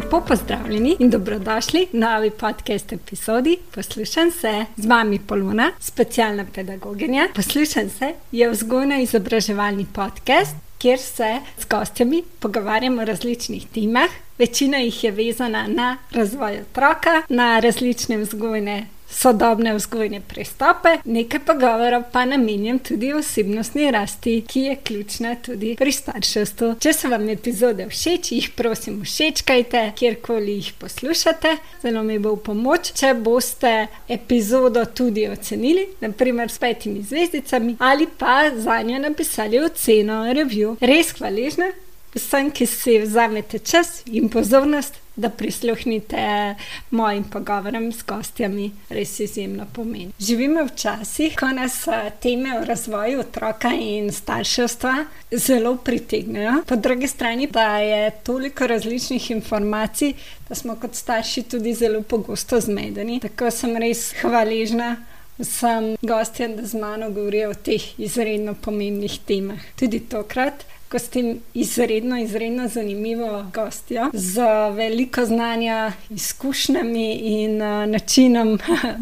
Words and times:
Lepo 0.00 0.20
pozdravljeni 0.20 0.96
in 0.98 1.10
dobrodošli 1.10 1.88
v 1.92 1.98
novi 1.98 2.30
podcast 2.30 2.92
epizodi 2.92 3.56
Poslušam 3.74 4.30
se 4.30 4.64
z 4.76 4.86
vami 4.86 5.18
Poluna, 5.18 5.72
specialna 5.80 6.46
pedagoginja. 6.54 7.28
Poslušam 7.34 7.90
se 7.90 8.12
je 8.32 8.50
vzgojno-izobraževalni 8.50 9.86
podcast, 9.92 10.56
kjer 10.78 10.98
se 10.98 11.38
z 11.58 11.68
gostjami 11.70 12.22
pogovarjamo 12.38 13.02
o 13.02 13.04
različnih 13.04 13.66
temah. 13.74 14.10
Večina 14.38 14.78
jih 14.78 15.04
je 15.04 15.10
vezana 15.10 15.66
na 15.68 15.96
razvoj 16.10 16.60
otroka, 16.60 17.22
na 17.28 17.60
različne 17.60 18.16
vzgojne 18.16 18.86
sodobne 19.10 19.74
vzgojne 19.74 20.20
pristope, 20.20 20.96
nekaj 21.04 21.40
pogovorov 21.46 22.06
pa 22.12 22.24
namenjam 22.24 22.78
tudi 22.78 23.12
osebnostni 23.12 23.90
rasti, 23.90 24.44
ki 24.48 24.60
je 24.60 24.76
ključna 24.76 25.34
tudi 25.42 25.74
pri 25.78 25.92
starševstvu. 25.92 26.74
Če 26.80 26.92
se 26.92 27.08
vam 27.08 27.28
epizode 27.28 27.88
všeč, 27.90 28.32
jih 28.32 28.48
prosim 28.56 29.02
všečkajte, 29.04 29.84
kjerkoli 29.98 30.56
jih 30.60 30.72
poslušate, 30.78 31.56
zelo 31.82 32.02
mi 32.02 32.18
bo 32.18 32.36
v 32.36 32.42
pomoč, 32.50 32.92
če 33.00 33.14
boste 33.14 33.74
epizodo 34.08 34.84
tudi 34.86 35.28
ocenili, 35.28 35.88
naprimer 36.00 36.50
s 36.50 36.58
petimi 36.58 37.02
zvezdicami 37.02 37.76
ali 37.78 38.06
pa 38.18 38.50
za 38.56 38.82
njo 38.82 38.98
napisali 38.98 39.60
oceno, 39.60 40.24
review. 40.32 40.76
Res 40.80 41.14
hvaležna. 41.18 41.72
Vsem, 42.14 42.50
ki 42.50 42.66
si 42.66 42.98
vzamete 42.98 43.58
čas 43.58 44.02
in 44.06 44.28
pozornost, 44.28 44.94
da 45.16 45.28
prisluhnite 45.30 46.54
mojim 46.90 47.24
pogovorom 47.24 47.92
s 47.92 48.02
gostjami, 48.06 48.70
res 48.88 49.20
izjemno 49.20 49.66
pomeni. 49.72 50.12
Živimo 50.18 50.64
v 50.64 50.74
časih, 50.74 51.36
ko 51.38 51.50
nas 51.54 51.84
teme 52.22 52.56
o 52.58 52.64
razvoju 52.64 53.20
otroka 53.20 53.70
in 53.74 54.10
starševstva 54.12 54.94
zelo 55.30 55.76
pritegnejo, 55.76 56.62
po 56.66 56.76
drugi 56.76 57.08
strani 57.08 57.46
pa 57.52 57.78
je 57.78 58.10
toliko 58.24 58.66
različnih 58.66 59.30
informacij, 59.30 60.14
da 60.48 60.54
smo 60.54 60.76
kot 60.80 60.94
starši 60.94 61.42
tudi 61.42 61.74
zelo 61.74 62.02
pogosto 62.02 62.60
zmedeni. 62.60 63.20
Tako 63.20 63.50
sem 63.50 63.76
res 63.76 64.10
hvaležna. 64.22 64.96
Vsem 65.40 65.94
gostjem, 66.02 66.56
da 66.56 66.66
z 66.66 66.76
mano 66.76 67.10
govorijo 67.10 67.50
o 67.50 67.54
teh 67.54 67.84
izredno 68.00 68.54
pomembnih 68.54 69.14
temah. 69.26 69.62
Tudi 69.76 70.00
tokrat 70.00 70.66
ko 70.90 70.98
s 70.98 71.08
tem 71.08 71.38
izredno, 71.54 72.18
izredno 72.18 72.68
zanimivo 72.68 73.46
gostjo, 73.54 74.08
z 74.12 74.42
veliko 74.74 75.24
znanja, 75.24 75.92
izkušnjami 76.10 77.12
in 77.12 77.62
uh, 77.62 77.86
načinom 77.86 78.58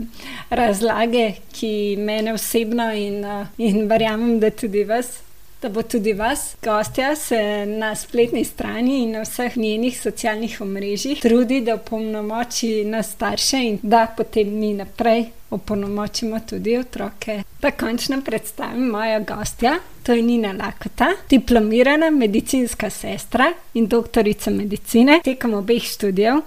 razlage, 0.61 1.33
ki 1.53 1.97
mene 1.98 2.33
osebno 2.33 2.92
in, 2.92 3.25
uh, 3.25 3.47
in 3.59 3.89
verjamem, 3.89 4.41
da 4.41 4.50
tudi 4.50 4.84
vas. 4.84 5.28
Da 5.62 5.69
bo 5.69 5.83
tudi 5.83 6.12
vas, 6.12 6.56
gostja, 6.62 7.17
se 7.17 7.67
na 7.67 7.95
spletni 7.95 8.45
strani 8.45 9.03
in 9.03 9.11
na 9.11 9.25
vseh 9.25 9.56
njenih 9.56 10.00
socialnih 10.00 10.61
omrežjih 10.61 11.20
trudi, 11.20 11.61
da 11.61 11.75
opolnomoči 11.75 12.84
nas 12.84 13.11
starše 13.11 13.59
in 13.67 13.78
da 13.83 14.06
potem 14.17 14.53
mi 14.61 14.75
naprej 14.75 15.25
opolnomočimo 15.50 16.41
tudi 16.50 16.77
otroke. 16.78 17.42
Pa 17.61 17.70
končno 17.70 18.20
predstavim 18.23 18.87
moja 18.87 19.19
gostja, 19.19 19.75
to 20.03 20.12
je 20.12 20.23
Nina 20.23 20.53
Lakota, 20.53 21.11
diplomirana 21.31 22.11
medicinska 22.11 22.91
sestra 22.91 23.53
in 23.75 23.87
doktorica 23.87 24.50
medicine. 24.50 25.20
Tekom 25.25 25.55
obeh 25.55 25.83
študijev 25.83 26.41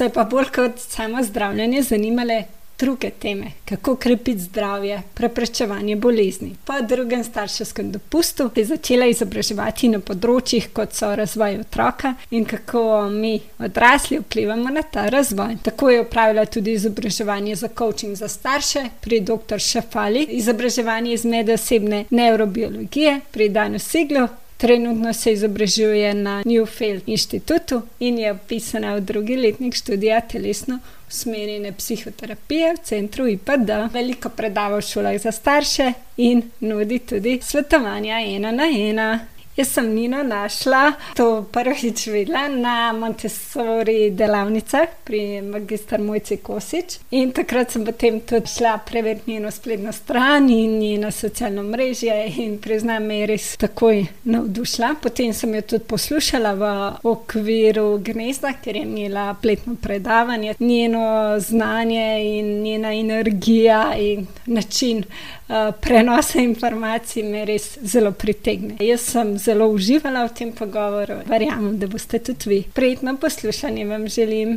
jo 0.00 0.10
pa 0.14 0.24
bolj 0.24 0.50
kot 0.54 0.78
samo 0.78 1.22
zdravljenje 1.22 1.82
zanimale 1.82 2.44
druge 2.78 3.10
teme, 3.10 3.50
kako 3.64 3.96
krepiti 3.96 4.38
zdravje, 4.38 5.02
preprečevanje 5.14 5.96
bolezni. 5.96 6.56
Po 6.64 6.72
drugem 6.88 7.24
starševskem 7.24 7.92
dopustu 7.92 8.50
je 8.56 8.64
začela 8.64 9.06
izobraževati 9.06 9.88
na 9.88 10.00
področjih, 10.00 10.68
kot 10.76 10.94
so 10.94 11.14
razvoj 11.16 11.60
otroka 11.64 12.14
in 12.30 12.44
kako 12.44 13.08
mi 13.10 13.38
odrasli 13.58 14.20
vplivamo 14.20 14.70
na 14.70 14.82
ta 14.82 15.08
razvoj. 15.08 15.58
Tako 15.62 15.90
je 15.90 16.00
upravila 16.00 16.46
tudi 16.46 16.76
izobraževanje 16.76 17.56
za 17.56 17.68
coaching 17.78 18.16
za 18.16 18.28
starše 18.28 18.84
pri 19.00 19.20
dr. 19.20 19.58
Šafali, 19.58 20.26
izobraževanje 20.40 21.12
iz 21.12 21.24
medosebne 21.24 22.04
neurobiologije 22.10 23.20
pri 23.32 23.48
Danu 23.48 23.78
Siglu. 23.78 24.28
Trenutno 24.56 25.12
se 25.12 25.32
izobražuje 25.32 26.14
na 26.14 26.42
Newfield 26.44 27.00
inštitutu 27.06 27.82
in 28.00 28.18
je 28.18 28.32
opisana 28.32 28.94
v 28.94 29.00
drugi 29.00 29.36
letnik 29.36 29.74
študija 29.74 30.20
telesno 30.20 30.78
usmerjene 31.08 31.72
psihoterapije 31.72 32.72
v 32.74 32.78
centru 32.84 33.28
IPD. 33.28 33.70
Veliko 33.92 34.28
predava 34.28 34.78
v 34.78 34.82
šolah 34.82 35.20
za 35.20 35.32
starše 35.32 35.92
in 36.16 36.42
nudi 36.60 36.98
tudi 36.98 37.38
svetovanja 37.42 38.20
ena 38.20 38.52
na 38.52 38.68
ena. 38.72 39.26
Jaz 39.56 39.68
sem 39.68 39.94
Nino 39.94 40.22
našla, 40.22 40.92
to 41.16 41.46
prvič 41.52 42.06
videla 42.06 42.48
na 42.48 42.92
Montessori 42.92 44.10
delavnicah 44.10 44.88
pri 45.04 45.40
magistru 45.42 46.02
Mojci 46.04 46.36
Kosič. 46.36 46.98
In 47.10 47.30
takrat 47.32 47.72
sem 47.72 47.84
potem 47.84 48.18
tudi 48.20 48.52
šla 48.52 48.74
preveriti 48.84 49.30
njeno 49.30 49.50
spletno 49.50 49.92
stran 49.92 50.50
in 50.50 50.78
njeno 50.78 51.10
socialno 51.10 51.62
mrežje 51.62 52.32
in 52.36 52.58
priznam, 52.58 53.06
me 53.06 53.18
je 53.18 53.26
res 53.26 53.56
takoj 53.56 54.04
navdušila. 54.24 54.94
Potem 55.02 55.32
sem 55.32 55.54
jo 55.54 55.62
tudi 55.62 55.84
poslušala 55.88 56.52
v 56.52 56.68
okviru 57.08 57.98
Gnezda, 57.98 58.52
ker 58.60 58.76
je 58.76 58.82
imela 58.82 59.34
pletno 59.42 59.74
predavanje. 59.82 60.54
Njeno 60.60 61.40
znanje 61.40 62.20
in 62.24 62.62
njena 62.62 62.92
energija 62.92 63.94
in 63.96 64.26
način 64.46 64.98
uh, 64.98 65.54
prenosa 65.80 66.40
informacij 66.40 67.22
me 67.22 67.44
res 67.44 67.78
zelo 67.82 68.12
pritegne. 68.12 68.76
Jaz 68.80 69.00
sem 69.00 69.38
zelo 69.46 69.68
uživala 69.70 70.26
v 70.26 70.34
tem 70.34 70.52
pogovoru, 70.52 71.22
verjamem, 71.30 71.78
da 71.78 71.86
boste 71.86 72.18
tudi 72.18 72.50
vi. 72.50 72.62
Prijetno 72.74 73.16
poslušanje 73.20 73.84
vam 73.86 74.08
želim. 74.08 74.56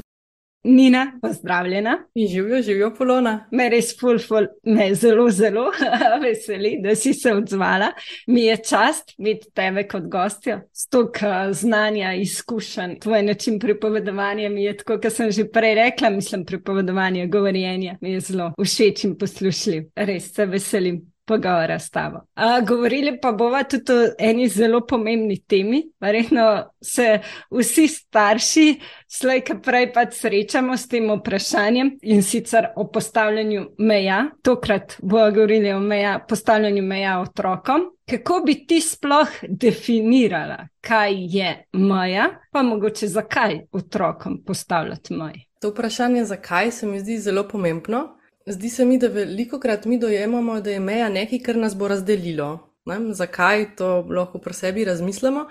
Nina, 0.63 1.19
pozdravljena. 1.21 1.97
Živijo, 2.15 2.61
živijo 2.61 2.89
polona. 2.95 3.47
Me 3.51 3.69
res 3.69 3.93
ful, 3.99 4.17
ful, 4.19 4.47
me 4.63 4.89
zelo, 4.95 5.29
zelo 5.31 5.69
veseli, 6.23 6.73
da 6.83 6.95
si 6.95 7.13
se 7.13 7.31
odzvala. 7.33 7.93
Mi 8.27 8.43
je 8.43 8.57
čast 8.57 9.13
biti 9.17 9.47
tebe 9.55 9.85
kot 9.87 10.09
gostjo, 10.11 10.59
stok 10.73 11.21
znanja, 11.51 12.13
izkušenj, 12.13 12.97
tvoj 12.99 13.23
način 13.23 13.59
pripovedovanja 13.59 14.49
mi 14.49 14.63
je 14.63 14.77
tako, 14.77 14.99
kot 14.99 15.13
sem 15.13 15.31
že 15.31 15.47
prej 15.47 15.75
rekla, 15.75 16.09
mislim, 16.09 16.45
pripovedovanje, 16.45 17.27
govorjenje 17.27 17.97
mi 18.01 18.11
je 18.11 18.19
zelo 18.19 18.51
všeč 18.59 19.03
in 19.03 19.15
poslušljiv. 19.17 19.83
Res 19.95 20.33
se 20.33 20.45
veselim 20.45 20.99
pogovora 21.29 21.77
s 21.79 21.89
tabo. 21.93 22.23
A, 22.35 22.61
govorili 22.61 23.19
pa 23.21 23.31
bomo 23.31 23.61
tudi 23.69 23.93
o 23.93 24.07
eni 24.17 24.47
zelo 24.49 24.81
pomembni 24.87 25.37
temi. 25.47 25.83
Verjetno 26.01 26.45
se 26.81 27.19
vsi 27.51 27.87
starši, 27.87 28.67
slej, 29.07 29.43
ki 29.45 29.59
prej 29.65 29.91
pač 29.93 30.17
srečamo 30.23 30.77
s 30.77 30.89
tem 30.89 31.09
vprašanjem 31.11 31.91
in 32.01 32.23
sicer 32.25 32.71
o 32.75 32.87
postavljanju 32.89 33.65
meja. 33.77 34.23
Tokrat 34.41 34.97
bomo 35.01 35.29
govorili 35.35 35.73
o 35.73 35.79
meja, 35.79 36.17
postavljanju 36.29 36.83
meja 36.83 37.19
otrokom. 37.21 37.89
Kako 38.09 38.41
bi 38.45 38.55
ti 38.65 38.81
sploh 38.81 39.29
definirala, 39.47 40.63
kaj 40.81 41.13
je 41.13 41.51
meja, 41.77 42.29
pa 42.51 42.63
mogoče 42.65 43.07
zakaj 43.07 43.59
otrokom 43.71 44.41
postavljati 44.45 45.13
meje? 45.13 45.45
To 45.61 45.69
vprašanje, 45.69 46.25
zakaj, 46.25 46.71
se 46.71 46.87
mi 46.87 46.99
zdi 46.99 47.19
zelo 47.19 47.43
pomembno. 47.47 48.18
Zdi 48.49 48.69
se 48.69 48.85
mi, 48.85 48.97
da 48.97 49.07
veliko 49.07 49.59
krat 49.59 49.85
mi 49.85 49.99
dojemamo, 49.99 50.61
da 50.61 50.71
je 50.71 50.79
meja 50.79 51.09
nekaj, 51.09 51.39
kar 51.39 51.57
nas 51.57 51.75
bo 51.77 51.87
razdelilo. 51.87 52.75
Ne? 52.85 53.13
Zakaj 53.13 53.75
to 53.75 53.89
lahko 54.09 54.39
pri 54.39 54.53
sebi 54.53 54.85
razmislimo, 54.85 55.45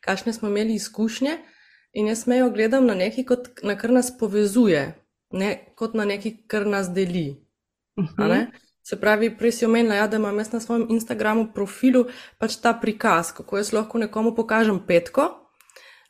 kakšne 0.00 0.32
smo 0.32 0.48
imeli 0.48 0.74
izkušnje. 0.74 1.38
In 1.92 2.06
jaz 2.08 2.26
mejo 2.26 2.50
gledam 2.50 2.86
na 2.86 2.94
nekaj, 2.94 3.24
kot 3.24 3.48
na 3.62 3.76
kar 3.78 3.90
nas 3.90 4.12
povezuje, 4.18 4.92
ne 5.32 5.54
kot 5.76 5.94
na 5.94 6.04
nekaj, 6.04 6.32
kar 6.46 6.66
nas 6.66 6.92
deli. 6.92 7.36
Uh 7.96 8.04
-huh. 8.04 8.46
Se 8.82 9.00
pravi, 9.00 9.30
prej 9.38 9.52
si 9.52 9.64
omenila, 9.64 9.94
ja, 9.94 10.06
da 10.06 10.16
imam 10.16 10.38
jaz 10.38 10.52
na 10.52 10.60
svojem 10.60 10.86
Instagramu 10.90 11.52
profilu 11.54 12.04
pač 12.38 12.56
ta 12.56 12.72
prikaz, 12.74 13.32
kako 13.32 13.56
jaz 13.56 13.72
lahko 13.72 13.98
nekomu 13.98 14.34
pokažem 14.34 14.80
petko, 14.86 15.41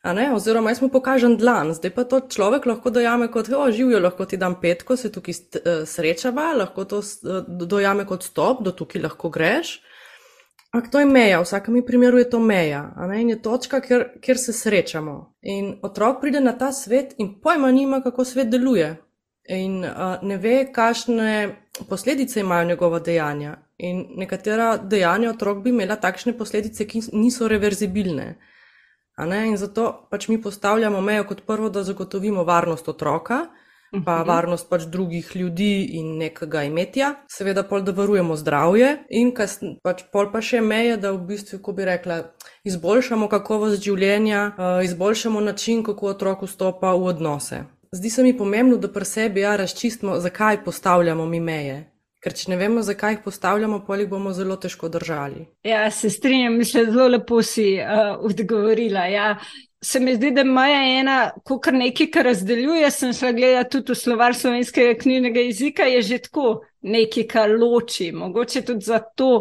Oziroma, 0.03 0.71
jaz 0.71 0.81
mu 0.83 0.89
pokažem 0.91 1.37
dlan, 1.39 1.75
zdaj 1.75 1.93
pa 1.95 2.03
to 2.05 2.19
človek 2.27 2.67
lahko 2.67 2.91
dojame 2.91 3.29
kot, 3.31 3.49
o, 3.55 3.71
živijo, 3.71 4.01
lahko 4.03 4.25
ti 4.27 4.37
dam 4.37 4.57
petko, 4.61 4.97
se 4.97 5.13
tukaj 5.13 5.35
uh, 5.35 5.69
srečava, 5.87 6.49
lahko 6.59 6.85
to 6.85 6.99
uh, 6.99 7.45
dojame 7.47 8.07
kot 8.07 8.27
stop, 8.27 8.65
do 8.67 8.73
tukaj 8.75 9.03
lahko 9.03 9.31
greš. 9.31 9.79
Ampak 10.75 10.91
to 10.91 10.99
je 10.99 11.07
meja, 11.07 11.39
v 11.39 11.47
vsakem 11.47 11.79
primeru 11.87 12.19
je 12.19 12.31
to 12.31 12.41
meja, 12.41 12.83
in 13.15 13.31
je 13.31 13.39
točka, 13.43 13.81
kjer, 13.81 14.07
kjer 14.21 14.39
se 14.39 14.53
srečamo. 14.53 15.35
In 15.43 15.77
otrok 15.83 16.21
pride 16.21 16.41
na 16.41 16.59
ta 16.59 16.73
svet 16.73 17.15
in 17.19 17.37
pojma 17.41 17.71
nima, 17.71 18.01
kako 18.03 18.25
svet 18.25 18.51
deluje. 18.51 18.97
In 19.49 19.85
uh, 19.85 20.17
ne 20.23 20.37
ve, 20.39 20.73
kakšne 20.73 21.57
posledice 21.89 22.41
imajo 22.41 22.65
njegova 22.65 22.99
dejanja. 22.99 23.57
In 23.79 24.07
nekatera 24.17 24.77
dejanja 24.77 25.31
otrok 25.31 25.63
bi 25.63 25.71
imela 25.71 25.97
takšne 25.97 26.35
posledice, 26.39 26.87
ki 26.87 27.03
niso 27.13 27.49
reverzibilne. 27.49 28.35
In 29.19 29.57
zato 29.57 30.07
pač 30.11 30.29
mi 30.29 30.43
postavljamo 30.43 31.01
mejo 31.01 31.25
kot 31.25 31.47
prvo, 31.47 31.69
da 31.69 31.83
zagotovimo 31.85 32.45
varnost 32.45 32.89
otroka, 32.89 33.47
pa 34.05 34.19
Mhm. 34.19 34.29
varnost 34.29 34.69
pač 34.71 34.83
drugih 34.83 35.37
ljudi 35.37 35.85
in 35.85 36.17
nekega 36.17 36.63
imetja, 36.63 37.15
seveda 37.29 37.63
pol, 37.63 37.83
da 37.83 37.93
varujemo 37.93 38.37
zdravje 38.37 39.05
in 39.11 39.35
kas, 39.35 39.59
pač 39.83 40.03
pol 40.13 40.33
pa 40.33 40.41
še 40.41 40.61
meje, 40.61 40.97
da 40.97 41.13
v 41.13 41.19
bistvu, 41.19 41.59
ko 41.59 41.73
bi 41.73 41.85
rekla, 41.85 42.23
izboljšamo 42.65 43.29
kakovost 43.29 43.83
življenja, 43.83 44.53
uh, 44.57 44.85
izboljšamo 44.85 45.41
način, 45.41 45.83
kako 45.85 46.07
otrok 46.07 46.43
vstopa 46.43 46.95
v 46.95 47.05
odnose. 47.05 47.65
Zdi 47.93 48.11
se 48.11 48.23
mi 48.23 48.39
pomembno, 48.39 48.77
da 48.77 48.89
pri 48.89 49.05
sebi 49.05 49.41
ja 49.41 49.57
razčistimo, 49.57 50.21
zakaj 50.21 50.65
postavljamo 50.65 51.27
mi 51.27 51.41
meje. 51.41 51.92
Ker 52.23 52.37
če 52.39 52.53
ne 52.53 52.57
vemo, 52.61 52.85
zakaj 52.87 53.17
jih 53.17 53.25
postavljamo, 53.25 53.81
pol 53.83 54.05
jih 54.05 54.09
bomo 54.11 54.31
zelo 54.37 54.55
težko 54.63 54.87
držali. 54.93 55.43
Ja, 55.67 55.89
se 55.91 56.11
strinjam, 56.11 56.55
mislim, 56.61 56.93
zelo 56.95 57.09
lepo 57.17 57.43
si 57.43 57.75
uh, 57.83 58.15
odgovorila. 58.23 59.09
Ja. 59.11 59.33
Se 59.83 59.99
mi 59.99 60.15
zdi, 60.15 60.31
da 60.31 60.45
Maja 60.47 60.85
je 60.87 61.01
ena, 61.01 61.17
ko 61.43 61.59
kar 61.59 61.75
nekaj, 61.75 62.07
kar 62.15 62.29
razdeljuje. 62.31 62.91
Sem 62.95 63.11
šla 63.19 63.33
gledati 63.35 63.75
tudi 63.75 63.97
v 63.97 63.99
slovar 63.99 64.39
slovenskega 64.39 64.95
knjižnega 65.01 65.47
jezika, 65.49 65.91
je 65.91 66.07
že 66.07 66.23
tako 66.29 66.47
nekaj, 66.87 67.27
kar 67.35 67.59
loči. 67.59 68.13
Mogoče 68.15 68.63
tudi 68.71 68.87
zato, 68.87 69.33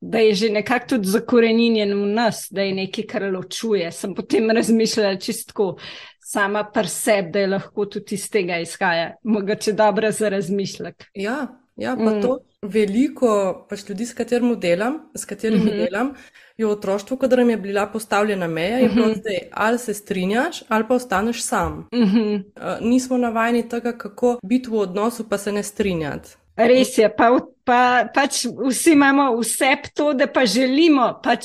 da 0.00 0.20
je 0.20 0.34
že 0.34 0.50
nekako 0.52 0.88
tudi 0.88 1.08
zakorenjen 1.08 1.96
v 1.96 2.06
nas, 2.12 2.46
da 2.52 2.68
je 2.68 2.76
nekaj, 2.82 3.06
kar 3.08 3.30
ločuje. 3.32 3.88
Sem 3.92 4.12
potem 4.14 4.50
razmišljala 4.50 5.16
čistko 5.16 5.78
sama 6.20 6.68
per 6.68 6.88
sebi, 6.92 7.32
da 7.32 7.46
je 7.46 7.54
lahko 7.56 7.86
tudi 7.86 8.20
iz 8.20 8.28
tega 8.30 8.60
izhaja. 8.60 9.14
Mogoče 9.24 9.72
dobro 9.72 10.12
za 10.12 10.28
razmišljek. 10.28 11.14
Ja, 11.14 11.46
ja 11.76 11.96
pa 11.96 12.10
mm. 12.10 12.22
to 12.22 12.38
veliko 12.62 13.30
pač 13.68 13.88
ljudi, 13.88 14.06
s 14.06 14.14
katerimi 14.14 14.56
delam, 14.56 14.98
s 15.14 15.24
katerimi 15.24 15.64
mm. 15.64 15.68
-hmm. 15.68 15.84
delam, 15.84 16.14
je 16.56 16.66
v 16.66 16.70
otroštvu, 16.70 17.16
kadar 17.16 17.38
jim 17.38 17.50
je 17.50 17.56
bila 17.56 17.86
postavljena 17.86 18.46
meja, 18.46 18.78
je 18.78 18.88
bilo 18.88 19.06
Mhm. 19.06 19.18
zdaj 19.18 19.38
ali 19.52 19.78
se 19.78 19.94
strinjaš, 19.94 20.62
ali 20.68 20.84
pa 20.88 20.94
ostaneš 20.94 21.42
sam. 21.42 21.88
Mhm. 21.94 22.34
Uh, 22.34 22.40
nismo 22.80 23.18
navajeni 23.18 23.68
tega, 23.68 23.92
kako 23.98 24.38
biti 24.42 24.70
v 24.70 24.74
odnosu, 24.74 25.28
pa 25.28 25.38
se 25.38 25.52
ne 25.52 25.62
strinjati. 25.62 26.28
Res 26.56 26.98
je, 26.98 27.14
pa, 27.16 27.38
pa 27.64 28.08
pač 28.14 28.46
vsi 28.68 28.92
imamo 28.92 29.36
vse 29.36 29.76
to, 29.94 30.12
da 30.12 30.26
pa 30.26 30.46
želimo 30.46 31.20
pač 31.24 31.44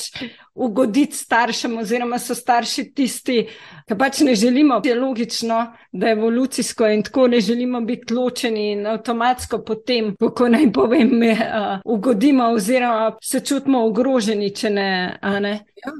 ugoditi 0.56 1.16
staršem, 1.16 1.78
oziroma 1.78 2.20
so 2.20 2.36
starši 2.36 2.94
tisti, 2.94 3.48
ki 3.88 3.98
pač 3.98 4.20
ne 4.20 4.36
želimo. 4.36 4.82
Je 4.84 4.96
logično, 4.96 5.60
da 5.92 6.08
je 6.08 6.12
evolucijsko 6.12 6.88
in 6.88 7.04
tako 7.04 7.28
ne 7.28 7.40
želimo 7.40 7.82
biti 7.82 8.14
ločeni 8.14 8.72
in 8.72 8.88
avtomatsko 8.88 9.64
potem, 9.64 10.16
kako 10.16 10.48
naj 10.50 10.72
povem, 10.72 11.10
me, 11.10 11.32
uh, 11.32 11.80
ugodimo 11.86 12.50
oziroma 12.50 13.18
se 13.24 13.40
čutimo 13.40 13.86
ogroženi, 13.86 14.56
če 14.56 14.70
ne. 14.70 15.20
ne. 15.40 15.52
Ja. 15.78 15.92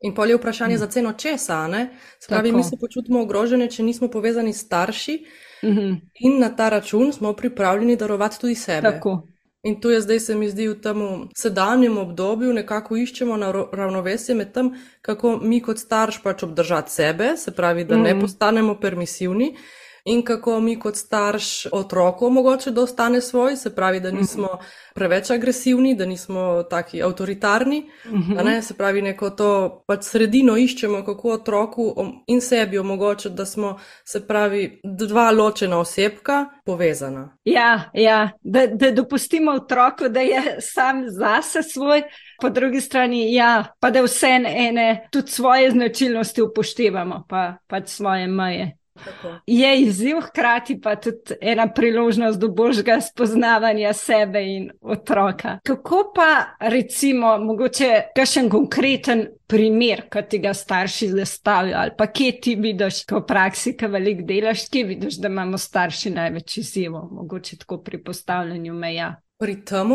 In 0.00 0.14
pol 0.14 0.30
je 0.30 0.36
vprašanje 0.36 0.78
za 0.78 0.86
ceno 0.86 1.12
česa. 1.12 1.66
ne? 1.66 1.88
Se 2.18 2.28
pravi, 2.28 2.48
Tako. 2.48 2.56
mi 2.56 2.64
se 2.64 2.76
počutimo 2.80 3.20
ogrožene, 3.20 3.70
če 3.70 3.82
nismo 3.82 4.08
povezani 4.08 4.52
s 4.52 4.60
starši, 4.60 5.24
Mhm, 5.62 5.92
in 6.14 6.38
na 6.38 6.48
ta 6.48 6.68
račun 6.68 7.12
smo 7.12 7.32
pripravljeni 7.32 7.96
darovati 7.96 8.40
tudi 8.40 8.54
sebe. 8.54 8.80
tako. 8.82 9.26
In 9.62 9.80
to 9.80 9.90
je 9.90 10.00
zdaj, 10.00 10.20
se 10.20 10.34
mi 10.34 10.48
zdi, 10.48 10.68
v 10.68 10.80
tem 10.80 11.00
sedanjem 11.36 11.98
obdobju 11.98 12.52
nekako 12.52 12.96
iščemo 12.96 13.36
ravnovesje 13.72 14.34
med 14.34 14.52
tem, 14.52 14.70
kako 15.02 15.36
mi 15.36 15.60
kot 15.60 15.78
starš 15.78 16.22
pač 16.22 16.42
obdržati 16.42 16.90
sebe, 16.90 17.36
se 17.36 17.50
pravi, 17.50 17.84
da 17.84 17.96
ne 17.96 18.14
Mhm. 18.14 18.20
postanemo 18.20 18.74
permisivni, 18.74 19.56
in 20.04 20.24
kako 20.24 20.60
mi 20.60 20.78
kot 20.80 20.96
starš 20.96 21.66
otroku 21.72 22.26
omogočiti, 22.26 22.70
da 22.70 22.82
ostane 22.82 23.20
svoj, 23.20 23.56
se 23.56 23.74
pravi, 23.74 24.00
da 24.00 24.10
nismo 24.10 24.48
preveč 24.94 25.30
agresivni, 25.30 25.94
da 25.94 26.06
nismo 26.06 26.62
taki 26.62 27.02
avtoritarni. 27.02 27.90
a 28.38 28.42
Ne, 28.42 28.62
se 28.62 28.74
pravi, 28.74 29.02
neko 29.02 29.30
to 29.30 29.82
pač 29.86 30.04
sredino 30.04 30.56
iščemo, 30.56 31.04
kako 31.04 31.32
otroku 31.32 31.94
in 32.26 32.40
sebi 32.40 32.78
omogočiti, 32.78 33.34
da 33.34 33.46
smo, 33.46 33.78
se 34.04 34.26
pravi, 34.26 34.80
dva 34.84 35.30
ločena 35.30 35.78
osebka 35.78 36.46
povezana. 36.64 37.36
Ja, 37.44 37.90
ja. 37.94 38.30
Da, 38.40 38.66
da 38.66 38.90
dopustimo 38.90 39.52
otroku, 39.52 40.08
da 40.08 40.20
je 40.20 40.56
sam 40.60 41.04
zase 41.08 41.62
svoj, 41.62 42.02
po 42.40 42.50
drugi 42.50 42.80
strani 42.80 43.34
ja, 43.34 43.64
pa 43.80 43.90
da 43.90 44.02
vse 44.02 44.26
ene 44.46 45.08
tudi 45.12 45.30
svoje 45.30 45.70
značilnosti 45.70 46.42
upoštevamo, 46.42 47.24
pa 47.28 47.54
pač 47.66 47.88
svoje 47.88 48.26
meje. 48.26 48.79
Tako. 49.04 49.34
Je 49.46 49.82
izziv, 49.82 50.16
hkrati 50.20 50.80
pa 50.80 50.96
tudi 50.96 51.34
ena 51.40 51.72
priložnost 51.74 52.40
do 52.40 52.48
božjega 52.48 53.00
spoznavanja 53.00 53.92
sebe 53.92 54.42
in 54.42 54.70
otroka. 54.80 55.58
Kako 55.64 56.12
pa, 56.14 56.44
recimo, 56.60 57.38
mogoče 57.38 58.02
kakšen 58.16 58.50
konkreten 58.50 59.26
primer, 59.46 60.02
ki 60.10 60.22
ti 60.30 60.38
ga 60.38 60.54
starši 60.54 61.08
zastavijo, 61.08 61.76
ali 61.78 61.90
pa 61.98 62.06
kje 62.06 62.32
ti 62.40 62.54
vidiš, 62.54 63.04
ko 63.06 63.22
v 63.22 63.26
praksi, 63.26 63.74
ki 63.76 63.86
veliko 63.86 64.26
delaš, 64.26 64.68
kje 64.70 64.84
vidiš, 64.84 65.20
da 65.20 65.28
imamo 65.28 65.58
starši 65.58 66.10
največ 66.10 66.58
izzivov, 66.58 67.08
mogoče 67.12 67.58
tako 67.64 67.82
pri 67.82 68.02
postavljanju 68.04 68.74
meja. 68.74 69.14
Pri 69.38 69.60
tem, 69.64 69.94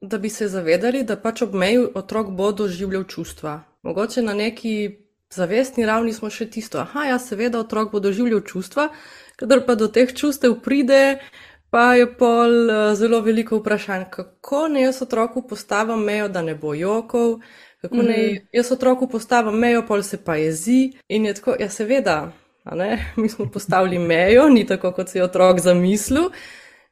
da 0.00 0.18
bi 0.18 0.28
se 0.28 0.48
zavedali, 0.48 1.02
da 1.04 1.16
pač 1.16 1.42
ob 1.42 1.54
meji 1.54 1.84
otrok 1.94 2.30
bo 2.30 2.52
doživljal 2.52 3.04
čustva. 3.04 3.60
Mogoče 3.82 4.22
na 4.22 4.34
neki 4.34 5.05
zavestni 5.36 5.86
ravni 5.86 6.12
smo 6.16 6.30
še 6.32 6.48
tisto, 6.50 6.80
aha, 6.82 7.04
ja, 7.12 7.18
seveda 7.22 7.60
otrok 7.60 7.92
bo 7.92 8.00
doživljal 8.00 8.40
čustva, 8.48 8.88
kadar 9.36 9.62
pa 9.66 9.76
do 9.76 9.88
teh 9.92 10.14
čustev 10.16 10.58
pride, 10.64 11.18
pa 11.70 11.94
je 11.98 12.06
pol 12.18 12.70
uh, 12.70 12.94
zelo 12.96 13.20
veliko 13.20 13.60
vprašanj, 13.60 14.08
kako 14.10 14.68
ne 14.72 14.86
jaz 14.86 15.02
otroku 15.02 15.42
postavim 15.48 16.00
mejo, 16.04 16.28
da 16.28 16.42
ne 16.42 16.54
bo 16.54 16.74
jokov, 16.74 17.40
kako 17.84 18.02
ne 18.02 18.18
Mhm. 18.32 18.46
jaz 18.52 18.72
otroku 18.72 19.08
postavim 19.08 19.54
mejo, 19.54 19.84
pol 19.86 20.02
se 20.02 20.24
pa 20.24 20.36
jezi 20.36 20.92
in 21.08 21.26
je 21.26 21.34
tako, 21.34 21.56
ja, 21.60 21.68
seveda. 21.68 22.32
Mi 23.16 23.28
smo 23.28 23.46
postavili 23.52 23.98
mejo, 23.98 24.48
ni 24.48 24.66
tako, 24.66 24.92
kot 24.92 25.08
si 25.08 25.18
je 25.18 25.24
otrok 25.24 25.60
zamislil. 25.60 26.30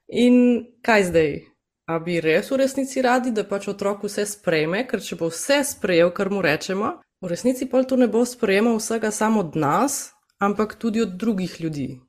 In 0.09 0.67
kaj 0.83 1.05
zdaj? 1.05 1.41
A 1.87 1.99
bi 1.99 2.21
res 2.21 2.51
v 2.51 2.57
resnici 2.57 3.03
radi, 3.03 3.31
da 3.31 3.45
pač 3.45 3.69
otrok 3.69 4.05
vse 4.07 4.25
sprejme, 4.27 4.87
ker 4.89 5.03
če 5.05 5.19
bo 5.21 5.29
vse 5.29 5.65
sprejel, 5.65 6.13
kar 6.17 6.31
mu 6.31 6.41
rečemo, 6.43 7.01
v 7.25 7.29
resnici 7.33 7.67
pol 7.67 7.85
tu 7.89 7.97
ne 7.97 8.09
bo 8.09 8.25
sprejemal 8.25 8.77
vsega 8.77 9.11
samo 9.11 9.41
od 9.41 9.57
nas, 9.57 10.13
ampak 10.39 10.75
tudi 10.79 11.03
od 11.03 11.17
drugih 11.17 11.61
ljudi. 11.61 12.01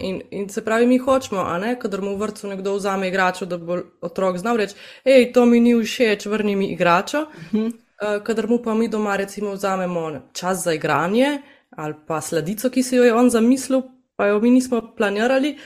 In, 0.00 0.22
in 0.30 0.48
se 0.48 0.64
pravi, 0.64 0.86
mi 0.86 0.98
hočemo, 0.98 1.44
kadar 1.82 2.02
mu 2.02 2.16
v 2.16 2.20
vrtu 2.20 2.48
nekdo 2.48 2.74
vzame 2.74 3.08
igračo, 3.08 3.46
da 3.46 3.58
bo 3.58 3.78
otrok 4.00 4.38
znal 4.38 4.56
reči: 4.56 4.74
hej, 5.04 5.32
to 5.32 5.46
mi 5.46 5.60
ni 5.60 5.74
všeč, 5.74 6.26
vrni 6.26 6.56
mi 6.56 6.72
igračo. 6.72 7.26
Mhm. 7.52 7.66
Uh, 7.94 8.22
kadar 8.24 8.48
mu 8.48 8.58
pa 8.58 8.74
mi 8.74 8.88
doma 8.88 9.16
recimo 9.16 9.52
vzamemo 9.52 10.30
čas 10.32 10.64
za 10.64 10.72
igranje 10.74 11.38
ali 11.76 11.94
pa 12.06 12.20
sladico, 12.20 12.70
ki 12.70 12.82
si 12.82 12.96
jo 12.96 13.04
je 13.04 13.14
on 13.14 13.30
zamislil, 13.30 13.82
pa 14.16 14.26
jo 14.26 14.40
mi 14.40 14.50
nismo 14.50 14.94
planirali, 14.96 15.56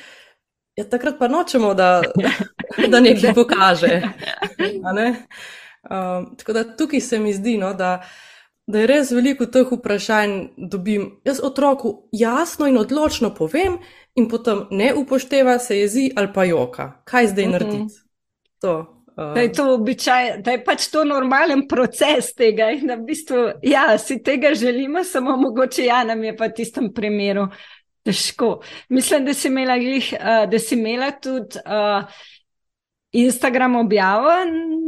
ja, 0.76 0.84
takrat 0.84 1.18
pa 1.18 1.28
nočemo, 1.28 1.74
da, 1.74 2.02
da 2.92 3.00
nekaj 3.00 3.34
pokaže. 3.34 4.00
ne? 4.94 5.08
Um, 5.90 6.36
tako 6.36 6.52
da 6.52 6.76
tukaj 6.76 7.00
se 7.00 7.18
mi 7.18 7.32
zdi, 7.32 7.58
no, 7.58 7.74
da, 7.74 8.02
da 8.68 8.82
je 8.82 8.86
res 8.86 9.10
veliko 9.10 9.46
teh 9.48 9.64
vprašanj, 9.72 10.34
dobim. 10.60 11.06
Jaz 11.24 11.40
otroku 11.42 12.08
jasno 12.12 12.66
in 12.68 12.76
odločno 12.76 13.30
povem, 13.34 13.78
in 14.14 14.26
potem 14.28 14.66
ne 14.70 14.90
upošteva, 14.94 15.56
se 15.58 15.78
jezi 15.78 16.10
ali 16.16 16.28
pa 16.34 16.44
joka. 16.44 16.92
Kaj 17.04 17.26
zdaj 17.26 17.44
Mhm. 17.44 17.52
narediti? 17.52 17.94
To. 18.60 18.76
Uh, 19.16 19.32
Da 19.34 19.40
je 19.40 19.52
to 19.52 19.74
običaj, 19.74 20.36
da 20.42 20.50
je 20.50 20.64
pač 20.64 20.88
to 20.88 21.04
normalen 21.04 21.64
proces 21.68 22.34
tega 22.34 22.68
in 22.70 22.86
da 22.86 22.94
v 22.94 23.02
bistvu, 23.02 23.36
ja, 23.62 23.98
si 23.98 24.20
tega 24.22 24.52
želimo, 24.54 25.04
samo 25.04 25.36
mogoče 25.36 25.84
ja, 25.84 26.04
nam 26.04 26.22
je 26.24 26.36
pa 26.36 26.46
v 26.46 26.54
tistem 26.54 26.92
primeru 26.94 27.48
težko. 28.04 28.60
Mislim, 28.88 29.24
da 29.24 29.34
si 29.34 29.48
imela, 29.48 29.78
glih, 29.78 30.12
uh, 30.14 30.44
da 30.50 30.58
si 30.58 30.74
imela 30.74 31.10
tudi 31.10 31.58
uh, 31.58 32.06
Instagram 33.12 33.76
objavo 33.76 34.30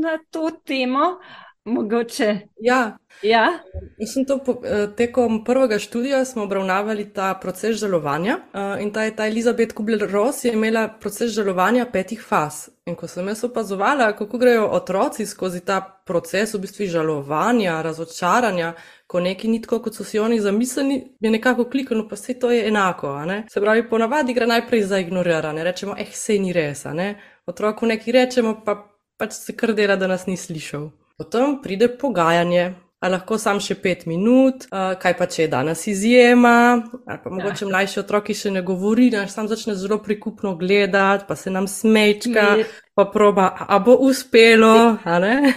na 0.02 0.18
to 0.30 0.50
temo, 0.64 1.18
mogoče. 1.64 2.38
ja, 2.60 2.96
Ja, 3.22 3.60
Mislim, 4.00 4.24
to, 4.24 4.40
eh, 4.64 4.88
tekom 4.96 5.44
prvega 5.44 5.78
študija 5.78 6.24
smo 6.24 6.42
obravnavali 6.42 7.12
ta 7.12 7.34
proces 7.42 7.76
žalovanja 7.76 8.36
eh, 8.54 8.82
in 8.82 8.92
ta, 8.92 9.10
ta 9.10 9.26
Elizabeth 9.26 9.74
Kubler-Ross 9.74 10.44
je 10.44 10.52
imela 10.52 10.88
proces 11.00 11.30
žalovanja 11.30 11.86
petih 11.92 12.22
faz. 12.28 12.68
In 12.86 12.94
ko 12.96 13.08
sem 13.08 13.28
jaz 13.28 13.44
opazovala, 13.44 14.12
kako 14.16 14.38
grejo 14.38 14.66
otroci 14.66 15.26
skozi 15.26 15.60
ta 15.60 15.80
proces 16.06 16.54
v 16.54 16.58
bistvu 16.58 16.86
žalovanja, 16.86 17.82
razočaranja, 17.82 18.72
ko 19.06 19.20
neki 19.20 19.48
ni 19.48 19.60
tako, 19.62 19.82
kot 19.84 19.94
so 19.94 20.04
si 20.04 20.18
oni 20.18 20.40
zamislili, 20.40 21.02
je 21.20 21.30
nekako 21.30 21.64
kliknilo, 21.64 22.08
pa 22.08 22.16
vse 22.16 22.38
to 22.40 22.50
je 22.50 22.68
enako. 22.68 23.18
Se 23.52 23.60
pravi, 23.60 23.88
ponavadi 23.88 24.34
gre 24.34 24.46
najprej 24.46 24.82
za 24.82 24.98
ignoriranje, 24.98 25.64
rečemo, 25.64 25.94
eh, 25.98 26.08
sej 26.12 26.38
ni 26.38 26.52
res, 26.52 26.84
ne. 26.84 27.14
Otroku 27.46 27.86
nekaj 27.86 28.12
rečemo, 28.12 28.62
pa 28.64 28.80
pač 29.18 29.32
se 29.32 29.56
kar 29.56 29.74
dela, 29.74 29.96
da 29.96 30.06
nas 30.06 30.26
ni 30.26 30.36
slišal. 30.36 30.90
Potem 31.18 31.58
pride 31.62 31.88
pogajanje, 31.98 32.74
a 33.00 33.08
lahko 33.08 33.38
sam 33.40 33.60
še 33.64 33.78
pet 33.80 34.04
minut, 34.06 34.66
uh, 34.68 34.92
kaj 35.00 35.14
pa 35.16 35.26
če 35.32 35.46
je 35.46 35.50
danes 35.52 35.86
izjema, 35.88 36.82
ali 37.08 37.20
pa 37.24 37.30
mogoče 37.32 37.68
mlajši 37.70 38.00
otroki 38.02 38.36
še 38.36 38.52
ne 38.52 38.62
govori, 38.62 39.08
naš 39.14 39.32
sam 39.32 39.48
začne 39.48 39.74
zelo 39.74 39.98
prikupno 40.04 40.52
gledati, 40.60 41.24
pa 41.28 41.36
se 41.36 41.50
nam 41.50 41.68
smečka, 41.68 42.46
Mi- 42.60 42.66
pa 42.94 43.06
proba, 43.08 43.54
a 43.56 43.78
bo 43.80 43.96
uspelo, 44.04 44.98
a 45.04 45.18
ne. 45.18 45.54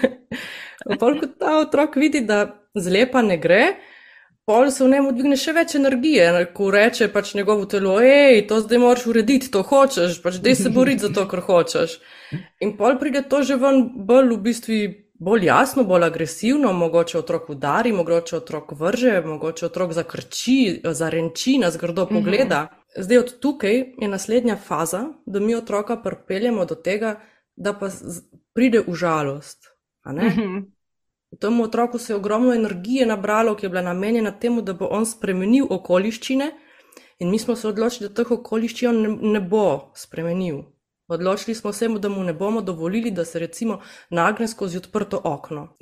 Pol, 1.00 1.20
ko 1.20 1.28
ta 1.40 1.58
otrok 1.60 2.00
vidi, 2.00 2.24
da 2.28 2.46
zlepa 2.76 3.22
ne 3.22 3.38
gre, 3.38 3.76
pol 4.48 4.72
se 4.72 4.84
v 4.84 4.90
njemu 4.92 5.12
dvigne 5.16 5.38
še 5.40 5.54
več 5.56 5.76
energije, 5.80 6.32
ko 6.56 6.72
reče 6.72 7.08
pač 7.14 7.36
njegovo 7.36 7.68
telo, 7.72 8.00
hej, 8.04 8.46
to 8.48 8.60
zdaj 8.64 8.82
moraš 8.84 9.06
urediti, 9.12 9.52
to 9.52 9.64
hočeš, 9.68 10.20
pač 10.24 10.40
dej 10.44 10.56
se 10.60 10.72
boriti 10.72 11.04
za 11.06 11.12
to, 11.16 11.28
kar 11.32 11.44
hočeš. 11.44 12.00
In 12.64 12.76
pol 12.80 12.98
pride 13.00 13.24
to 13.28 13.44
že 13.44 13.60
ven 13.60 13.90
bolj 14.08 14.36
v 14.36 14.44
bistvu. 14.48 14.84
Bolj 15.24 15.46
jasno, 15.46 15.84
bolj 15.84 16.03
agresivno, 16.03 16.74
mogoče 16.74 17.18
otrok 17.18 17.50
udari, 17.50 17.92
mogoče 17.92 18.36
otrok 18.38 18.72
vrže, 18.80 19.22
mogoče 19.25 19.65
otrok 19.65 19.94
zakrči, 19.96 20.82
zarenči, 20.84 21.58
nas 21.58 21.77
grdo 21.77 22.03
mhm. 22.06 22.15
pogleda. 22.15 22.68
Zdaj, 22.98 23.18
od 23.18 23.39
tukaj 23.39 23.77
je 24.01 24.08
naslednja 24.08 24.58
faza, 24.58 25.06
da 25.25 25.39
mi 25.39 25.56
otroka 25.56 25.98
pripeljemo 26.01 26.65
do 26.65 26.75
tega, 26.75 27.20
da 27.56 27.74
pa 27.74 27.89
pride 28.53 28.84
v 28.88 28.96
žalost. 28.96 29.70
Temu 31.39 31.63
otroku 31.63 31.98
se 31.98 32.13
je 32.13 32.18
ogromno 32.18 32.53
energije 32.53 33.06
nabralo, 33.06 33.56
ki 33.56 33.65
je 33.65 33.70
bila 33.70 33.82
namenjena 33.82 34.32
temu, 34.39 34.62
da 34.62 34.74
bo 34.74 34.92
on 34.92 35.06
spremenil 35.06 35.68
okoliščine, 35.70 36.51
in 37.20 37.32
mi 37.32 37.39
smo 37.39 37.56
se 37.56 37.68
odločili, 37.68 38.10
da 38.10 38.15
teh 38.15 38.32
okoliščin 38.32 39.01
ne, 39.01 39.18
ne 39.38 39.42
bo 39.42 39.94
spremenil. 39.96 40.65
Odločili 41.13 41.55
smo 41.55 41.74
se, 41.74 41.88
da 41.88 42.10
mu 42.10 42.24
ne 42.24 42.34
bomo 42.34 42.62
dovolili, 42.62 43.12
da 43.12 43.25
se 43.25 43.39
recimo 43.39 43.79
nagne 44.10 44.48
skozi 44.48 44.77
odprto 44.77 45.22
okno. 45.24 45.77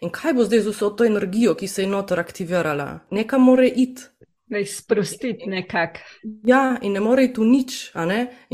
In 0.00 0.10
kaj 0.10 0.32
bo 0.32 0.44
zdaj 0.44 0.60
z 0.60 0.74
vso 0.74 0.90
to 0.90 1.04
energijo, 1.04 1.54
ki 1.54 1.68
se 1.68 1.82
je 1.82 1.88
noter 1.88 2.20
aktivirala? 2.20 3.06
Nekam 3.10 3.42
mora 3.42 3.66
iti. 3.66 4.02
Da 4.46 4.58
jih 4.58 4.76
sprostiti 4.76 5.48
nekako. 5.50 6.00
Ja, 6.46 6.78
in 6.82 6.92
ne 6.92 7.00
more 7.00 7.24
iti 7.24 7.40
v 7.40 7.46
nič. 7.50 7.78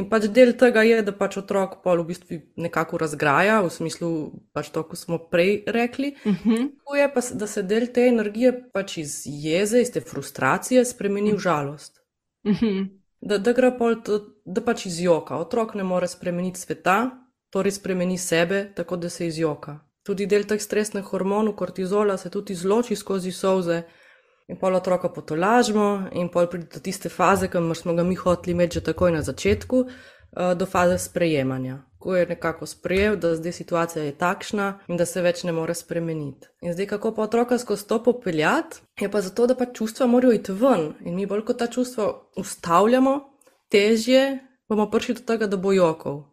In 0.00 0.06
pač 0.08 0.24
del 0.32 0.54
tega 0.56 0.80
je, 0.88 1.02
da 1.04 1.12
pač 1.12 1.36
otrok 1.36 1.82
pol 1.84 2.00
v 2.00 2.06
bistvu 2.08 2.38
nekako 2.64 2.96
razgraja, 3.02 3.58
v 3.60 3.68
smislu 3.74 4.08
pač 4.56 4.70
to, 4.72 4.86
kot 4.88 4.96
smo 4.96 5.18
prej 5.28 5.64
rekli. 5.66 6.14
Uh 6.24 6.32
mhm. 6.32 6.50
-huh. 6.50 6.96
Je 6.96 7.12
pa, 7.14 7.20
da 7.34 7.46
se 7.46 7.62
del 7.62 7.86
te 7.92 8.06
energije 8.08 8.70
pač 8.72 8.96
iz 8.98 9.22
jeze, 9.26 9.80
iz 9.80 9.92
te 9.92 10.00
frustracije 10.00 10.84
spremeni 10.84 11.32
v 11.32 11.38
žalost. 11.38 12.00
Uh 12.44 12.52
mhm. 12.52 12.66
-huh. 12.66 12.88
Da, 13.20 13.38
da 13.38 13.52
gre 13.52 13.76
pol, 13.78 14.02
to, 14.02 14.18
da 14.44 14.60
pač 14.60 14.86
iz 14.86 15.00
joka. 15.00 15.36
Otrok 15.36 15.74
ne 15.74 15.84
more 15.84 16.08
spremeniti 16.08 16.60
sveta, 16.60 17.10
torej 17.52 17.72
spremeni 17.72 18.18
sebe, 18.18 18.72
tako 18.74 18.96
da 18.96 19.08
se 19.08 19.26
iz 19.26 19.38
joka. 19.38 19.78
Tudi 20.02 20.26
del 20.26 20.44
teh 20.48 20.60
stresnih 20.60 21.04
hormonov, 21.04 21.54
kortizola, 21.54 22.16
se 22.16 22.30
tudi 22.30 22.52
izloči 22.52 22.96
skozi 22.96 23.32
solze. 23.32 23.82
In 24.50 24.58
pol 24.58 24.74
otroka 24.74 25.08
potolažimo, 25.08 26.08
in 26.18 26.28
pol 26.28 26.48
pride 26.50 26.66
do 26.74 26.80
tiste 26.82 27.08
faze, 27.08 27.48
ki 27.48 27.60
smo 27.78 27.94
ga 27.94 28.02
mi 28.02 28.14
hoteli 28.18 28.52
imeti 28.52 28.74
že 28.74 28.84
takoj 28.90 29.12
na 29.12 29.22
začetku, 29.22 29.84
eh, 29.86 30.54
do 30.54 30.66
faze 30.66 30.98
sprejemanja. 30.98 31.78
Ko 31.98 32.16
je 32.16 32.26
nekako 32.26 32.66
sprejel, 32.66 33.16
da 33.16 33.36
zdaj 33.36 33.52
situacija 33.52 34.04
je 34.04 34.18
takšna 34.18 34.80
in 34.88 34.96
da 34.96 35.06
se 35.06 35.22
več 35.22 35.44
ne 35.44 35.52
more 35.52 35.74
spremeniti. 35.74 36.48
In 36.60 36.72
zdaj, 36.72 36.86
kako 36.86 37.14
pa 37.14 37.22
otroka 37.22 37.58
skozi 37.58 37.86
to 37.86 38.02
popeljati, 38.02 38.82
je 39.00 39.10
pa 39.10 39.20
zato, 39.20 39.46
da 39.46 39.54
pa 39.54 39.66
čustva 39.66 40.06
morajo 40.06 40.32
iti 40.32 40.52
ven. 40.52 40.94
In 41.04 41.14
mi 41.14 41.26
bolj 41.26 41.44
kot 41.44 41.58
ta 41.58 41.66
čustva 41.66 42.12
ustavljamo, 42.36 43.31
težje 43.72 44.42
bomo 44.68 44.90
prišli 44.90 45.20
do 45.20 45.24
tega, 45.32 45.48
da 45.48 45.56
bo 45.56 45.72
jokov. 45.72 46.28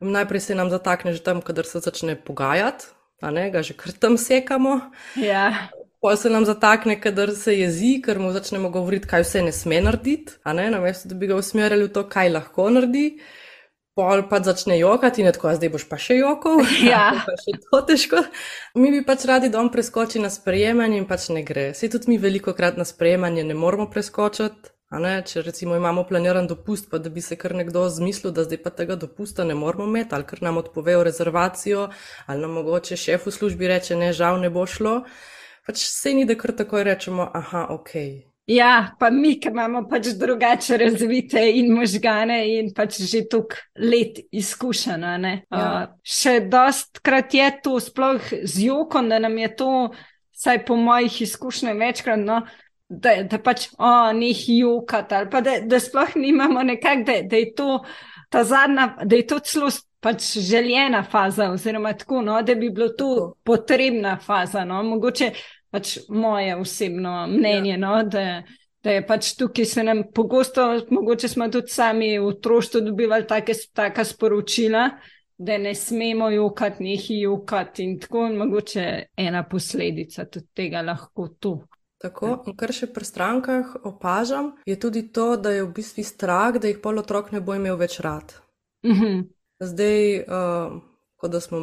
Najprej 0.00 0.40
se 0.40 0.54
nam 0.54 0.70
zatakne 0.72 1.12
že 1.12 1.20
tam, 1.22 1.44
kadar 1.44 1.68
se 1.68 1.80
začne 1.80 2.16
pogajati, 2.16 2.88
ne 3.22 3.50
ga 3.52 3.62
že 3.62 3.76
kar 3.76 3.92
tam 3.92 4.16
sekamo. 4.16 4.80
Ja. 5.16 5.68
Pol 6.00 6.16
se 6.16 6.30
nam 6.32 6.44
zatakne, 6.48 6.96
kadar 6.96 7.34
se 7.36 7.52
jezi, 7.52 8.00
ker 8.00 8.18
mu 8.18 8.32
začnemo 8.32 8.70
govoriti, 8.72 9.08
kaj 9.08 9.20
vse 9.20 9.42
ne 9.44 9.52
sme 9.52 9.82
narediti, 9.84 10.32
ne, 10.48 10.70
namesto 10.72 11.10
da 11.12 11.14
bi 11.14 11.28
ga 11.28 11.36
usmerjali 11.36 11.90
v 11.90 11.92
to, 11.92 12.06
kaj 12.08 12.32
lahko 12.32 12.70
naredi. 12.72 13.20
Pol 13.98 14.22
pa 14.30 14.38
začne 14.40 14.78
jokati 14.78 15.20
in 15.20 15.28
tako, 15.28 15.52
zdaj 15.52 15.68
boš 15.74 15.84
pa 15.90 15.98
še 16.00 16.16
jokal. 16.16 16.64
Ja, 16.88 17.12
pa 17.28 17.36
še 17.36 17.58
to 17.66 17.82
težko. 17.84 18.24
Mi 18.80 18.88
bi 18.94 19.04
pač 19.04 19.28
radi, 19.28 19.52
da 19.52 19.60
on 19.60 19.68
preskoči 19.68 20.22
na 20.22 20.32
sprejemanje 20.32 20.96
in 21.02 21.04
pač 21.10 21.28
ne 21.36 21.44
gre. 21.44 21.74
Vse 21.76 21.92
tudi 21.92 22.14
mi 22.14 22.16
veliko 22.22 22.56
krat 22.56 22.80
na 22.80 22.88
sprejemanje 22.88 23.44
ne 23.44 23.58
moramo 23.58 23.90
preskočiti. 23.92 24.72
Če 24.90 25.42
recimo 25.46 25.76
imamo 25.78 26.02
planiran 26.04 26.48
dopust, 26.50 26.90
pa 26.90 26.98
da 26.98 27.10
bi 27.10 27.22
se 27.22 27.36
kar 27.38 27.54
nekdo 27.54 27.84
zmislil, 27.88 28.32
da 28.34 28.42
zdaj 28.42 28.62
pa 28.62 28.70
tega 28.74 28.96
dopusta 28.98 29.44
ne 29.44 29.54
moramo 29.54 29.86
imeti, 29.86 30.14
ali 30.14 30.26
ker 30.26 30.42
nam 30.42 30.58
odpovejo 30.58 31.04
rezervacijo, 31.06 31.90
ali 32.26 32.40
nam 32.42 32.58
mogoče 32.58 32.96
šef 32.96 33.26
v 33.26 33.34
službi 33.38 33.70
reče, 33.70 33.96
ne, 33.96 34.12
žal 34.12 34.40
ne 34.42 34.50
bo 34.50 34.66
šlo 34.66 35.04
pač 35.70 35.86
se 35.86 36.14
ni, 36.14 36.26
da 36.26 36.34
kar 36.34 36.52
tako 36.56 36.82
rečemo, 36.84 37.28
aha, 37.34 37.66
ok. 37.70 37.94
Ja, 38.50 38.96
pa 38.98 39.10
mi, 39.14 39.36
ki 39.38 39.52
imamo 39.52 39.84
pač 39.90 40.08
drugače 40.18 40.78
razvite 40.80 41.42
in 41.54 41.70
možgane, 41.76 42.40
in 42.56 42.72
pač 42.74 42.98
že 43.06 43.22
tukaj 43.30 43.60
let 43.78 44.18
izkušeno. 44.34 45.12
Ja. 45.20 45.36
Uh, 45.54 45.84
še 46.02 46.40
dostkrat 46.50 47.36
je 47.36 47.50
to, 47.62 47.76
sploh 47.78 48.32
z 48.42 48.66
jokom, 48.66 49.12
da 49.12 49.20
nam 49.22 49.38
je 49.38 49.52
to, 49.54 49.70
vsaj 50.34 50.64
po 50.66 50.78
mojih 50.80 51.20
izkušnjah, 51.28 51.78
večkrat, 51.78 52.24
no, 52.24 52.40
da, 52.90 53.22
da 53.22 53.38
pač 53.38 53.68
o, 53.78 54.12
njih 54.12 54.44
jokati, 54.48 55.14
ali 55.14 55.30
pa 55.30 55.40
da, 55.40 55.60
da 55.62 55.80
sploh 55.80 56.16
nimamo 56.16 56.62
nekako, 56.62 57.02
da, 57.06 57.22
da 57.22 57.36
je 57.36 57.54
to 57.54 57.84
ta 58.28 58.44
zadnja, 58.44 58.96
da 59.04 59.16
je 59.16 59.26
to 59.26 59.38
celo 59.38 59.70
pač 60.00 60.38
željena 60.38 61.02
faza, 61.02 61.50
oziroma 61.50 61.92
tako, 61.92 62.22
no, 62.22 62.42
da 62.42 62.54
bi 62.54 62.70
bilo 62.70 62.88
to 62.88 63.34
potrebna 63.44 64.16
faza. 64.26 64.64
No, 64.64 64.82
mogoče 64.82 65.30
pač 65.70 65.98
moje 66.08 66.56
osebno 66.56 67.26
mnenje, 67.26 67.70
ja. 67.70 67.76
no, 67.78 68.02
da, 68.02 68.42
da 68.82 68.96
je 68.96 69.06
pač 69.06 69.34
tukaj 69.38 69.64
se 69.64 69.84
nam 69.84 70.02
pogosto, 70.14 70.66
mogoče 70.90 71.28
smo 71.28 71.48
tudi 71.48 71.68
sami 71.68 72.16
v 72.18 72.26
otroštvu 72.26 72.80
dobivali 72.80 73.26
take, 73.26 73.54
taka 73.72 74.04
sporočila. 74.04 74.90
Da 75.40 75.56
ne 75.58 75.70
smemo 75.74 76.26
jokati, 76.30 76.84
nehi 76.84 77.14
jokati, 77.22 77.84
in 77.84 77.94
tako 77.98 78.26
je 78.26 78.34
mogoče 78.36 78.82
ena 79.16 79.40
posledica 79.48 80.26
tudi 80.28 80.46
tega, 80.54 80.82
lahko 80.84 81.28
to. 81.40 81.54
Tako, 82.00 82.38
in 82.48 82.56
kar 82.56 82.72
še 82.72 82.86
pri 82.94 83.04
strankah 83.04 83.74
opažam, 83.84 84.54
je 84.64 84.78
tudi 84.80 85.02
to, 85.12 85.34
da 85.36 85.52
je 85.52 85.66
v 85.66 85.72
bistvu 85.76 86.04
strah, 86.04 86.56
da 86.56 86.70
jih 86.70 86.80
pol 86.80 87.02
otrok 87.02 87.28
ne 87.34 87.42
bo 87.44 87.52
imel 87.54 87.76
več 87.76 87.98
rad. 88.00 88.32
Mm 88.86 88.96
-hmm. 88.96 89.24
Zdaj, 89.60 90.24
uh, 90.24 90.80
ko 91.16 91.28
da 91.28 91.40
smo 91.40 91.60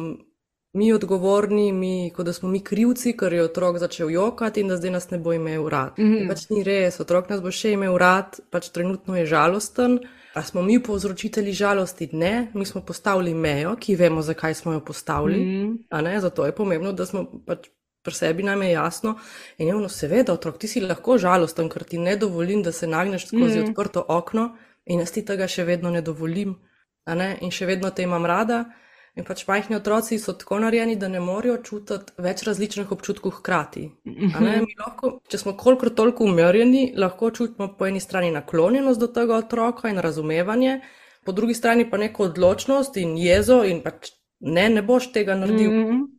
mi 0.72 0.92
odgovorni, 0.92 1.72
mi, 1.72 2.10
ko 2.16 2.22
da 2.22 2.32
smo 2.32 2.48
mi 2.48 2.60
krivci, 2.60 3.16
ker 3.16 3.32
je 3.32 3.42
otrok 3.42 3.78
začel 3.78 4.10
jokati 4.10 4.60
in 4.60 4.68
da 4.68 4.76
zdaj 4.76 4.90
nas 4.90 5.10
ne 5.10 5.18
bo 5.18 5.32
imel 5.32 5.68
rad. 5.68 5.98
Mm 5.98 6.04
-hmm. 6.04 6.28
Pač 6.28 6.48
ni 6.50 6.62
res, 6.62 7.00
otrok 7.00 7.30
nas 7.30 7.40
bo 7.40 7.50
še 7.50 7.72
imel 7.72 7.96
rad, 7.96 8.40
pač 8.50 8.68
trenutno 8.68 9.16
je 9.16 9.26
žalosten. 9.26 9.98
A 10.34 10.42
smo 10.42 10.62
mi 10.62 10.82
povzročitelji 10.82 11.52
žalosti? 11.52 12.08
Ne, 12.12 12.50
mi 12.54 12.64
smo 12.64 12.80
postavili 12.80 13.34
mejo, 13.34 13.76
ki 13.76 13.96
vemo, 13.96 14.22
zakaj 14.22 14.54
smo 14.54 14.72
jo 14.72 14.80
postavili. 14.80 15.38
Mm 15.44 15.78
-hmm. 15.90 16.20
Zato 16.20 16.46
je 16.46 16.52
pomembno, 16.52 16.92
da 16.92 17.06
smo 17.06 17.42
pač 17.46 17.68
pri 18.08 18.16
sebi 18.16 18.46
nam 18.46 18.62
je 18.64 18.70
jasno. 18.72 19.14
In 19.58 19.68
je 19.68 19.76
ono, 19.76 19.88
seveda, 19.92 20.32
otrok, 20.32 20.58
ti 20.58 20.68
si 20.68 20.80
lahko 20.80 21.18
žalosten, 21.20 21.68
ker 21.68 21.84
ti 21.84 22.00
ne 22.00 22.16
dovolim, 22.16 22.62
da 22.64 22.72
se 22.72 22.86
nagneš 22.86 23.28
skozi 23.28 23.44
mm 23.44 23.64
-hmm. 23.64 23.70
odprto 23.70 24.04
okno 24.08 24.56
in 24.84 25.00
jaz 25.00 25.12
ti 25.12 25.24
tega 25.24 25.48
še 25.48 25.64
vedno 25.64 25.90
ne 25.90 26.02
dovolim 26.02 26.56
in 27.40 27.50
še 27.50 27.66
vedno 27.66 27.90
te 27.90 28.02
imam 28.02 28.26
rada. 28.26 28.64
In 29.16 29.24
pač 29.24 29.46
majhni 29.48 29.76
otroci 29.76 30.18
so 30.18 30.32
tako 30.38 30.60
narejeni, 30.62 30.96
da 30.96 31.08
ne 31.08 31.20
morejo 31.20 31.56
čutiti 31.62 32.12
več 32.22 32.44
različnih 32.46 32.92
občutkov 32.92 33.32
hkrati. 33.40 33.88
Lahko, 34.78 35.20
če 35.28 35.38
smo 35.38 35.56
kolikor 35.58 35.90
toliko 35.90 36.24
umirjeni, 36.24 36.92
lahko 36.96 37.30
čutimo 37.30 37.72
po 37.78 37.86
eni 37.86 38.00
strani 38.00 38.30
naklonjenost 38.30 39.00
do 39.00 39.06
tega 39.06 39.36
otroka 39.36 39.88
in 39.88 39.98
razumevanje, 39.98 40.80
po 41.24 41.32
drugi 41.32 41.54
strani 41.54 41.90
pa 41.90 41.98
neko 41.98 42.28
odločnost 42.30 42.96
in 42.96 43.16
jezo, 43.18 43.64
in 43.64 43.82
pač 43.82 44.12
ne, 44.40 44.68
ne 44.68 44.82
boš 44.82 45.10
tega 45.12 45.34
naredil. 45.34 45.70
Mm 45.70 45.88
-hmm. 45.88 46.17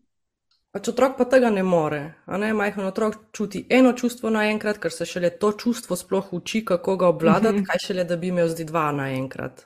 Pač 0.72 0.92
otrok 0.92 1.16
pa 1.18 1.26
tega 1.26 1.50
ne 1.50 1.64
more. 1.64 2.02
Ne? 2.28 2.52
Majhen 2.54 2.86
otrok 2.86 3.16
čuti 3.34 3.64
eno 3.70 3.94
čustvo 3.98 4.30
naenkrat, 4.30 4.78
ker 4.78 4.94
se 4.94 5.06
šele 5.06 5.32
to 5.42 5.52
čustvo 5.52 5.96
sploh 5.98 6.34
uči, 6.34 6.62
kako 6.66 6.98
ga 6.98 7.08
obvladati, 7.08 7.56
mm 7.56 7.62
-hmm. 7.62 7.66
kaj 7.66 7.80
šele, 7.88 8.04
da 8.04 8.16
bi 8.16 8.28
imel 8.28 8.48
zdaj 8.48 8.66
dva 8.66 8.92
naenkrat 8.92 9.66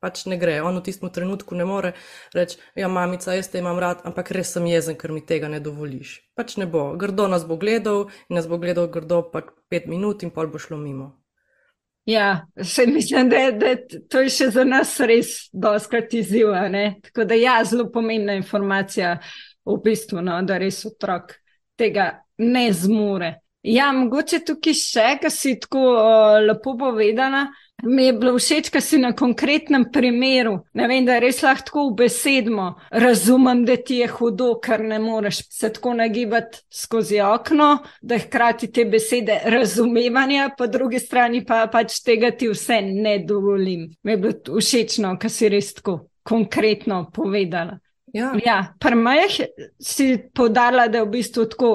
pač 0.00 0.24
ne 0.30 0.38
gre. 0.38 0.58
On 0.62 0.76
v 0.78 0.84
tistem 0.86 1.10
trenutku 1.10 1.54
ne 1.58 1.66
more 1.66 1.92
reči: 2.34 2.58
Ja, 2.78 2.88
mamica, 2.88 3.34
jaz 3.34 3.50
te 3.50 3.62
imam 3.62 3.78
rad, 3.78 4.02
ampak 4.06 4.32
res 4.34 4.54
sem 4.54 4.66
jezen, 4.70 4.98
ker 4.98 5.12
mi 5.12 5.24
tega 5.26 5.50
ne 5.50 5.60
dovoliš. 5.60 6.18
Pač 6.38 6.56
ne 6.60 6.66
bo. 6.66 6.92
Grdo 6.98 7.28
nas 7.28 7.46
bo 7.46 7.58
gledal 7.58 8.08
in 8.28 8.38
nas 8.38 8.48
bo 8.50 8.58
gledal 8.58 8.88
grdo 8.92 9.22
pa 9.32 9.42
pet 9.68 9.86
minut 9.86 10.22
in 10.22 10.34
pol 10.34 10.50
bo 10.50 10.58
šlo 10.62 10.78
mimo. 10.78 11.14
Ja, 12.08 12.46
še 12.56 12.86
mislim, 12.88 13.28
da, 13.28 13.50
da 13.52 13.74
to 14.08 14.22
je 14.24 14.30
še 14.32 14.46
za 14.54 14.62
nas 14.64 14.94
res 15.04 15.50
doskrat 15.52 16.14
izziv. 16.16 16.54
Tako 17.04 17.26
da 17.28 17.36
ja, 17.36 17.58
zelo 17.68 17.90
pomembna 17.92 18.38
informacija 18.38 19.18
v 19.68 19.82
bistvu, 19.84 20.22
no, 20.24 20.40
da 20.42 20.58
res 20.58 20.80
otrok 20.88 21.36
tega 21.78 22.10
ne 22.38 22.68
zmore. 22.72 23.34
Ja, 23.66 23.90
mogoče 23.92 24.38
tukaj 24.46 24.74
še, 24.78 25.06
kar 25.22 25.32
si 25.34 25.56
tako 25.60 25.80
uh, 25.92 26.36
lepo 26.44 26.76
povedala. 26.78 27.48
Mi 27.82 28.08
je 28.08 28.12
bilo 28.18 28.32
všeč, 28.38 28.70
da 28.74 28.80
si 28.82 28.98
na 28.98 29.12
konkretnem 29.14 29.84
primeru, 29.94 30.56
ne 30.74 30.86
vem, 30.90 31.04
da 31.06 31.20
res 31.22 31.44
lahko 31.46 31.84
v 31.90 31.92
besedmo 32.00 32.72
razumem, 32.90 33.60
da 33.66 33.76
ti 33.76 34.00
je 34.00 34.08
hudo, 34.10 34.48
ker 34.62 34.82
ne 34.82 34.98
moreš 34.98 35.44
se 35.46 35.70
tako 35.76 35.92
nagibati 36.00 36.64
skozi 36.74 37.20
okno, 37.22 37.68
da 38.02 38.18
hkrati 38.18 38.70
te 38.74 38.86
besede 38.90 39.38
razumevanja, 39.46 40.48
po 40.58 40.66
drugi 40.66 40.98
strani 40.98 41.44
pa 41.46 41.66
pač 41.70 42.00
tega 42.02 42.32
ti 42.34 42.50
vse 42.50 42.80
ne 42.82 43.18
dovolim. 43.26 43.86
Mi 44.02 44.16
je 44.16 44.22
bilo 44.24 44.58
všeč, 44.58 44.98
da 44.98 45.30
si 45.30 45.52
res 45.54 45.74
tako 45.78 46.00
konkretno 46.26 47.04
povedala. 47.14 47.78
Ja, 48.12 48.32
ja 48.44 48.58
Prmajh 48.80 49.40
si 49.80 50.16
podala, 50.34 50.88
da 50.88 51.02
je 51.02 51.04
v 51.04 51.14
bistvu 51.18 51.44
tako 51.52 51.72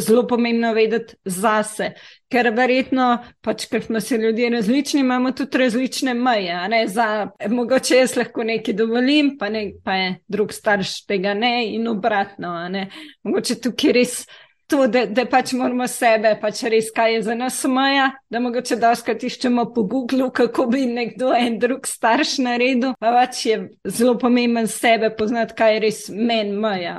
zelo 0.00 0.26
pomembno 0.26 0.72
vedeti 0.74 1.14
zase, 1.24 1.90
ker 2.32 2.50
verjetno, 2.56 3.08
pač, 3.44 3.66
ker 3.70 3.82
smo 3.84 4.00
se 4.00 4.18
ljudje 4.18 4.50
različni, 4.50 5.00
imamo 5.00 5.32
tudi 5.32 5.58
različne 5.58 6.14
meje. 6.14 6.88
Za, 6.88 7.28
mogoče 7.50 7.96
jaz 7.96 8.16
lahko 8.16 8.44
nekaj 8.44 8.74
dovolim, 8.74 9.34
pa, 9.38 9.48
ne, 9.48 9.66
pa 9.84 9.94
je 9.94 10.14
drug 10.28 10.52
starš 10.52 11.04
tega 11.06 11.34
ne 11.34 11.74
in 11.74 11.88
obratno. 11.88 12.56
Ne? 12.68 12.88
Mogoče 13.22 13.60
tukaj 13.60 13.92
res. 13.92 14.24
To, 14.74 14.86
da, 14.90 15.04
da 15.06 15.22
pač 15.30 15.52
moramo 15.54 15.86
sebe, 15.86 16.32
pač 16.42 16.64
res, 16.66 16.88
kaj 16.94 17.12
je 17.14 17.18
za 17.28 17.34
nas 17.38 17.60
meja, 17.70 18.08
da 18.26 18.40
mogoče 18.42 18.74
daskrat 18.82 19.22
iščemo 19.22 19.68
po 19.70 19.84
Googlu, 19.86 20.32
kako 20.34 20.66
bi 20.72 20.80
nekdo 20.90 21.28
en 21.30 21.60
drug 21.62 21.86
starš 21.86 22.40
naredil. 22.42 22.96
Pa 22.98 23.12
pač 23.14 23.44
je 23.46 23.58
zelo 23.86 24.16
pomemben 24.18 24.66
sebe 24.66 25.12
poznati, 25.14 25.54
kaj 25.54 25.76
je 25.76 25.84
res 25.86 26.00
meni 26.10 26.58
meja. 26.58 26.96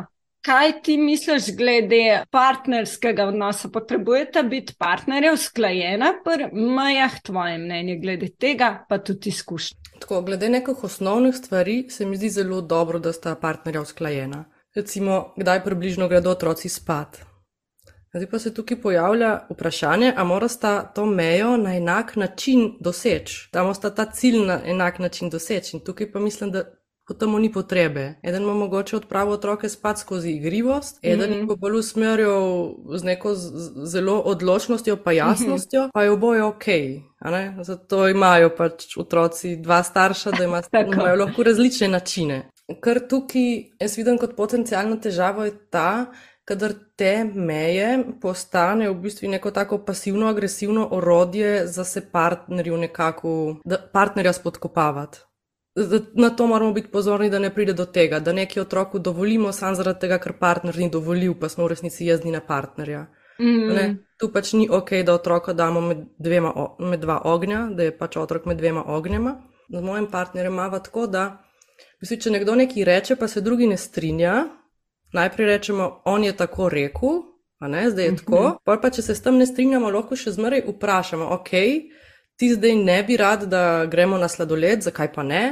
Kaj 0.47 0.71
ti 0.87 0.95
misliš 1.01 1.51
glede 1.59 2.21
partnerskega 2.31 3.27
odnosa? 3.33 3.67
Potrebujete 3.75 4.45
biti 4.47 4.77
partnerje 4.79 5.35
usklajena, 5.35 6.13
pri 6.23 6.47
mejah 6.55 7.19
tvoje 7.27 7.59
mnenje 7.59 7.99
glede 7.99 8.31
tega, 8.39 8.71
pa 8.87 9.03
tudi 9.03 9.35
izkušnje. 9.35 9.99
Tako, 9.99 10.23
glede 10.31 10.53
nekih 10.55 10.87
osnovnih 10.87 11.35
stvari 11.35 11.81
se 11.91 12.07
mi 12.07 12.15
zdi 12.15 12.31
zelo 12.39 12.63
dobro, 12.63 13.03
da 13.03 13.11
sta 13.11 13.35
partnerja 13.35 13.83
usklajena. 13.83 14.45
Recimo, 14.75 15.33
kdaj 15.35 15.65
približno 15.67 16.07
gredo 16.07 16.31
otroci 16.31 16.71
spat. 16.71 17.25
Zdaj 18.15 18.29
pa 18.31 18.39
se 18.39 18.53
tukaj 18.53 18.81
pojavlja 18.81 19.39
vprašanje, 19.49 20.13
ali 20.17 20.27
mora 20.27 20.47
sta 20.47 20.83
to 20.83 21.05
mejo 21.05 21.57
na 21.57 21.75
enak 21.75 22.15
način 22.15 22.77
doseči, 22.79 23.49
da 23.53 23.63
mora 23.63 23.89
ta 23.89 24.05
cilj 24.05 24.45
na 24.45 24.61
enak 24.65 24.99
način 24.99 25.29
doseči. 25.29 25.77
In 25.77 25.83
tukaj 25.83 26.11
pa 26.11 26.19
mislim, 26.19 26.51
da 26.51 26.63
potem 27.07 27.41
ni 27.41 27.51
potrebe. 27.53 28.13
Eden 28.23 28.43
ima 28.43 28.53
mogoče 28.53 28.95
odpravo 28.95 29.31
otroke 29.31 29.69
spat 29.69 29.99
skozi 29.99 30.29
igrivost, 30.29 30.99
eden 31.01 31.29
mm 31.29 31.33
-hmm. 31.33 31.47
bo 31.47 31.55
bolj 31.55 31.77
usmerjal 31.77 32.73
z 32.95 33.03
neko 33.03 33.33
zelo 33.85 34.19
odločnostjo, 34.19 34.97
pa 34.97 35.11
jasnostjo, 35.11 35.81
mm 35.81 35.85
-hmm. 35.85 35.91
pa 35.93 36.03
je 36.03 36.11
oboje 36.11 36.43
ok. 36.43 36.63
Zato 37.61 38.07
imajo 38.09 38.49
pač 38.57 38.97
otroci 38.97 39.55
dva 39.55 39.83
starša, 39.83 40.31
da 40.31 40.43
ima 40.43 40.61
imajo 40.93 41.15
lahko 41.15 41.43
različne 41.43 41.87
načine. 41.87 42.49
Kar 42.81 42.99
tukaj 43.09 43.63
jaz 43.79 43.97
vidim 43.97 44.17
kot 44.17 44.35
potencijalno 44.35 44.95
težavo 44.95 45.45
je 45.45 45.69
ta, 45.69 46.05
kadar 46.45 46.73
te 46.95 47.23
meje 47.23 48.03
postanejo 48.21 48.93
v 48.93 49.01
bistvu 49.07 49.29
neko 49.29 49.51
tako 49.51 49.77
pasivno-agresivno 49.85 50.87
orodje 50.91 51.67
za 51.67 51.83
se 51.83 52.11
partnerju 52.11 52.77
nekako, 52.77 53.55
da 53.65 53.77
partnerja 53.93 54.33
spodkopavati 54.33 55.19
na 56.13 56.29
to 56.29 56.47
moramo 56.47 56.73
biti 56.73 56.87
pozorni, 56.87 57.29
da 57.29 57.39
ne 57.39 57.53
pride 57.53 57.73
do 57.73 57.85
tega, 57.85 58.19
da 58.19 58.33
neki 58.33 58.59
otroku 58.59 58.99
dovolimo 58.99 59.51
samo 59.51 59.75
zaradi 59.75 59.99
tega, 59.99 60.17
ker 60.17 60.33
partner 60.39 60.77
ni 60.77 60.89
dovolil, 60.89 61.33
pa 61.39 61.49
smo 61.49 61.65
v 61.65 61.67
resnici 61.67 62.05
jezni 62.05 62.31
na 62.31 62.39
partnerja. 62.39 63.05
Mm. 63.39 63.97
Tu 64.19 64.29
pač 64.31 64.53
ni 64.53 64.69
ok, 64.71 64.91
da 65.05 65.13
otroka 65.13 65.53
damo 65.53 65.81
med, 65.81 66.05
dvema, 66.17 66.53
med 66.79 66.99
dva 66.99 67.21
ognja, 67.23 67.67
da 67.75 67.83
je 67.83 67.97
pač 67.97 68.15
otrok 68.17 68.45
med 68.45 68.57
dvema 68.57 68.85
ognjema. 68.87 69.35
Z 69.69 69.81
mojim 69.81 70.07
partnerjem 70.11 70.53
imamo 70.53 70.79
tako, 70.79 71.07
da 71.07 71.25
misli, 72.01 72.21
če 72.21 72.31
nekdo 72.31 72.55
nekaj 72.55 72.83
reče, 72.83 73.15
pa 73.19 73.27
se 73.27 73.41
drugi 73.41 73.67
ne 73.67 73.77
strinja, 73.77 74.45
najprej 75.13 75.47
rečemo, 75.47 76.01
on 76.05 76.23
je 76.23 76.35
tako 76.37 76.69
rekel, 76.69 77.21
ne, 77.67 77.89
zdaj 77.89 78.05
je 78.05 78.11
mm 78.11 78.15
-hmm. 78.15 78.19
tako. 78.19 78.57
Pa, 78.65 78.77
pa 78.77 78.89
če 78.89 79.01
se 79.01 79.15
s 79.15 79.21
tem 79.21 79.37
ne 79.37 79.45
strinjamo, 79.45 79.89
lahko 79.89 80.15
še 80.15 80.31
zmeraj 80.31 80.63
vprašamo, 80.67 81.25
ok, 81.25 81.49
ti 82.35 82.53
zdaj 82.53 82.75
ne 82.75 83.03
bi 83.03 83.17
rad, 83.17 83.43
da 83.43 83.85
gremo 83.85 84.17
na 84.17 84.27
sladoled, 84.27 84.81
zakaj 84.81 85.13
pa 85.13 85.23
ne? 85.23 85.51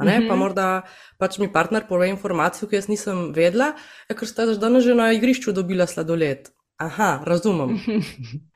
Mm 0.00 0.06
-hmm. 0.06 0.28
Pa 0.28 0.34
mhm. 0.34 0.38
morda 0.38 0.82
pač 1.18 1.38
mi 1.38 1.52
partner 1.52 1.86
pove 1.88 2.08
informacijo, 2.08 2.68
ki 2.68 2.76
jaz 2.76 2.88
nisem 2.88 3.32
vedela, 3.32 3.72
ja, 4.08 4.16
ker 4.16 4.28
ste 4.28 4.46
danes 4.46 4.84
že 4.84 4.94
na 4.94 5.12
igrišču 5.12 5.52
dobila 5.52 5.86
sladoled. 5.86 6.48
Aha, 6.78 7.20
razumem. 7.24 7.80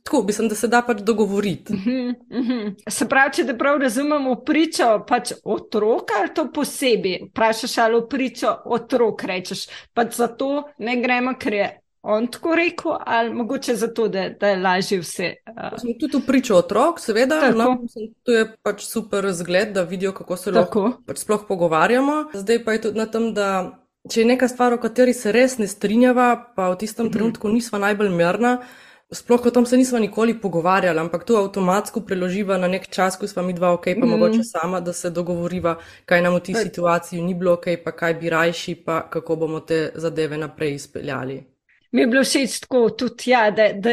Tako, 0.03 0.23
mislim, 0.23 0.49
da 0.49 0.55
se 0.55 0.69
da 0.69 0.83
pač 0.83 1.01
dogovoriti. 1.01 1.73
Mm 1.73 2.15
-hmm. 2.31 2.75
Se 2.89 3.09
pravi, 3.09 3.33
če 3.33 3.47
te 3.47 3.59
prav 3.59 3.81
razumemo, 3.81 4.35
pričo 4.35 5.05
pač 5.09 5.33
otroka 5.45 6.15
ali 6.21 6.35
to 6.35 6.53
posebej? 6.53 7.21
Vprašaš 7.29 7.79
ali 7.79 8.03
pričo 8.11 8.57
otrok, 8.65 9.25
rečeš, 9.25 9.67
pač 9.95 10.15
zato 10.17 10.63
ne 10.79 10.97
gremo, 11.03 11.35
ker 11.39 11.53
je 11.53 11.79
on 12.03 12.27
tako 12.27 12.55
rekel, 12.55 12.93
ali 13.07 13.35
mogoče 13.35 13.75
zato, 13.75 14.09
da, 14.09 14.29
da 14.29 14.49
je 14.49 14.57
lažje 14.57 15.01
vse. 15.01 15.35
Uh... 15.73 15.99
Tudi 16.01 16.17
v 16.17 16.27
pričo 16.27 16.57
otrok, 16.57 17.01
seveda. 17.01 17.51
No, 17.51 17.77
to 18.23 18.33
je 18.33 18.57
pač 18.63 18.85
super 18.85 19.33
zgled, 19.33 19.73
da 19.73 19.83
vidijo, 19.83 20.13
kako 20.13 20.37
se 20.37 20.51
lahko 20.51 20.93
pač 21.07 21.19
sploh 21.19 21.45
pogovarjamo. 21.49 22.25
Zdaj 22.35 22.65
pa 22.65 22.73
je 22.73 22.81
tudi 22.81 22.99
na 22.99 23.07
tem, 23.07 23.35
da 23.35 23.82
če 24.11 24.21
je 24.21 24.27
neka 24.27 24.49
stvar, 24.49 24.75
o 24.75 24.81
kateri 24.83 25.15
se 25.15 25.33
res 25.33 25.59
ne 25.59 25.69
strinjava, 25.71 26.31
pa 26.57 26.71
v 26.73 26.81
tistem 26.85 27.07
mhm. 27.07 27.13
trenutku 27.13 27.53
nisva 27.53 27.83
najbolj 27.83 28.11
mirna. 28.15 28.57
Sploh 29.13 29.45
o 29.45 29.51
tom 29.53 29.67
se 29.69 29.77
nismo 29.77 29.99
nikoli 30.01 30.33
pogovarjali, 30.41 30.97
ampak 30.97 31.27
to 31.29 31.37
avtomatsko 31.37 32.01
preloživa 32.01 32.57
na 32.57 32.71
nek 32.73 32.89
čas, 32.89 33.19
ko 33.21 33.29
smo 33.29 33.45
mi 33.45 33.53
dva 33.53 33.75
ok, 33.77 33.91
pa 33.93 34.07
mm. 34.07 34.09
mogoče 34.09 34.41
sama, 34.49 34.81
da 34.81 34.97
se 34.97 35.11
dogovoriva, 35.13 35.77
kaj 36.09 36.25
nam 36.25 36.41
v 36.41 36.47
tej 36.49 36.63
situaciji 36.65 37.21
ni 37.21 37.37
bilo 37.37 37.59
ok, 37.61 37.75
pa 37.85 37.93
kaj 37.93 38.17
bi 38.17 38.33
rajši, 38.33 38.79
pa 38.87 39.03
kako 39.13 39.37
bomo 39.37 39.61
te 39.61 39.91
zadeve 40.01 40.41
naprej 40.41 40.79
izpeljali 40.81 41.43
mi 41.93 42.01
je 42.01 42.07
bilo 42.07 42.25
všeč 42.25 42.61
tako 42.61 42.91
tudi, 42.91 43.31
ja, 43.31 43.51
da, 43.51 43.69
da 43.73 43.91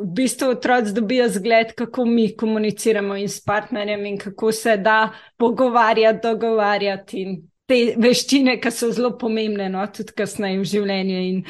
v 0.00 0.06
bistvu 0.14 0.48
otroci 0.48 0.92
dobijo 0.92 1.28
zgled, 1.28 1.72
kako 1.78 2.04
mi 2.04 2.36
komuniciramo 2.36 3.16
in 3.16 3.28
s 3.28 3.44
partnerjem 3.44 4.06
in 4.06 4.18
kako 4.18 4.52
se 4.52 4.76
da 4.76 5.10
pogovarjati, 5.36 6.18
dogovarjati 6.22 7.22
in 7.22 7.49
te 7.70 7.80
veščine, 8.00 8.56
ki 8.62 8.72
so 8.74 8.90
zelo 8.94 9.14
pomembne, 9.20 9.68
no, 9.72 9.84
tudi 9.94 10.16
kasneje 10.18 10.58
v 10.60 10.70
življenju 10.72 11.20
in 11.28 11.44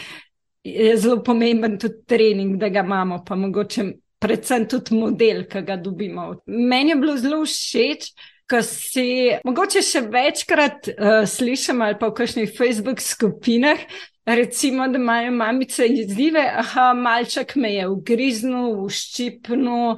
je 0.69 0.93
zelo 1.01 1.23
pomemben 1.25 1.79
tudi 1.81 2.05
trening, 2.11 2.59
da 2.61 2.69
ga 2.69 2.85
imamo, 2.85 3.23
pa 3.25 3.39
mogoče 3.41 3.87
predvsem 4.21 4.67
tudi 4.69 4.99
model, 5.01 5.47
ki 5.49 5.65
ga 5.65 5.79
dobimo. 5.81 6.35
Meni 6.47 6.93
je 6.93 7.01
bilo 7.01 7.17
zelo 7.21 7.41
všeč, 7.47 8.13
Ko 8.51 8.59
si 8.67 9.31
mogoče 9.47 9.79
še 9.87 10.01
večkrat 10.11 10.89
uh, 10.91 11.21
slišim 11.23 11.85
ali 11.87 11.95
pa 12.01 12.09
v 12.11 12.17
kakšnih 12.19 12.49
Facebook 12.51 12.99
skupinah, 12.99 13.79
Recimo, 14.27 14.89
da 14.89 14.99
imajo 14.99 15.33
mamice 15.33 15.87
izzive, 15.87 16.53
ah, 16.57 16.95
malček 16.95 17.55
me 17.57 17.73
je 17.73 17.89
ugriznil, 17.89 18.85
uščipnil, 18.85 19.97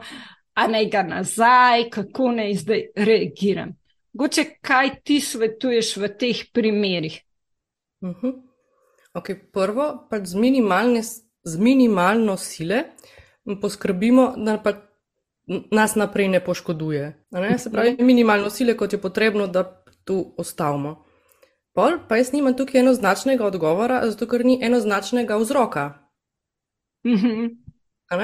a 0.54 0.66
naj 0.66 0.87
ga 0.90 1.02
nazaj, 1.02 1.88
kako 1.90 2.30
naj 2.38 2.54
zdaj 2.62 2.85
reagiram. 2.96 3.74
Goče, 4.12 4.44
kaj 4.61 4.90
ti 5.05 5.20
svetuješ 5.20 5.96
v 5.96 6.09
teh 6.18 6.44
primerih? 6.53 7.20
Uh 8.01 8.09
mhm. 8.09 8.27
-huh. 8.27 8.42
okay, 9.14 9.37
prvo, 9.53 10.07
pač 10.11 10.27
z, 10.27 10.37
z 11.44 11.59
minimalno 11.59 12.37
sile 12.37 12.85
poskrbimo, 13.61 14.35
da 14.37 14.59
pa 14.59 14.72
nas 15.70 15.94
naprej 15.94 16.29
ne 16.29 16.44
poškoduje. 16.44 17.25
Ne? 17.31 17.59
Se 17.59 17.70
pravi, 17.70 17.96
minimalno 18.01 18.51
sile, 18.51 18.77
kot 18.77 18.92
je 18.92 19.01
potrebno, 19.01 19.46
da 19.46 19.85
tu 20.05 20.35
ostavimo. 20.37 21.05
Pol, 21.72 21.98
pa 22.09 22.16
jaz 22.16 22.33
nimam 22.33 22.57
tukaj 22.57 22.81
enoznačnega 22.81 23.46
odgovora, 23.46 24.03
zato 24.11 24.27
ker 24.27 24.44
ni 24.44 24.59
enoznačnega 24.62 25.37
vzroka. 25.37 25.98
Mm 27.05 27.16
-hmm. 27.16 27.57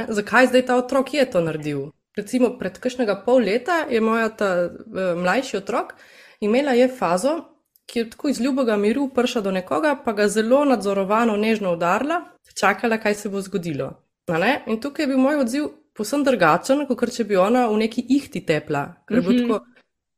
Zakaj 0.08 0.46
zdaj 0.46 0.66
ta 0.66 0.76
otrok 0.76 1.14
je 1.14 1.30
to 1.30 1.40
naredil? 1.40 1.90
Recimo 2.18 2.50
pred 2.58 2.78
kakšnega 2.82 3.20
pol 3.24 3.46
leta 3.46 3.84
je 3.90 4.00
moja 4.02 4.28
ta 4.28 4.50
uh, 4.66 5.14
mlajši 5.20 5.56
otrok 5.60 5.94
imela 6.40 6.74
je 6.74 6.88
fazo, 6.88 7.38
ki 7.86 7.98
je 7.98 8.10
tako 8.10 8.28
iz 8.28 8.40
ljubega 8.40 8.76
miru 8.76 9.08
prišla 9.14 9.42
do 9.42 9.50
nekoga, 9.54 9.96
pa 10.04 10.12
ga 10.12 10.28
zelo 10.28 10.64
nadzorovano, 10.64 11.36
nežno 11.36 11.72
udarila, 11.72 12.20
čakala, 12.54 12.98
kaj 12.98 13.14
se 13.14 13.28
bo 13.28 13.40
zgodilo. 13.40 13.92
In 14.66 14.80
tukaj 14.80 15.02
je 15.02 15.08
bil 15.08 15.18
moj 15.18 15.40
odziv 15.40 15.70
posebno 15.96 16.28
drugačen, 16.28 16.84
kot 16.86 17.10
če 17.14 17.24
bi 17.24 17.36
ona 17.36 17.66
v 17.70 17.80
neki 17.86 18.04
ihti 18.18 18.44
tepla. 18.46 18.84
Ker 19.08 19.22
bo 19.22 19.30
mm 19.30 19.36
-hmm. 19.36 19.48
tako, 19.48 19.64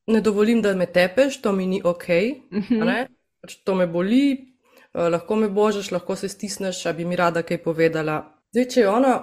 ne 0.07 0.21
dovolim, 0.21 0.63
da 0.63 0.75
me 0.75 0.87
tepeš, 0.87 1.41
to 1.41 1.53
mi 1.53 1.67
ni 1.67 1.81
ok. 1.85 2.09
Mm 2.51 2.61
-hmm 2.61 3.07
pač 3.41 3.57
to 3.65 3.75
me 3.75 3.87
boli, 3.87 4.55
uh, 4.95 5.09
lahko 5.09 5.37
me 5.37 5.49
božeš, 5.49 5.91
lahko 5.95 6.17
se 6.17 6.29
stisneš, 6.29 6.85
a 6.87 6.93
bi 6.93 7.05
mi 7.05 7.17
rada 7.17 7.43
kaj 7.43 7.63
povedala. 7.65 8.21
Zdaj, 8.53 8.69
če 8.75 8.81
je 8.81 8.89
ona 8.89 9.15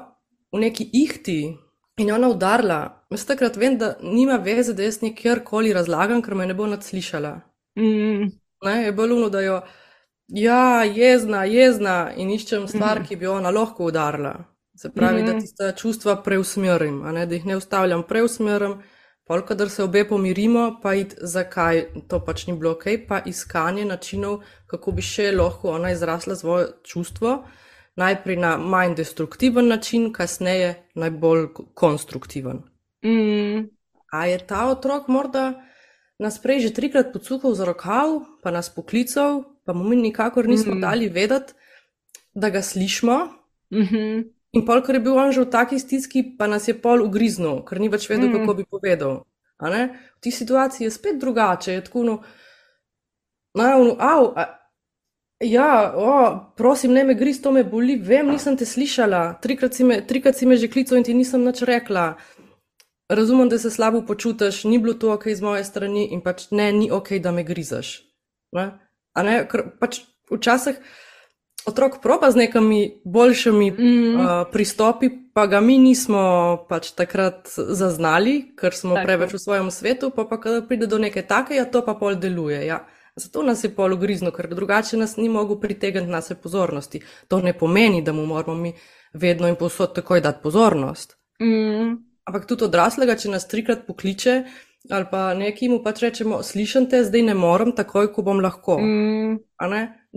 v 0.53 0.63
neki 0.63 0.89
ihti 0.93 1.39
in 1.97 2.07
je 2.07 2.13
ona 2.13 2.29
udarila, 2.29 2.79
jaz 3.09 3.25
takrat 3.25 3.57
vem, 3.57 3.77
da 3.77 3.95
nima 4.01 4.37
veze, 4.43 4.73
da 4.73 4.83
jaz 4.83 5.01
nekjerkoli 5.01 5.73
razlagam, 5.73 6.21
ker 6.21 6.35
me 6.35 6.45
ne 6.45 6.53
bo 6.53 6.67
nadslišala. 6.67 7.33
Mm. 7.79 8.29
Ne, 8.65 8.75
je 8.83 8.91
bolj 8.93 9.29
da 9.31 9.41
jo, 9.41 9.61
ja, 10.27 10.83
jezna, 10.83 11.45
jezna 11.45 11.97
in 12.15 12.29
iščem 12.33 12.67
stvar, 12.67 13.01
mm. 13.01 13.07
ki 13.07 13.15
bi 13.15 13.27
ona 13.27 13.49
lahko 13.49 13.89
udarila. 13.89 14.35
Se 14.77 14.91
pravi, 14.93 15.23
mm. 15.23 15.25
da 15.25 15.39
tiste 15.39 15.73
čustva 15.77 16.21
preusmerim, 16.23 17.01
da 17.01 17.33
jih 17.33 17.45
ne 17.45 17.57
ustavljam, 17.57 18.03
preusmerim. 18.07 18.77
Pol, 19.27 19.41
kadar 19.43 19.69
se 19.69 19.83
obe 19.83 20.05
pomirimo, 20.07 20.77
pa 20.83 20.93
id, 20.95 21.17
zakaj 21.19 21.81
to 22.07 22.21
pač 22.23 22.45
ni 22.47 22.53
bilo 22.55 22.77
ok, 22.77 22.85
pa 23.07 23.19
iskanje 23.25 23.83
načinov, 23.85 24.45
kako 24.71 24.93
bi 24.95 25.03
še 25.03 25.33
lahko 25.35 25.73
ona 25.75 25.91
izrasla 25.91 26.35
svoje 26.35 26.69
čustvo, 26.87 27.41
najprej 27.97 28.37
na 28.37 28.57
manj 28.57 28.95
destruktiven 28.95 29.67
način, 29.67 30.11
kasneje 30.13 30.75
najbolj 30.95 31.47
konstruktiven. 31.73 32.61
Mm. 33.05 33.69
A 34.11 34.25
je 34.25 34.37
ta 34.47 34.67
otrok 34.69 35.07
morda 35.07 35.53
nas 36.19 36.39
prej 36.41 36.59
že 36.59 36.73
trikrat 36.73 37.13
pocukal 37.13 37.53
za 37.53 37.65
rokav, 37.65 38.21
pa 38.43 38.51
nas 38.51 38.69
poklical, 38.69 39.43
pa 39.65 39.73
mu 39.73 39.83
mi 39.83 39.95
nikakor 39.95 40.47
nismo 40.47 40.75
mm. 40.75 40.81
dali 40.81 41.09
vedeti, 41.09 41.53
da 42.33 42.49
ga 42.49 42.61
slišimo, 42.61 43.37
Uh 43.69 43.79
-huh. 43.79 44.31
In 44.51 44.65
pol, 44.65 44.81
ker 44.81 44.95
je 44.95 45.01
bil 45.01 45.17
on 45.17 45.31
že 45.31 45.41
v 45.41 45.49
taki 45.49 45.79
stiski, 45.79 46.23
pa 46.37 46.47
nas 46.47 46.67
je 46.67 46.81
pol 46.81 47.01
ugriznil, 47.01 47.65
ker 47.65 47.79
ni 47.79 47.89
več 47.89 48.09
vedel, 48.09 48.29
mm. 48.29 48.33
kako 48.33 48.53
bi 48.53 48.63
povedal. 48.63 49.23
V 49.59 50.21
tej 50.21 50.31
situaciji 50.31 50.85
je 50.85 50.91
spet 50.91 51.19
drugače. 51.19 51.73
Je 51.73 51.83
tako, 51.83 52.03
no, 52.03 52.21
no, 53.53 53.95
au, 53.99 54.33
a, 54.35 54.66
ja, 55.41 55.93
o, 55.95 56.39
prosim, 56.57 56.93
ne 56.93 57.03
me 57.03 57.13
griz, 57.13 57.41
to 57.41 57.51
me 57.51 57.63
boli, 57.63 57.97
vem, 58.01 58.31
nisem 58.31 58.57
te 58.57 58.65
slišala, 58.65 59.37
trikrat 59.41 59.77
si 59.77 59.83
me, 59.83 60.01
trikrat 60.01 60.37
si 60.37 60.45
me 60.45 60.57
že 60.57 60.69
klical 60.71 60.97
in 60.97 61.05
ti 61.05 61.13
nisem 61.13 61.45
nič 61.45 61.61
rekla. 61.61 62.15
Razumem, 63.09 63.49
da 63.49 63.59
se 63.59 63.71
slabo 63.71 64.01
počutiš, 64.03 64.63
ni 64.63 64.79
bilo 64.79 64.93
to 64.93 65.13
ok 65.13 65.29
z 65.31 65.41
moje 65.41 65.63
strani 65.63 66.09
in 66.11 66.21
pač 66.21 66.49
ne, 66.51 66.71
ni 66.75 66.91
ok, 66.91 67.21
da 67.23 67.31
me 67.31 67.43
grizaš. 67.47 68.03
Ne? 68.51 68.71
Ne? 69.15 69.35
Ker 69.47 69.63
pač 69.79 70.01
včasih 70.27 70.75
otrok 71.67 72.01
proba 72.03 72.31
z 72.31 72.35
nekimi 72.35 73.01
boljšimi 73.05 73.71
mm. 73.71 74.15
uh, 74.15 74.27
pristopi, 74.51 75.09
pa 75.33 75.47
ga 75.47 75.61
mi 75.61 75.77
nismo 75.77 76.65
pač 76.69 76.91
takrat 76.95 77.47
zaznali, 77.55 78.55
ker 78.59 78.75
smo 78.75 78.95
Tako. 78.95 79.05
preveč 79.05 79.33
v 79.35 79.39
svojem 79.39 79.71
svetu, 79.71 80.11
pa 80.11 80.27
pa 80.27 80.39
kada 80.39 80.63
pride 80.67 80.87
do 80.87 80.99
neke 80.99 81.23
take, 81.27 81.55
ja, 81.55 81.67
to 81.67 81.83
pa 81.83 81.95
pol 81.95 82.15
deluje. 82.15 82.65
Ja. 82.65 82.87
Zato 83.17 83.43
nas 83.43 83.63
je 83.63 83.71
pol 83.75 83.93
ugrizno, 83.93 84.31
ker 84.31 84.49
drugače 84.49 84.97
nas 84.97 85.17
ni 85.17 85.29
mogel 85.29 85.59
pritegniti 85.59 86.11
na 86.11 86.21
svoje 86.21 86.41
pozornosti. 86.41 87.01
To 87.27 87.41
ne 87.41 87.53
pomeni, 87.57 88.01
da 88.01 88.13
mu 88.13 88.25
moramo 88.25 88.55
mi 88.61 88.73
vedno 89.13 89.47
in 89.47 89.55
posod 89.55 89.95
takoj 89.95 90.21
dati 90.21 90.43
pozornost. 90.43 91.17
Mm. 91.41 91.97
Ampak 92.27 92.45
tudi 92.45 92.67
odraslega, 92.67 93.15
če 93.15 93.33
nas 93.33 93.47
trikrat 93.47 93.85
pokliče 93.87 94.41
ali 94.93 95.03
pa 95.11 95.33
nekaj 95.35 95.67
mu 95.67 95.81
pač 95.83 95.99
rečemo, 96.05 96.37
slišim 96.45 96.85
te, 96.87 97.01
zdaj 97.03 97.23
ne 97.27 97.33
morem, 97.35 97.73
takoj, 97.75 98.07
ko 98.13 98.23
bom 98.23 98.39
lahko. 98.39 98.77
Mm 98.79 99.39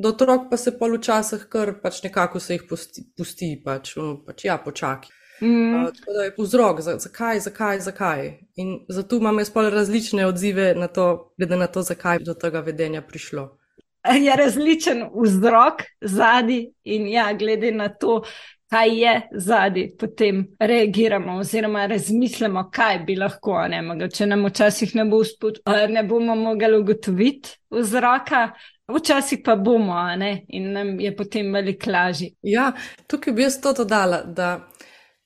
do 0.00 0.08
otrok 0.08 0.50
pa 0.50 0.56
se 0.56 0.72
pol 0.78 0.96
včasih 0.96 1.46
kar 1.52 1.74
pač 1.82 2.02
nekako 2.04 2.40
se 2.40 2.56
jih 2.56 2.66
pusti, 2.68 3.04
pusti 3.16 3.50
pač, 3.64 3.94
pač 4.26 4.44
ja, 4.44 4.56
počakaj. 4.58 5.19
Mm. 5.42 5.74
Uh, 5.74 5.90
tako 5.98 6.12
da 6.12 6.22
je 6.22 6.34
vzrok, 6.38 6.80
zakaj, 6.80 7.40
zakaj, 7.40 7.80
zakaj. 7.80 8.38
In 8.56 8.78
zato 8.88 9.16
imam 9.16 9.38
jaz 9.38 9.50
pol 9.50 9.70
različne 9.70 10.26
odzive 10.26 10.74
na 10.74 10.88
to, 10.88 11.32
glede 11.38 11.56
na 11.56 11.66
to, 11.66 11.82
zakaj 11.82 12.16
je 12.16 12.24
do 12.24 12.34
tega 12.34 12.60
vedenja 12.60 13.02
prišlo. 13.02 13.56
Je 14.24 14.36
različen 14.36 15.02
vzrok 15.12 15.82
zadnji, 16.00 16.72
in 16.84 17.06
ja, 17.08 17.32
glede 17.32 17.72
na 17.72 17.88
to, 17.88 18.22
kaj 18.70 18.94
je 19.00 19.20
zadnji, 19.32 19.90
potem 19.98 20.46
reagiramo 20.58 21.36
oziroma 21.38 21.86
razmislimo, 21.86 22.70
kaj 22.72 22.98
bi 22.98 23.16
lahko. 23.16 23.58
Ne, 23.68 24.08
če 24.08 24.26
nam 24.26 24.46
včasih 24.46 24.94
ne, 24.96 25.04
bo 25.04 25.20
usput, 25.20 25.60
ne 25.88 26.04
bomo 26.04 26.34
mogli 26.34 26.78
ugotoviti 26.80 27.58
vzroka, 27.70 28.48
Včasih 28.90 29.38
pa 29.44 29.56
bomo, 29.56 29.94
ne? 30.16 30.44
in 30.48 30.72
nam 30.72 31.00
je 31.00 31.16
potem 31.16 31.52
veliko 31.52 31.90
lažje. 31.90 32.30
Ja, 32.42 32.72
tukaj 33.06 33.32
bi 33.32 33.42
jaz 33.42 33.60
to 33.62 33.72
dodala, 33.72 34.22
da 34.24 34.48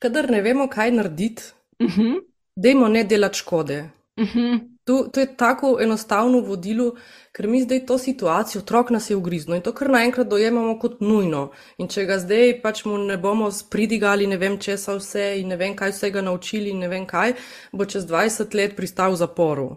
kadar 0.05 0.31
ne 0.31 0.43
vemo, 0.45 0.69
kaj 0.69 0.93
narediti, 0.99 1.51
uh 1.81 1.89
mhm. 1.89 2.01
-huh. 2.01 2.21
dajmo 2.57 2.89
ne 2.89 3.05
delati 3.05 3.39
škode. 3.39 3.79
Uh 4.17 4.25
mhm. 4.25 4.39
-huh. 4.39 4.61
to, 4.85 5.09
to 5.13 5.21
je 5.21 5.37
tako 5.37 5.79
enostavno 5.81 6.41
vodilo, 6.41 6.95
ker 7.33 7.49
mi 7.49 7.63
zdaj 7.63 7.87
to 7.87 7.99
situacijo, 7.99 8.61
otrok 8.61 8.91
nas 8.91 9.11
je 9.11 9.17
ugriznil 9.17 9.57
in 9.57 9.63
to 9.63 9.73
kar 9.73 9.91
naenkrat 9.91 10.29
dojemamo 10.29 10.79
kot 10.79 11.01
nujno. 11.01 11.51
In 11.79 11.89
če 11.89 12.05
ga 12.05 12.19
zdaj 12.19 12.61
pač 12.63 12.85
mu 12.85 12.99
ne 12.99 13.17
bomo 13.17 13.51
spridigali, 13.51 14.27
ne 14.27 14.37
vem 14.37 14.59
česa 14.59 14.95
vse 14.95 15.41
in 15.41 15.49
ne 15.49 15.57
vem 15.57 15.77
kaj 15.77 15.91
vsega 15.91 16.23
naučili, 16.23 16.73
ne 16.73 16.89
vem 16.89 17.07
kaj, 17.07 17.35
bo 17.73 17.85
čez 17.85 18.07
20 18.07 18.55
let 18.55 18.77
pristal 18.77 19.13
v 19.13 19.17
zaporu. 19.17 19.69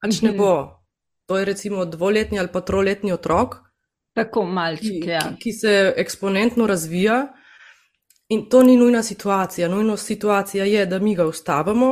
Pač 0.00 0.10
uh 0.10 0.20
-huh. 0.20 0.22
ne 0.22 0.30
mhm. 0.30 0.38
bo 0.38 0.84
to 1.26 1.38
je 1.38 1.44
recimo 1.44 1.84
dvoletni 1.84 2.38
ali 2.38 2.48
pa 2.52 2.60
troletni 2.60 3.12
otrok, 3.12 3.56
tako 4.14 4.44
malček, 4.44 5.02
ki, 5.02 5.10
ja. 5.10 5.20
ki, 5.20 5.40
ki 5.42 5.52
se 5.52 5.94
eksponentno 5.96 6.66
razvija. 6.66 7.34
In 8.28 8.48
to 8.48 8.62
ni 8.62 8.76
nujna 8.76 9.02
situacija. 9.02 9.68
Nujna 9.68 9.96
situacija 9.96 10.64
je, 10.64 10.86
da 10.86 10.98
mi 10.98 11.14
ga 11.14 11.26
ustavimo 11.26 11.90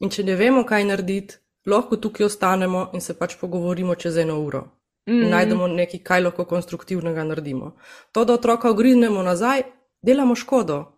in 0.00 0.10
če 0.10 0.24
ne 0.24 0.36
vemo, 0.36 0.64
kaj 0.64 0.84
narediti, 0.84 1.36
lahko 1.66 1.96
tukaj 1.96 2.26
ostanemo 2.26 2.90
in 2.92 3.00
se 3.00 3.14
pač 3.18 3.36
pogovorimo 3.40 3.94
čez 3.94 4.16
eno 4.16 4.40
uro. 4.40 4.64
Mm 5.08 5.30
najdemo 5.30 5.66
nekaj, 5.68 6.00
kaj 6.00 6.20
lahko 6.20 6.44
konstruktivnega 6.44 7.24
naredimo. 7.24 7.74
To, 8.12 8.24
da 8.24 8.34
otroka 8.34 8.70
ogriznemo 8.70 9.22
nazaj, 9.22 9.62
delamo 10.02 10.34
škodo. 10.34 10.93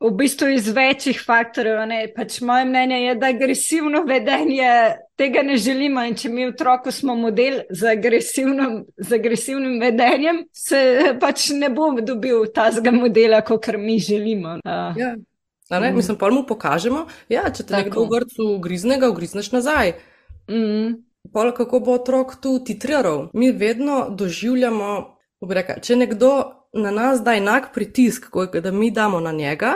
V 0.00 0.10
bistvu 0.12 0.48
iz 0.52 0.66
večjih 0.68 1.22
faktorjev. 1.26 1.78
Pač 2.16 2.40
moje 2.44 2.64
mnenje 2.64 2.96
je, 3.00 3.14
da 3.14 3.30
agresivno 3.32 4.02
vedenje 4.04 4.68
tega 5.16 5.42
ne 5.42 5.56
želimo. 5.56 6.04
In 6.04 6.14
če 6.14 6.28
mi 6.28 6.44
otroku 6.46 6.92
smo 6.92 7.14
model 7.16 7.62
z, 7.70 7.94
z 8.96 9.16
agresivnim 9.16 9.80
vedenjem, 9.80 10.42
se 10.52 11.16
pač 11.20 11.48
ne 11.56 11.70
bom 11.72 11.96
dobil 12.04 12.44
tazga 12.54 12.92
modela, 12.92 13.40
kot 13.40 13.70
mi 13.78 13.98
želimo. 13.98 14.58
Ja. 14.66 15.16
Ne, 15.70 15.90
mm. 15.90 15.96
Mislim, 15.96 16.18
pa 16.18 16.30
mu 16.30 16.44
pokažemo, 16.46 17.06
ja, 17.28 17.48
če 17.50 17.64
te 17.64 17.72
Tako. 17.72 17.82
nekdo 17.82 18.04
v 18.04 18.12
vrtu 18.12 18.44
ugrizne, 18.54 19.00
ga 19.02 19.10
ugrizneš 19.10 19.50
nazaj. 19.52 19.96
Mm. 20.50 21.00
Pol, 21.32 21.50
kako 21.56 21.80
bo 21.80 21.96
otrok 21.98 22.36
tu 22.42 22.58
titriral? 22.64 23.30
Mi 23.34 23.50
vedno 23.50 24.06
doživljamo, 24.10 24.90
reka, 25.50 25.80
če 25.82 25.96
nekdo 25.96 26.30
na 26.76 26.90
nas 26.90 27.22
da 27.24 27.34
enak 27.34 27.72
pritisk, 27.74 28.30
kot 28.30 28.56
da 28.56 28.70
mi 28.70 28.90
damo 28.90 29.20
na 29.20 29.32
njega, 29.32 29.72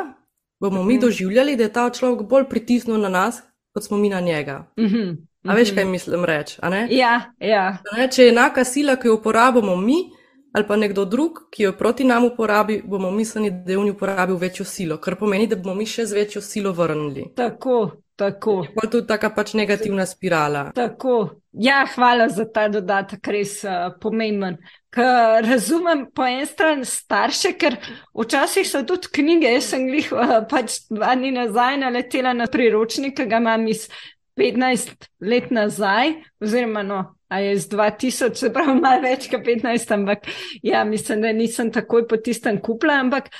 bomo 0.60 0.82
mi 0.82 0.94
mhm. 0.94 1.00
doživljali, 1.00 1.56
da 1.56 1.62
je 1.62 1.72
ta 1.72 1.90
človek 1.90 2.28
bolj 2.28 2.44
pritisnil 2.48 3.00
na 3.00 3.08
nas, 3.08 3.42
kot 3.74 3.84
smo 3.84 3.96
mi 3.96 4.08
na 4.08 4.20
njega. 4.20 4.66
Mhm. 4.78 5.10
A 5.48 5.54
veš, 5.54 5.70
kaj 5.74 5.84
mislim 5.84 6.24
reči? 6.24 6.58
Ja, 6.88 7.32
ja. 7.38 7.78
Če 8.12 8.22
je 8.22 8.32
enaka 8.32 8.64
sila, 8.64 8.96
ki 8.96 9.08
jo 9.08 9.14
uporabimo 9.14 9.76
mi, 9.76 9.96
ali 10.52 10.66
pa 10.68 10.76
nekdo 10.76 11.04
drug, 11.04 11.38
ki 11.50 11.62
jo 11.62 11.72
proti 11.78 12.04
nam 12.04 12.24
uporabi, 12.24 12.82
bomo 12.84 13.10
mislili, 13.10 13.50
da 13.50 13.72
je 13.72 13.78
v 13.78 13.84
njej 13.84 13.94
uporabil 13.94 14.36
večjo 14.36 14.64
silo, 14.64 14.96
kar 14.96 15.16
pomeni, 15.16 15.46
da 15.46 15.56
bomo 15.56 15.74
mi 15.74 15.86
še 15.86 16.06
z 16.06 16.14
večjo 16.14 16.42
silo 16.42 16.72
vrnili. 16.72 17.30
Tako, 17.36 17.90
tako. 18.16 18.66
Pa 18.74 18.88
tudi 18.90 19.06
taka 19.06 19.30
pač 19.30 19.54
negativna 19.54 20.06
spirala. 20.06 20.70
Tako. 20.74 21.30
Ja, 21.52 21.86
hvala 21.94 22.28
za 22.28 22.44
ta 22.44 22.68
dodatek, 22.68 23.28
res 23.28 23.62
uh, 23.64 23.94
pomemben. 24.00 24.58
Ker 24.90 25.44
razumem 25.46 26.08
po 26.14 26.24
eni 26.26 26.46
strani 26.50 26.84
starše, 26.84 27.52
ker 27.58 27.76
včasih 28.16 28.66
so 28.66 28.82
tudi 28.82 29.12
knjige. 29.14 29.52
Jaz 29.54 29.68
sem 29.70 29.86
jih 29.94 30.08
uh, 30.16 30.40
pač 30.50 30.80
dva 30.90 31.12
dni 31.14 31.30
nazaj 31.36 31.78
naletela 31.84 32.32
na 32.34 32.48
priročnik, 32.50 33.14
ki 33.20 33.28
ga 33.30 33.38
imam 33.38 33.68
iz 33.70 33.86
15 34.40 35.06
let 35.30 35.50
nazaj, 35.54 36.16
oziroma 36.42 36.82
no, 36.82 37.00
je 37.30 37.54
iz 37.54 37.68
2000, 37.70 38.34
se 38.34 38.50
pravi, 38.52 38.74
malo 38.80 39.02
več 39.04 39.28
kot 39.30 39.46
15, 39.46 39.94
ampak 39.94 40.26
ja, 40.66 40.82
mislim, 40.84 41.22
da 41.22 41.32
nisem 41.32 41.70
takoj 41.70 42.08
po 42.10 42.18
tistem 42.18 42.58
kupla, 42.58 42.98
ampak 43.04 43.30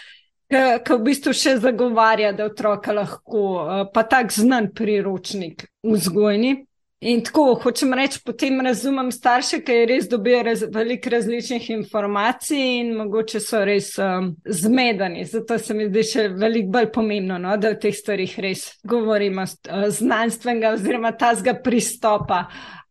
ki 0.51 0.95
v 0.95 1.03
bistvu 1.07 1.35
še 1.35 1.57
zagovarja, 1.63 2.33
da 2.35 2.47
otroka 2.51 2.95
lahko, 2.95 3.45
uh, 3.59 3.85
pa 3.91 4.07
tak 4.07 4.31
znan 4.35 4.71
priročnik 4.75 5.67
vzgojni. 5.83 6.61
In 7.01 7.23
tako 7.25 7.55
hočem 7.63 7.95
reči, 7.97 8.19
potem 8.25 8.61
razumem 8.61 9.09
starše, 9.13 9.63
ki 9.65 9.77
res 9.89 10.09
dobijo 10.09 10.43
raz, 10.45 10.65
veliko 10.69 11.09
različnih 11.15 11.71
informacij 11.73 12.65
in 12.81 12.91
mogoče 12.99 13.41
so 13.41 13.63
res 13.65 13.95
um, 13.97 14.35
zmedeni. 14.45 15.25
Zato 15.25 15.57
se 15.59 15.75
mi 15.75 15.87
zdi 15.89 16.03
še 16.05 16.27
veliko 16.37 16.75
bolj 16.75 16.91
pomembno, 16.93 17.39
no, 17.41 17.55
da 17.57 17.71
v 17.73 17.79
teh 17.81 17.97
stvarih 17.97 18.35
res 18.45 18.67
govorimo 18.85 19.47
uh, 19.49 19.87
znanstvenega 19.89 20.75
oziroma 20.77 21.15
tazga 21.17 21.55
pristopa, 21.65 22.43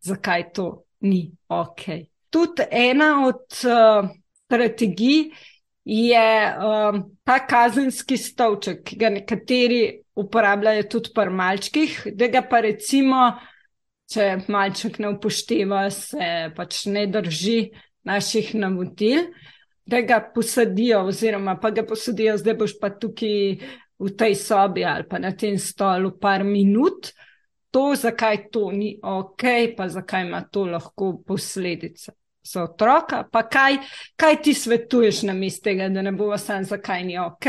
zakaj 0.02 0.48
to 0.58 0.66
ni 1.06 1.28
ok. 1.46 1.86
Tudi 2.34 2.66
ena 2.66 3.12
od 3.28 3.60
uh, 3.62 4.10
strategij 4.48 5.30
je 5.86 6.26
um, 6.58 7.00
ta 7.22 7.38
kazenski 7.46 8.18
stolček, 8.18 8.82
ki 8.90 8.98
ga 8.98 9.14
nekateri 9.14 9.80
uporabljajo 10.18 10.90
tudi 10.90 11.14
pri 11.14 11.30
malčkih, 11.30 11.96
da 12.18 12.26
ga 12.26 12.42
pa 12.50 12.64
recimo 12.66 13.30
če 14.10 14.26
malček 14.50 14.98
ne 15.02 15.14
upošteva, 15.14 15.84
se 15.94 16.50
pač 16.56 16.84
ne 16.90 17.06
drži 17.10 17.70
naših 18.06 18.54
navodil, 18.58 19.30
da 19.86 20.00
ga 20.06 20.20
posadijo, 20.34 21.04
oziroma 21.10 21.56
pa 21.60 21.70
ga 21.74 21.84
posadijo, 21.86 22.36
zdaj 22.38 22.56
boš 22.58 22.76
pa 22.80 22.90
tukaj 22.90 23.58
v 24.00 24.12
tej 24.16 24.36
sobi 24.38 24.84
ali 24.84 25.06
pa 25.08 25.18
na 25.18 25.32
tem 25.36 25.58
stolu 25.58 26.16
par 26.18 26.44
minut. 26.44 27.12
To, 27.70 27.92
zakaj 27.94 28.48
to 28.50 28.72
ni 28.74 28.96
ok, 28.98 29.44
pa 29.76 29.86
zakaj 29.88 30.24
ima 30.26 30.40
to 30.42 30.64
lahko 30.66 31.12
posledice 31.26 32.10
za 32.42 32.64
otroka, 32.64 33.24
pa 33.30 33.44
kaj, 33.46 33.78
kaj 34.16 34.40
ti 34.42 34.54
svetuješ 34.54 35.22
na 35.28 35.36
mestu 35.38 35.68
tega, 35.68 35.88
da 35.88 36.02
ne 36.02 36.12
bo 36.12 36.32
vsem, 36.32 36.64
zakaj 36.64 37.04
ni 37.06 37.18
ok, 37.18 37.46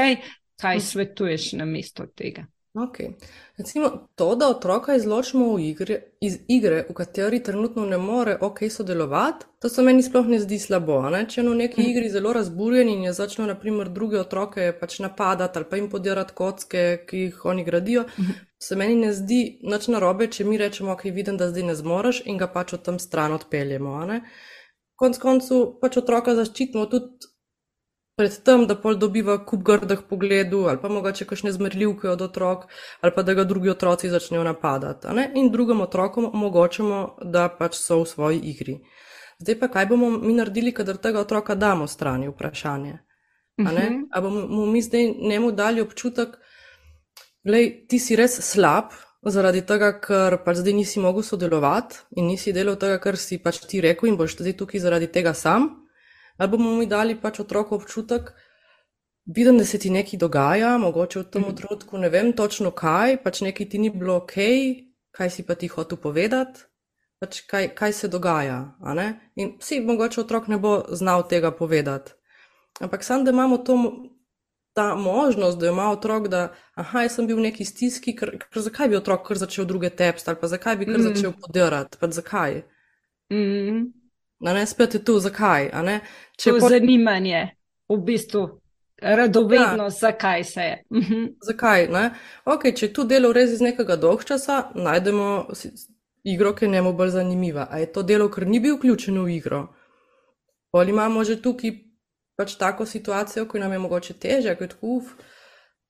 kaj 0.61 0.77
hm. 0.77 0.85
svetuješ 0.85 1.53
na 1.57 1.65
mestu 1.65 2.05
tega. 2.15 2.45
Okay. 2.73 3.13
Recimo, 3.57 4.07
to, 4.15 4.35
da 4.35 4.47
otroka 4.47 4.95
izločimo 4.95 5.59
igre, 5.59 6.01
iz 6.21 6.37
igre, 6.47 6.85
v 6.89 6.93
kateri 6.93 7.43
trenutno 7.43 7.85
ne 7.85 7.97
more 7.97 8.37
ok 8.41 8.59
sodelovati, 8.69 9.45
to 9.59 9.69
se 9.69 9.83
meni 9.83 10.03
sploh 10.03 10.27
ne 10.27 10.39
zdi 10.39 10.59
slabo. 10.59 11.01
Ne? 11.09 11.25
Če 11.27 11.41
je 11.41 11.49
v 11.49 11.55
neki 11.55 11.81
mm. 11.81 11.89
igri 11.89 12.09
zelo 12.09 12.31
razburjen 12.33 12.89
in 12.89 13.03
je 13.03 13.13
začel, 13.13 13.43
naprimer, 13.51 13.89
druge 13.91 14.19
otroke 14.19 14.69
pač 14.79 14.99
napadati 15.03 15.59
ali 15.59 15.67
pa 15.69 15.81
jim 15.81 15.89
podirati 15.91 16.33
kocke, 16.33 16.85
ki 17.09 17.25
jih 17.25 17.43
oni 17.45 17.67
gradijo, 17.67 18.05
mm. 18.17 18.39
se 18.63 18.79
meni 18.79 18.95
ne 18.95 19.11
zdi 19.13 19.41
nič 19.67 19.89
narobe, 19.91 20.29
če 20.31 20.47
mi 20.47 20.57
rečemo, 20.61 20.95
ok, 20.95 21.03
vidim, 21.11 21.35
da 21.37 21.51
zdaj 21.51 21.67
ne 21.73 21.75
zmoreš 21.75 22.23
in 22.25 22.39
ga 22.39 22.47
pač 22.47 22.71
od 22.79 22.87
tam 22.87 23.03
stran 23.03 23.35
odpeljemo. 23.35 23.99
Konec 24.95 25.19
koncev 25.19 25.73
pač 25.83 25.99
otroka 25.99 26.37
zaščitimo 26.39 26.87
tudi 26.87 27.31
pred 28.21 28.37
tem, 28.45 28.67
da 28.69 28.75
pol 28.77 28.99
dobiva 29.01 29.39
kup 29.45 29.63
grdih 29.65 30.03
pogledov, 30.09 30.67
ali 30.69 30.77
pa 30.81 30.89
mogoče 30.93 31.25
kakšne 31.25 31.51
zmrljivke 31.55 32.09
od 32.09 32.21
otrok, 32.21 32.67
ali 33.01 33.13
pa 33.15 33.23
da 33.25 33.33
ga 33.33 33.43
drugi 33.49 33.71
otroci 33.73 34.09
začnejo 34.09 34.43
napadati. 34.45 35.07
In 35.35 35.49
drugim 35.49 35.81
otrokom 35.81 36.29
omogočamo, 36.29 36.99
da 37.25 37.47
pač 37.49 37.79
so 37.81 38.03
v 38.03 38.09
svoji 38.11 38.43
igri. 38.53 38.77
Zdaj 39.41 39.57
pa 39.59 39.71
kaj 39.73 39.87
bomo 39.89 40.11
mi 40.21 40.35
naredili, 40.37 40.69
kadar 40.71 41.01
tega 41.01 41.23
otroka 41.25 41.55
damo 41.55 41.87
strani 41.87 42.29
vprašanje? 42.29 42.99
Ali 44.13 44.21
bomo 44.21 44.65
mi 44.65 44.81
zdaj 44.81 45.13
njemu 45.17 45.51
dali 45.51 45.81
občutek, 45.81 46.37
da 47.43 47.57
ti 47.89 47.99
si 47.99 48.15
res 48.15 48.37
slab, 48.45 48.93
zaradi 49.25 49.65
tega, 49.65 49.95
ker 49.97 50.37
pač 50.45 50.61
zdaj 50.61 50.77
nisi 50.77 51.01
mogel 51.01 51.25
sodelovati 51.25 52.05
in 52.21 52.29
nisi 52.29 52.53
delal 52.53 52.77
tega, 52.77 53.01
kar 53.01 53.17
si 53.17 53.41
pač 53.41 53.63
ti 53.65 53.81
rekel, 53.81 54.13
in 54.13 54.17
boš 54.17 54.37
zdaj 54.37 54.59
tukaj 54.61 54.85
zaradi 54.85 55.09
tega 55.09 55.33
sam. 55.33 55.80
Ali 56.37 56.51
bomo 56.51 56.75
mi 56.75 56.85
dali 56.85 57.15
pač 57.21 57.39
otroku 57.39 57.75
občutek, 57.75 58.31
vidim, 59.25 59.57
da 59.57 59.65
se 59.65 59.79
ti 59.79 59.89
nekaj 59.89 60.19
dogaja, 60.19 60.77
mogoče 60.77 61.19
v 61.19 61.29
tem 61.31 61.41
mhm. 61.41 61.55
trenutku 61.55 61.97
ne 61.97 62.09
vem 62.09 62.33
točno 62.33 62.71
kaj, 62.71 63.17
pač 63.23 63.41
nekaj 63.41 63.69
ti 63.69 63.79
ni 63.79 63.89
bilo 63.89 64.17
ok, 64.23 64.37
kaj 65.11 65.29
si 65.29 65.45
pa 65.47 65.55
ti 65.55 65.67
hotel 65.67 65.97
povedati. 65.97 66.67
Pač 67.21 67.43
kaj, 67.45 67.67
kaj 67.77 67.93
se 67.93 68.07
dogaja. 68.09 68.73
In 69.35 69.51
vsi, 69.59 69.77
mogoče 69.85 70.23
otrok 70.23 70.47
ne 70.49 70.57
bo 70.57 70.79
znal 70.89 71.27
tega 71.29 71.51
povedati. 71.51 72.15
Ampak 72.81 73.03
samo, 73.03 73.23
da 73.23 73.31
imamo 73.31 73.57
to 73.57 73.77
ta 74.73 74.95
možnost, 74.95 75.59
da 75.59 75.67
ima 75.67 75.91
otrok, 75.91 76.27
da 76.27 76.53
aha, 76.73 77.07
sem 77.09 77.27
bil 77.27 77.37
v 77.37 77.47
neki 77.49 77.65
stiski, 77.65 78.15
ker, 78.15 78.37
ker 78.39 78.63
zakaj 78.63 78.89
bi 78.89 78.97
otrok 78.97 79.27
kar 79.27 79.37
začel 79.37 79.67
druge 79.67 79.89
tepsti 79.89 80.31
ali 80.31 80.39
pa 80.41 80.47
zakaj 80.47 80.77
bi 80.79 80.87
kar 80.87 80.97
mm. 80.99 81.07
začel 81.09 81.33
podirati, 81.41 81.97
pa 81.99 82.07
zakaj. 82.07 82.61
Mm. 83.31 83.91
Ne 84.41 84.65
spet 84.65 84.93
je 84.93 85.03
tu, 85.05 85.19
zakaj. 85.19 85.69
Če 86.37 86.55
po... 86.57 86.69
zanimanje, 86.69 87.49
v 87.89 87.97
bistvu. 88.05 88.47
Radovedno, 89.01 89.83
ja. 89.83 89.89
zakaj 89.89 90.43
se 90.43 90.61
je. 90.61 90.83
Mhm. 90.93 91.25
Zakaj? 91.41 91.87
Okay, 92.45 92.75
če 92.77 92.85
je 92.85 92.93
tu 92.93 93.03
delo 93.09 93.31
res 93.33 93.51
iz 93.51 93.61
nekega 93.61 93.95
dolgčasa, 93.97 94.71
najdemo 94.75 95.47
igro, 96.23 96.53
ki 96.53 96.65
je 96.65 96.69
njemu 96.69 96.93
bolj 96.93 97.09
zanimiva. 97.09 97.67
A 97.71 97.79
je 97.81 97.91
to 97.93 98.03
delo, 98.03 98.29
ker 98.29 98.47
ni 98.47 98.59
bil 98.59 98.77
vključen 98.77 99.17
v 99.23 99.29
igro? 99.35 99.67
Ali 100.71 100.93
imamo 100.93 101.23
že 101.23 101.41
tukaj 101.41 101.71
pač 102.37 102.55
tako 102.55 102.85
situacijo, 102.85 103.45
ko 103.45 103.59
nam 103.59 103.71
je 103.71 103.79
mogoče 103.79 104.13
teže, 104.13 104.55
kot 104.55 104.75
uf, 104.81 105.13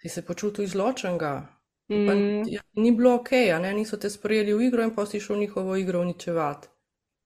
si 0.02 0.10
se 0.10 0.22
počutil 0.26 0.66
izločenega. 0.66 1.48
Mm. 1.92 2.48
Ja, 2.48 2.62
ni 2.74 2.92
bilo 2.92 3.16
ok, 3.16 3.32
ne? 3.60 3.74
niso 3.74 3.98
te 3.98 4.10
sprejeli 4.10 4.54
v 4.54 4.68
igro 4.70 4.84
in 4.84 4.96
pa 4.96 5.06
si 5.06 5.20
šel 5.20 5.38
njihovo 5.38 5.76
igro 5.76 6.02
uničevati. 6.02 6.68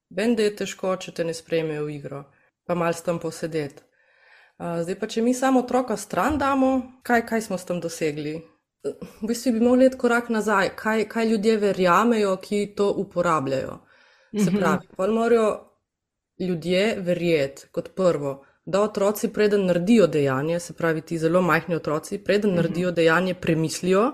Vem, 0.09 0.35
da 0.35 0.43
je 0.43 0.55
težko, 0.55 0.95
če 1.01 1.11
te 1.11 1.23
ne 1.23 1.33
sprejmejo 1.33 1.85
v 1.85 1.95
igro, 1.97 2.23
pa 2.65 2.75
mal 2.75 2.93
s 2.93 3.01
tem 3.05 3.19
posedeti. 3.19 3.83
Uh, 4.55 4.79
zdaj 4.85 4.99
pa, 4.99 5.07
če 5.11 5.21
mi 5.21 5.33
samo 5.33 5.65
otroka 5.65 5.97
stran 5.97 6.37
damo, 6.39 6.99
kaj, 7.03 7.25
kaj 7.27 7.41
smo 7.49 7.57
s 7.57 7.67
tem 7.67 7.81
dosegli? 7.83 8.37
V 8.85 9.27
bistvu 9.27 9.55
bi 9.55 9.63
mogli 9.65 9.89
iti 9.89 9.97
korak 9.97 10.29
nazaj, 10.29 10.75
kaj, 10.77 11.07
kaj 11.09 11.27
ljudje 11.27 11.57
verjamejo, 11.57 12.35
ki 12.37 12.59
to 12.77 12.91
uporabljajo. 13.01 13.79
Se 14.35 14.51
mhm. 14.51 14.59
pravi, 14.59 14.87
pa 14.97 15.07
morajo 15.07 15.47
ljudje 16.39 16.97
verjeti 16.99 17.67
kot 17.71 17.89
prvo, 17.95 18.45
da 18.65 18.81
otroci, 18.81 19.29
preden 19.33 19.65
naredijo 19.65 20.07
dejanje, 20.07 20.59
se 20.59 20.73
pravi, 20.73 21.01
ti 21.01 21.17
zelo 21.17 21.41
majhni 21.41 21.75
otroci, 21.75 22.17
preden 22.23 22.49
uh 22.49 22.53
mhm. 22.53 22.59
-huh. 22.59 22.63
naredijo 22.63 22.91
dejanje, 22.91 23.33
premislijo, 23.33 24.05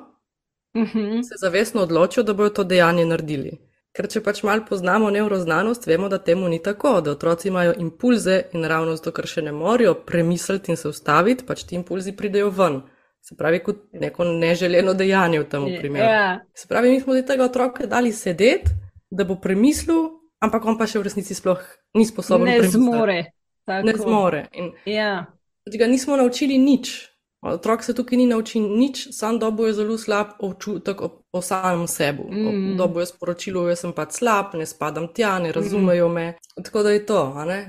uh 0.73 0.81
mhm. 0.81 0.99
-huh. 0.99 1.23
se 1.23 1.35
zavestno 1.41 1.81
odločijo, 1.81 2.23
da 2.23 2.33
bodo 2.33 2.49
to 2.49 2.63
dejanje 2.63 3.05
naredili. 3.05 3.70
Ker 3.91 4.07
če 4.07 4.21
pač 4.23 4.39
malo 4.47 4.63
poznamo 4.63 5.09
neuroznanost, 5.11 5.83
vemo, 5.87 6.07
da 6.07 6.21
temu 6.23 6.47
ni 6.47 6.61
tako, 6.63 7.01
da 7.03 7.11
otroci 7.11 7.49
imajo 7.49 7.73
impulze 7.83 8.37
in 8.55 8.63
ravno 8.63 8.95
zato, 8.95 9.11
ker 9.11 9.27
še 9.27 9.43
ne 9.43 9.51
morejo 9.51 9.97
premisliti 10.07 10.71
in 10.71 10.79
se 10.79 10.87
ustaviti, 10.87 11.43
pač 11.47 11.65
ti 11.67 11.75
impulzi 11.75 12.15
pridejo 12.15 12.53
ven. 12.55 12.79
Se 13.21 13.35
pravi, 13.37 13.59
kot 13.61 13.83
neko 13.93 14.25
neželeno 14.31 14.95
dejanje 14.97 15.43
v 15.43 15.49
tem 15.51 15.67
primeru. 15.75 16.07
Yeah. 16.07 16.39
Ja. 16.39 16.39
Se 16.55 16.71
pravi, 16.71 16.93
mi 16.95 17.03
smo 17.03 17.19
tega 17.27 17.45
otroka 17.45 17.85
dali 17.85 18.15
sedeti, 18.15 18.71
da 19.11 19.27
bo 19.27 19.35
premislil, 19.43 20.07
ampak 20.39 20.65
on 20.65 20.79
pa 20.79 20.87
še 20.87 21.03
v 21.03 21.09
resnici 21.09 21.35
sploh 21.37 21.59
ni 21.99 22.07
sposoben. 22.07 22.47
Ne 22.47 22.71
zmore. 22.71 23.19
Tako. 23.67 23.85
ne 23.85 23.93
zmore. 23.99 24.41
In 24.55 24.71
ja. 24.87 25.27
Ga 25.67 25.87
nismo 25.87 26.15
naučili 26.17 26.57
nič. 26.57 27.10
Otrok 27.41 27.83
se 27.83 27.93
tukaj 27.97 28.17
ni 28.17 28.25
naučil 28.29 28.61
nič, 28.77 29.07
sam 29.11 29.39
dobo 29.39 29.65
je 29.65 29.73
zelo 29.73 29.97
slab 29.97 30.27
občutek 30.39 31.01
o, 31.01 31.07
o 31.31 31.41
samem 31.41 31.87
sebi. 31.87 32.23
Mm. 32.29 32.75
Dobo 32.77 32.99
je 32.99 33.07
sporočilo, 33.09 33.63
da 33.65 33.75
sem 33.75 33.93
pač 33.97 34.19
slab, 34.19 34.53
ne 34.53 34.65
spadam 34.65 35.07
tja, 35.13 35.39
ne 35.39 35.51
razumejo 35.51 36.09
mm. 36.09 36.13
me. 36.13 36.25
Tako 36.63 36.83
da 36.83 36.91
je 36.91 37.05
to. 37.05 37.21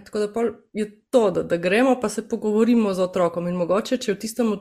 Tako 0.05 0.19
da 0.19 0.45
je 0.73 0.87
to, 1.11 1.31
da, 1.31 1.43
da 1.43 1.57
gremo 1.57 1.97
pa 2.01 2.09
se 2.09 2.29
pogovorimo 2.29 2.93
z 2.95 3.01
otrokom. 3.01 3.49
In 3.49 3.57
mogoče, 3.57 3.97
če 3.97 4.13
v 4.13 4.19
tistem 4.21 4.53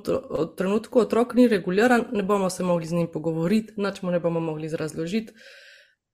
trenutku 0.57 1.03
otrok 1.03 1.35
ni 1.35 1.47
reguliran, 1.51 2.07
ne 2.11 2.23
bomo 2.23 2.49
se 2.49 2.63
mogli 2.63 2.87
z 2.87 3.01
njim 3.01 3.11
pogovoriti, 3.11 3.73
nič 3.77 4.01
mu 4.01 4.15
ne 4.15 4.19
bomo 4.19 4.39
mogli 4.39 4.71
razložiti. 4.71 5.35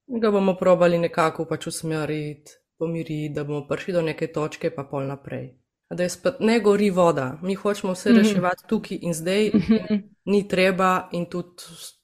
Ga 0.08 0.30
bomo 0.34 0.56
probali 0.58 0.98
nekako 0.98 1.46
pač 1.46 1.70
usmeriti 1.70 2.58
pomiriti, 2.78 3.34
da 3.34 3.44
bomo 3.44 3.66
prišli 3.68 3.94
do 3.94 4.02
neke 4.02 4.26
točke, 4.32 4.74
pa 4.74 4.82
pol 4.90 5.06
naprej. 5.06 5.52
Da 5.90 6.02
je 6.02 6.08
spet 6.08 6.40
ne 6.40 6.60
gori 6.60 6.90
voda, 6.90 7.38
mi 7.42 7.54
hočemo 7.54 7.92
vse 7.92 8.10
mhm. 8.10 8.18
reševati 8.18 8.64
tukaj 8.68 8.98
in 9.02 9.14
zdaj, 9.14 9.50
mhm. 9.54 9.94
ni 10.24 10.48
treba 10.48 11.08
in 11.12 11.26
tudi 11.26 11.62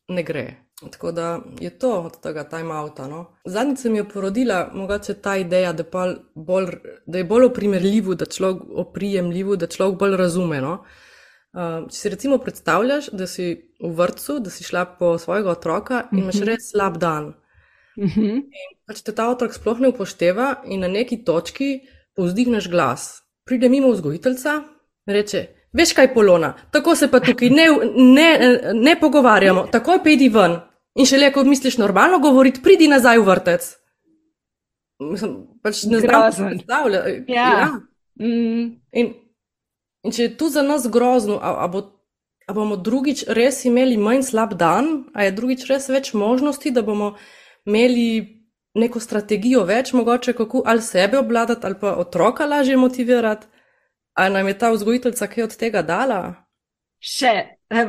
ne 0.08 0.22
gre. 0.22 0.64
Tako 0.90 1.12
da 1.12 1.40
je 1.60 1.70
to 1.78 2.00
od 2.00 2.20
tega 2.20 2.44
time-outa. 2.44 3.06
No? 3.08 3.26
Zadnjič 3.44 3.78
se 3.78 3.90
mi 3.90 3.98
je 3.98 4.08
porodila 4.08 4.70
mogoče 4.74 5.14
ta 5.14 5.36
ideja, 5.36 5.72
da, 5.72 5.84
bolj, 6.34 6.70
da 7.06 7.18
je 7.18 7.24
bolj 7.24 7.44
oprijemljivo, 7.44 8.14
da 8.14 8.26
človek 8.26 8.62
oprijemljivo, 8.74 9.56
da 9.56 9.66
človek 9.66 9.98
bolj 9.98 10.16
razume. 10.16 10.60
No? 10.60 10.84
Uh, 11.54 11.86
če 11.90 11.98
si 11.98 12.10
recimo 12.10 12.38
predstavljaš, 12.38 13.12
da 13.12 13.26
si 13.26 13.46
v 13.80 13.92
vrtu, 13.94 14.40
da 14.42 14.50
si 14.50 14.64
šla 14.64 14.84
po 14.98 15.14
svojega 15.18 15.50
otroka 15.50 16.08
in 16.12 16.18
imaš 16.18 16.40
mhm. 16.40 16.48
res 16.50 16.70
slab 16.70 16.98
dan. 16.98 17.34
Uh 17.96 18.16
-huh. 18.16 18.42
Pač 18.86 19.02
te 19.02 19.12
ta 19.14 19.30
otrok 19.30 19.54
sploh 19.54 19.78
ne 19.80 19.88
upošteva 19.88 20.62
in 20.64 20.80
na 20.80 20.88
neki 20.88 21.24
točki 21.24 21.80
povzdigneš 22.16 22.68
glas. 22.68 23.23
Pride 23.44 23.68
mimo 23.68 23.90
vzgojiteljca 23.92 24.54
in 25.06 25.14
reče: 25.14 25.46
Veš 25.74 25.92
kaj, 25.92 26.12
polona, 26.14 26.54
tako 26.70 26.94
se 26.96 27.10
pa 27.10 27.20
tukaj 27.20 27.50
ne, 27.50 27.66
ne, 27.96 28.28
ne 28.74 28.94
pogovarjamo, 29.00 29.66
takoj 29.72 30.02
pejdi 30.04 30.28
ven. 30.30 30.60
In 30.94 31.08
še 31.10 31.18
le, 31.18 31.32
ko 31.34 31.42
misliš 31.42 31.80
normalno 31.80 32.20
govoriti, 32.22 32.62
pridi 32.62 32.86
nazaj 32.88 33.18
v 33.18 33.26
vrtec. 33.26 33.66
Mislim, 35.02 35.32
pač 35.62 35.82
ne 35.90 36.00
znaš 36.00 36.38
predstavljati. 36.38 37.16
Ja. 37.34 37.48
ja. 37.58 37.66
Mm. 38.20 38.68
In, 38.92 39.10
in 40.06 40.14
če 40.14 40.28
je 40.28 40.36
tu 40.38 40.48
za 40.54 40.62
nas 40.62 40.86
grozno, 40.86 41.40
a, 41.42 41.56
a, 41.64 41.68
bo, 41.68 41.82
a 42.46 42.54
bomo 42.54 42.78
drugič 42.78 43.24
res 43.34 43.64
imeli 43.66 43.98
manj 43.98 44.22
slab 44.30 44.54
dan, 44.60 45.08
a 45.14 45.26
je 45.26 45.34
drugič 45.34 45.66
res 45.66 45.90
več 45.90 46.12
možnosti, 46.14 46.70
da 46.70 46.86
bomo 46.86 47.16
imeli 47.66 48.33
neko 48.74 49.00
strategijo 49.00 49.64
več, 49.64 49.92
mogoče 49.92 50.32
kako 50.32 50.62
ali 50.66 50.82
sebe 50.82 51.18
obvladati, 51.18 51.66
ali 51.66 51.78
pa 51.80 51.94
otroka 51.96 52.46
lažje 52.46 52.76
motivirati, 52.76 53.46
ali 54.14 54.34
nam 54.34 54.48
je 54.48 54.58
ta 54.58 54.70
vzgojiteljica 54.70 55.26
kaj 55.26 55.44
od 55.44 55.56
tega 55.56 55.82
dala? 55.82 56.22
Še 57.00 57.34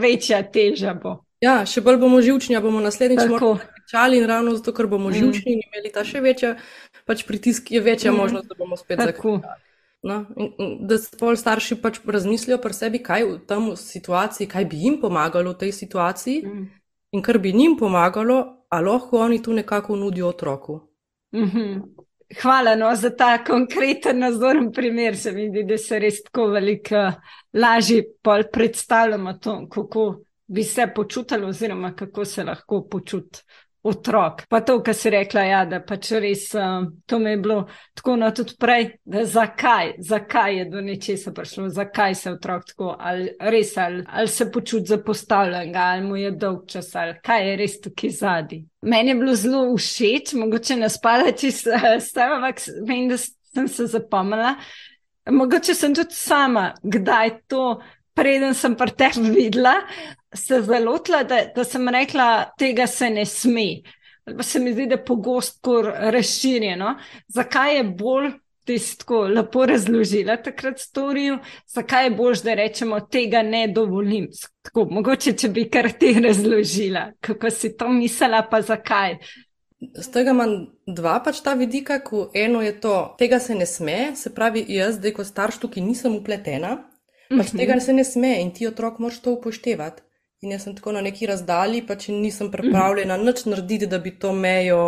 večja 0.02 0.44
teža 0.52 0.94
bo. 0.94 1.22
Ja, 1.44 1.60
še 1.68 1.82
bolj 1.86 2.00
bomo 2.02 2.22
živčni, 2.24 2.58
bomo 2.64 2.82
naslednjič 2.84 3.28
lahko 3.30 3.58
čali 3.92 4.18
in 4.18 4.26
ravno 4.30 4.56
zato, 4.56 4.74
ker 4.74 4.88
bomo 4.88 5.10
mm. 5.10 5.18
živčni 5.20 5.54
in 5.54 5.62
imeli 5.68 5.92
ta 5.94 6.06
še 6.08 6.22
večja, 6.24 6.56
pač 7.06 7.26
pritisk 7.28 7.72
je 7.72 7.82
večja 7.84 8.12
mm. 8.12 8.18
možnost, 8.18 8.50
da 8.50 8.58
bomo 8.58 8.78
spet 8.80 9.02
zakupili. 9.02 9.44
No, 10.06 10.20
in, 10.38 10.52
in, 10.62 10.74
da 10.86 11.00
pol 11.18 11.38
starši 11.38 11.80
pač 11.82 11.98
razmislijo 12.06 12.60
pri 12.62 12.78
sebi, 12.78 13.02
kaj 13.02 13.24
v 13.26 13.38
tem 13.50 13.72
situaciji, 13.80 14.50
kaj 14.52 14.68
bi 14.70 14.84
jim 14.84 15.00
pomagalo 15.02 15.56
v 15.56 15.64
tej 15.64 15.72
situaciji, 15.74 16.44
mm. 16.46 16.66
In 17.16 17.22
kar 17.24 17.40
bi 17.40 17.54
jim 17.56 17.78
pomagalo, 17.80 18.66
a 18.70 18.82
lahko 18.82 19.24
oni 19.24 19.42
tu 19.44 19.54
nekako 19.54 19.96
nudijo 19.96 20.28
otroku. 20.28 20.82
Mm 21.34 21.50
-hmm. 21.50 21.82
Hvala 22.42 22.76
no, 22.76 22.96
za 22.96 23.10
ta 23.16 23.44
konkreten, 23.44 24.20
nazoren 24.20 24.72
primer. 24.72 25.18
Se 25.18 25.32
mi 25.32 25.50
zdi, 25.50 25.64
da 25.64 25.78
se 25.78 26.00
res 26.00 26.24
tako 26.24 26.48
veliko 26.48 27.12
lažje 27.54 28.04
predstavljamo, 28.52 29.34
to, 29.34 29.68
kako 29.70 30.22
bi 30.48 30.64
se 30.64 30.88
počutili, 30.96 31.46
oziroma 31.46 31.96
kako 31.96 32.26
se 32.26 32.44
lahko 32.44 32.88
počuti 32.92 33.40
otrok. 33.86 34.42
Pa 34.50 34.60
to, 34.66 34.80
kar 34.84 34.96
si 34.98 35.10
rekla, 35.14 35.44
ja, 35.46 35.60
da 35.70 35.80
pač 35.86 36.10
res 36.18 36.48
uh, 36.58 36.88
to 37.06 37.20
mi 37.22 37.36
je 37.36 37.38
bilo 37.44 37.58
tako 37.94 38.16
no 38.18 38.32
tudi 38.36 38.56
prej, 38.60 38.88
da 39.06 39.26
zakaj, 39.30 39.94
zakaj 40.10 40.58
je 40.58 40.66
do 40.72 40.82
nečesa 40.82 41.34
prišlo, 41.36 41.70
zakaj 41.70 42.16
se 42.16 42.32
otrok 42.34 42.66
tako, 42.72 42.96
ali 43.00 43.30
res, 43.40 43.76
ali, 43.78 44.04
ali 44.08 44.28
se 44.28 44.50
počuti 44.52 44.96
zapostavljenega, 44.96 45.80
ali 45.80 46.08
mu 46.08 46.18
je 46.18 46.32
dolg 46.32 46.66
čas, 46.72 46.90
ali 46.96 47.14
kaj 47.24 47.50
je 47.50 47.58
res 47.62 47.80
tukaj 47.82 48.16
zadnji. 48.20 48.64
Meni 48.82 49.14
je 49.14 49.20
bilo 49.22 49.36
zelo 49.36 49.64
všeč, 49.78 50.34
mogoče 50.40 50.80
ne 50.82 50.90
spada 50.90 51.32
čisto 51.32 51.78
s 52.00 52.12
tem, 52.14 52.34
ampak 52.40 52.62
vem, 52.88 53.08
da 53.10 53.18
sem 53.18 53.68
se 53.68 53.88
zapomnila. 53.94 54.56
Mogoče 55.32 55.74
sem 55.74 55.94
tudi 55.96 56.14
sama, 56.14 56.72
kdaj 56.84 57.40
to, 57.50 57.80
preden 58.16 58.56
sem 58.58 58.76
pri 58.76 58.96
tebi 58.98 59.30
videla, 59.38 59.76
se 60.36 60.62
zalotila, 60.62 61.24
da, 61.24 61.44
da 61.56 61.64
sem 61.64 61.88
rekla, 61.90 62.30
tega 62.60 62.88
se 62.88 63.10
ne 63.10 63.26
sme. 63.26 63.70
Pa 64.26 64.44
se 64.44 64.60
mi 64.60 64.74
zdi, 64.74 64.88
da 64.90 64.98
je 64.98 65.06
pogosto 65.06 65.82
razširjeno. 65.86 66.96
Zakaj 67.30 67.78
je 67.78 67.84
bolj 67.84 68.32
ti 68.66 68.98
tako 68.98 69.20
lepo 69.28 69.66
razložila 69.66 70.38
takrat 70.44 70.80
storil, 70.80 71.38
zakaj 71.68 72.06
je 72.06 72.12
bož, 72.12 72.42
da 72.42 72.54
rečemo, 72.54 73.00
tega 73.00 73.42
ne 73.42 73.68
dovolim. 73.68 74.28
Tako, 74.66 74.88
mogoče, 74.92 75.36
če 75.38 75.50
bi 75.54 75.68
kar 75.70 75.92
ti 76.00 76.14
razložila, 76.20 77.12
kako 77.22 77.52
si 77.54 77.76
to 77.78 77.90
mislila, 77.94 78.42
pa 78.50 78.62
zakaj. 78.62 79.20
Z 79.80 80.10
tega 80.10 80.34
imam 80.34 80.56
dva 80.88 81.20
pač 81.22 81.44
ta 81.46 81.54
vidika, 81.54 82.00
ko 82.02 82.30
eno 82.34 82.62
je 82.66 82.74
to, 82.82 82.96
tega 83.20 83.40
se 83.40 83.56
ne 83.56 83.68
sme, 83.70 84.16
se 84.16 84.34
pravi, 84.34 84.66
jaz, 84.74 84.98
da 85.00 85.14
kot 85.14 85.30
starš 85.30 85.60
tukaj 85.62 85.84
nisem 85.86 86.16
upletena, 86.18 86.80
pač 87.30 87.54
mhm. 87.54 87.58
tega 87.58 87.80
se 87.80 87.94
ne 87.94 88.04
sme 88.04 88.36
in 88.42 88.52
ti 88.54 88.68
otrok 88.68 89.00
moraš 89.00 89.22
to 89.22 89.36
upoštevati. 89.38 90.02
In 90.42 90.52
jaz 90.52 90.64
sem 90.64 90.76
tako 90.76 90.92
na 90.92 91.02
neki 91.02 91.26
razdalji, 91.26 91.86
pač 91.88 92.08
nisem 92.08 92.52
pripravljena 92.52 93.18
mhm. 93.18 93.26
nič 93.26 93.46
narediti, 93.46 93.88
da 93.88 94.00
bi 94.00 94.20
to 94.20 94.34
mejo 94.34 94.82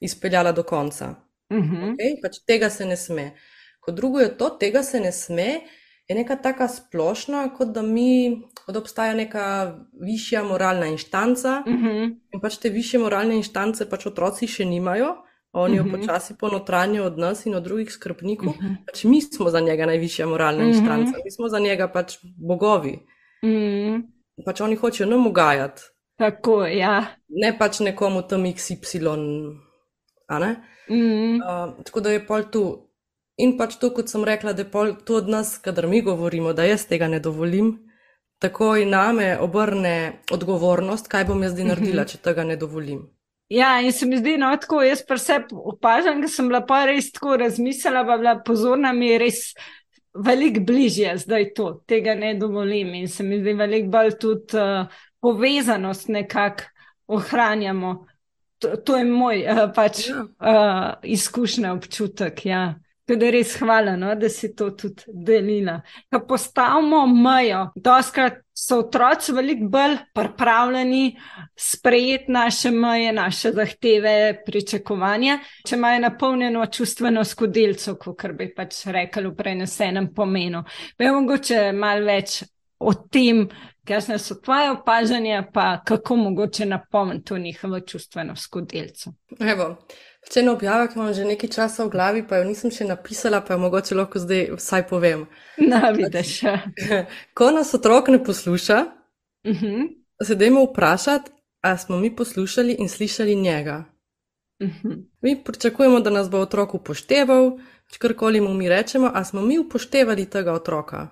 izpeljala 0.00 0.52
do 0.52 0.62
konca. 0.62 1.14
-hmm. 1.52 1.92
okay? 1.92 2.16
pač 2.22 2.40
tega 2.46 2.70
se 2.70 2.84
ne 2.84 2.96
sme. 2.96 3.32
Kot 3.80 3.94
drugo 3.94 4.20
je 4.20 4.30
to, 4.38 4.50
tega 4.60 4.82
se 4.82 5.00
ne 5.00 5.12
sme, 5.12 5.62
je 6.08 6.16
neka 6.16 6.36
taka 6.42 6.68
splošna, 6.68 7.48
kot 7.56 7.72
da 7.74 7.82
mi, 7.82 8.42
kot 8.64 8.76
obstaja 8.78 9.14
neka 9.18 9.44
višja 10.00 10.44
moralna 10.46 10.86
inštanca. 10.86 11.62
Mm 11.66 11.78
-hmm. 11.82 12.14
In 12.32 12.40
pač 12.40 12.56
te 12.58 12.68
više 12.68 12.98
moralne 12.98 13.36
inštance 13.36 13.88
pač 13.90 14.06
otroci 14.06 14.46
še 14.46 14.64
nimajo. 14.64 15.16
Oni 15.52 15.76
jo 15.76 15.84
mm 15.84 15.88
-hmm. 15.88 16.00
počasi 16.00 16.34
ponotranjajo 16.38 17.06
od 17.06 17.18
nas 17.18 17.46
in 17.46 17.54
od 17.54 17.62
drugih 17.62 17.92
skrbnikov. 17.92 18.48
Mm 18.48 18.66
-hmm. 18.66 18.76
pač 18.86 19.04
mi 19.04 19.20
smo 19.20 19.50
za 19.50 19.60
njega 19.60 19.86
najvišja 19.86 20.26
moralna 20.26 20.64
mm 20.64 20.66
-hmm. 20.66 20.78
inštanca, 20.78 21.12
mi 21.24 21.30
smo 21.30 21.48
za 21.48 21.58
njega 21.58 21.88
pač 21.88 22.18
bogovi. 22.48 22.98
Mm 23.44 23.48
-hmm. 23.48 24.02
Pač 24.44 24.60
oni 24.60 24.76
hočejo 24.76 25.10
nam 25.10 25.26
ugajati. 25.26 25.82
Tako, 26.16 26.64
ja. 26.64 27.04
Ne 27.28 27.58
pač 27.58 27.80
nekomu 27.80 28.22
tam 28.22 28.42
XY. 28.42 29.56
Mm. 30.88 31.36
Uh, 31.36 31.84
tako 31.84 32.00
da 32.00 32.10
je 32.10 32.26
pol 32.26 32.42
tu. 32.52 32.88
In 33.36 33.56
pač 33.58 33.76
to, 33.80 33.90
kot 33.90 34.08
sem 34.08 34.24
rekla, 34.24 34.52
da 34.52 34.62
je 34.62 34.70
pol 34.70 34.94
tu 35.04 35.14
od 35.14 35.28
nas, 35.28 35.58
kadar 35.58 35.86
mi 35.86 36.02
govorimo, 36.02 36.52
da 36.52 36.64
jaz 36.64 36.86
tega 36.86 37.08
ne 37.08 37.18
dovolim, 37.20 37.72
tako 38.38 38.76
in 38.76 38.92
name 38.92 39.38
obrne 39.40 40.22
odgovornost, 40.32 41.08
kaj 41.08 41.24
bom 41.24 41.42
jaz 41.42 41.52
zdaj 41.52 41.64
naredila, 41.64 42.02
mm 42.02 42.06
-hmm. 42.06 42.12
če 42.12 42.18
tega 42.18 42.44
ne 42.44 42.56
dovolim. 42.56 43.08
Ja, 43.52 43.74
in 43.84 43.92
se 43.92 44.06
mi 44.08 44.16
zdi, 44.16 44.38
no, 44.40 44.48
tako 44.56 44.80
jaz 44.82 45.02
pa 45.08 45.18
se 45.20 45.42
opažam, 45.52 46.22
da 46.22 46.28
sem 46.28 46.46
bila 46.48 46.62
pa 46.66 46.84
res 46.88 47.10
tako 47.12 47.36
razmislila, 47.36 48.04
pa 48.08 48.16
bila 48.16 48.36
pozorna, 48.46 48.92
mi 48.96 49.10
je 49.10 49.18
res 49.20 49.40
veliko 50.14 50.62
bližje 50.68 51.16
zdaj 51.24 51.50
to, 51.56 51.66
tega 51.88 52.14
ne 52.16 52.32
dovolim. 52.40 52.94
In 52.96 53.08
se 53.12 53.26
mi 53.26 53.42
zdi, 53.42 53.52
veliko 53.58 53.92
bolj 53.92 54.16
tudi 54.20 54.56
uh, 54.56 54.88
povezanost 55.20 56.08
nekako 56.08 56.70
ohranjamo 57.12 57.92
to, 58.62 58.76
to 58.76 58.96
je 58.96 59.04
moj 59.04 59.42
uh, 59.42 59.62
pač, 59.74 60.06
uh, 60.08 60.94
izkušnja, 61.02 61.72
občutek. 61.72 62.46
Ja. 62.46 62.74
Tudi 63.12 63.28
res 63.28 63.50
hvala, 63.60 63.92
no, 64.00 64.14
da 64.16 64.28
si 64.32 64.54
to 64.56 64.70
tudi 64.72 65.02
delila. 65.12 65.74
Ko 66.08 66.22
postavimo 66.24 67.02
mejo, 67.12 67.66
doskrat 67.76 68.38
so 68.56 68.78
otroci 68.80 69.34
veliko 69.36 69.66
bolj 69.68 69.96
pripravljeni 70.16 71.18
sprejeti 71.56 72.32
naše 72.32 72.70
meje, 72.70 73.12
naše 73.12 73.52
zahteve, 73.52 74.14
pričakovanja, 74.46 75.38
če 75.68 75.76
imajo 75.76 76.00
napolnjeno 76.06 76.64
čustveno 76.66 77.24
skodelico, 77.24 77.98
kot 78.00 78.24
bi 78.38 78.48
pač 78.54 78.86
rekli 78.86 79.26
v 79.28 79.34
prenesenem 79.36 80.08
pomenu. 80.14 80.62
Vemo, 80.98 81.20
mogoče 81.20 81.66
malo 81.76 82.06
več 82.08 82.38
o 82.80 82.94
tem, 83.12 83.44
kakšne 83.88 84.16
so 84.18 84.38
tvoje 84.40 84.70
opažanja, 84.72 85.42
pa 85.52 85.82
kako 85.84 86.16
mogoče 86.16 86.66
napomniti 86.66 87.28
to 87.28 87.38
njihovo 87.38 87.80
čustveno 87.80 88.36
skodelico. 88.36 89.12
Evo. 89.40 89.68
Če 90.30 90.40
eno 90.40 90.54
objavo, 90.54 90.86
ki 90.86 90.98
imam 90.98 91.12
že 91.14 91.24
nekaj 91.26 91.50
časa 91.50 91.84
v 91.84 91.90
glavi, 91.92 92.22
pa 92.26 92.38
jo 92.38 92.46
nisem 92.46 92.70
še 92.70 92.86
napisala, 92.86 93.42
pa 93.42 93.56
jo 93.56 93.62
mogoče 93.64 93.96
lahko 93.98 94.22
zdaj 94.22 94.52
vsaj 94.54 94.84
povem. 94.88 95.26
Na, 95.58 95.90
vidiš. 95.90 96.36
Ko 97.36 97.50
nas 97.50 97.74
otrok 97.74 98.12
ne 98.14 98.22
posluša, 98.24 98.78
uh 99.44 99.50
mhm. 99.50 99.66
-huh. 99.66 99.88
se 100.22 100.34
dajmo 100.34 100.64
vprašati, 100.64 101.30
ali 101.62 101.78
smo 101.78 101.98
mi 101.98 102.16
poslušali 102.16 102.76
in 102.78 102.88
slišali 102.88 103.34
njega. 103.36 103.84
Uh 104.60 104.68
mhm. 104.68 104.88
-huh. 104.88 105.04
Mi 105.20 105.44
pričakujemo, 105.44 106.00
da 106.00 106.10
nas 106.10 106.30
bo 106.30 106.38
otrok 106.38 106.74
upošteval, 106.74 107.58
če 107.90 107.98
karkoli 107.98 108.40
mu 108.40 108.54
mi 108.54 108.68
rečemo, 108.68 109.10
ali 109.14 109.24
smo 109.24 109.40
mi 109.42 109.58
upoštevali 109.58 110.30
tega 110.30 110.52
otroka. 110.52 111.08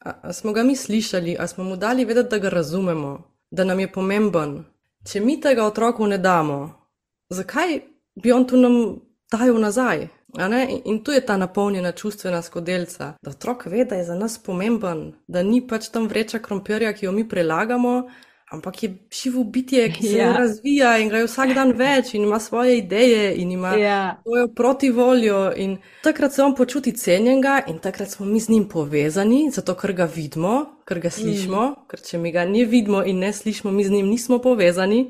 A, 0.00 0.12
a 0.22 0.32
smo 0.32 0.52
ga 0.52 0.62
mi 0.62 0.76
slišali, 0.76 1.36
a 1.38 1.46
smo 1.46 1.64
mu 1.64 1.76
dali 1.76 2.04
vedeti, 2.04 2.30
da 2.30 2.38
ga 2.38 2.48
razumemo, 2.48 3.30
da 3.50 3.64
nam 3.64 3.80
je 3.80 3.92
pomemben. 3.92 4.64
Če 5.12 5.20
mi 5.20 5.40
tega 5.40 5.64
otroku 5.64 6.06
ne 6.06 6.18
damo, 6.18 6.88
zakaj 7.28 7.93
bi 8.14 8.32
on 8.32 8.46
tu 8.46 8.56
nam 8.56 9.00
dajal 9.32 9.58
nazaj? 9.60 10.08
In, 10.38 10.80
in 10.84 11.04
tu 11.04 11.12
je 11.12 11.20
ta 11.26 11.36
napolnjena 11.36 11.92
čustvena 11.92 12.42
skodelica, 12.42 13.14
da 13.22 13.30
otrok 13.30 13.66
ve, 13.66 13.84
da 13.84 13.94
je 13.94 14.04
za 14.04 14.14
nas 14.14 14.38
pomemben, 14.38 15.12
da 15.26 15.42
ni 15.42 15.60
pač 15.66 15.88
tam 15.94 16.08
vreča 16.10 16.38
krompirja, 16.42 16.92
ki 16.92 17.06
jo 17.06 17.12
mi 17.12 17.28
prelagamo, 17.28 18.08
ampak 18.50 18.82
je 18.82 18.90
živo 19.22 19.44
bitje, 19.44 19.92
ki 19.92 20.06
se 20.06 20.18
ja. 20.22 20.32
razvija 20.32 20.98
in 20.98 21.08
gre 21.08 21.22
vsak 21.26 21.54
dan 21.54 21.72
več 21.78 22.14
in 22.14 22.26
ima 22.26 22.40
svoje 22.40 22.78
ideje 22.78 23.34
in 23.36 23.52
ima 23.52 23.76
ja. 23.78 24.20
svojo 24.22 24.48
protivoljo. 24.48 25.52
In 25.56 25.76
takrat 26.02 26.34
se 26.34 26.42
on 26.42 26.54
počuti 26.54 26.92
cenjenega 26.92 27.60
in 27.66 27.78
takrat 27.78 28.10
smo 28.10 28.26
mi 28.26 28.40
z 28.40 28.48
njim 28.48 28.68
povezani, 28.68 29.50
zato 29.50 29.74
ker 29.74 29.92
ga 29.92 30.04
vidimo, 30.16 30.82
ker 30.84 31.00
ga 31.00 31.10
slišimo, 31.10 31.66
mm. 31.70 31.88
ker 31.90 32.00
če 32.00 32.18
mi 32.18 32.32
ga 32.32 32.44
ne 32.44 32.64
vidimo 32.64 33.04
in 33.04 33.18
ne 33.18 33.32
slišimo, 33.32 33.72
mi 33.72 33.84
z 33.84 33.90
njim 33.90 34.10
nismo 34.10 34.38
povezani 34.38 35.04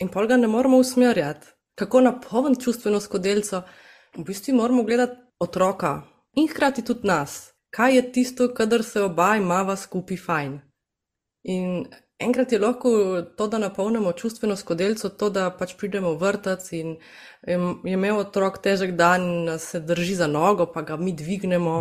in 0.00 0.08
pol 0.08 0.26
ga 0.26 0.36
ne 0.36 0.46
moramo 0.50 0.82
usmerjati. 0.82 1.55
Kako 1.76 2.00
napolniti 2.00 2.64
čustveno 2.64 3.00
skodelco, 3.00 3.62
v 4.16 4.24
bistvu 4.24 4.54
moramo 4.56 4.82
gledati 4.82 5.20
otroka 5.38 6.02
in 6.34 6.48
hkrati 6.48 6.84
tudi 6.84 7.08
nas. 7.08 7.52
Kaj 7.70 7.96
je 7.96 8.12
tisto, 8.12 8.48
kadar 8.54 8.84
se 8.84 9.02
oba 9.02 9.34
imava 9.36 9.76
skupaj 9.76 10.16
fajn? 10.16 10.60
In 11.44 11.86
Enkrat 12.18 12.52
je 12.52 12.58
lahko 12.58 12.90
to, 13.36 13.46
da 13.46 13.58
napolnimo 13.58 14.12
čustveno 14.12 14.56
skodelco, 14.56 15.08
to, 15.08 15.28
da 15.30 15.50
pač 15.50 15.74
pridemo 15.76 16.14
v 16.14 16.20
vrtec 16.22 16.70
in 16.72 16.94
je 17.44 17.58
imel 17.92 18.22
otrok 18.22 18.56
težek 18.64 18.94
dan 18.96 19.26
in 19.26 19.58
se 19.60 19.80
drži 19.80 20.14
za 20.14 20.26
nogo, 20.26 20.66
pa 20.72 20.80
ga 20.82 20.96
mi 20.96 21.12
dvignemo, 21.12 21.74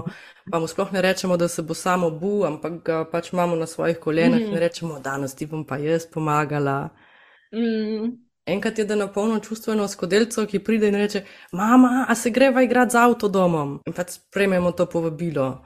pa 0.51 0.59
mu 0.59 0.67
sploh 0.67 0.91
ne 0.91 1.01
rečemo, 1.01 1.37
da 1.37 1.47
se 1.47 1.61
bo 1.61 1.73
samo 1.73 2.09
bu, 2.11 2.43
ampak 2.43 2.83
ga 2.83 3.05
pač 3.11 3.31
imamo 3.31 3.55
na 3.55 3.67
svojih 3.67 3.99
kolenah 3.99 4.39
mm. 4.39 4.51
in 4.51 4.59
rečemo, 4.59 4.99
danes 4.99 5.35
ti 5.35 5.45
bom 5.45 5.63
pa 5.63 5.77
jaz 5.77 6.03
pomagala. 6.13 6.89
Mm. 7.55 8.11
Enkrat 8.45 8.77
je, 8.79 8.85
da 8.85 8.95
napolnimo 8.95 9.39
čustveno 9.39 9.87
skodelco, 9.87 10.45
ki 10.45 10.59
pride 10.63 10.87
in 10.87 10.95
reče: 10.95 11.23
Mama, 11.51 12.05
a 12.09 12.15
se 12.15 12.29
greva 12.29 12.61
igrati 12.61 12.91
z 12.91 12.95
avtodomom? 12.95 13.79
In 13.85 13.93
pač 13.93 14.11
sprejmemo 14.19 14.71
to 14.71 14.85
povabilo. 14.85 15.65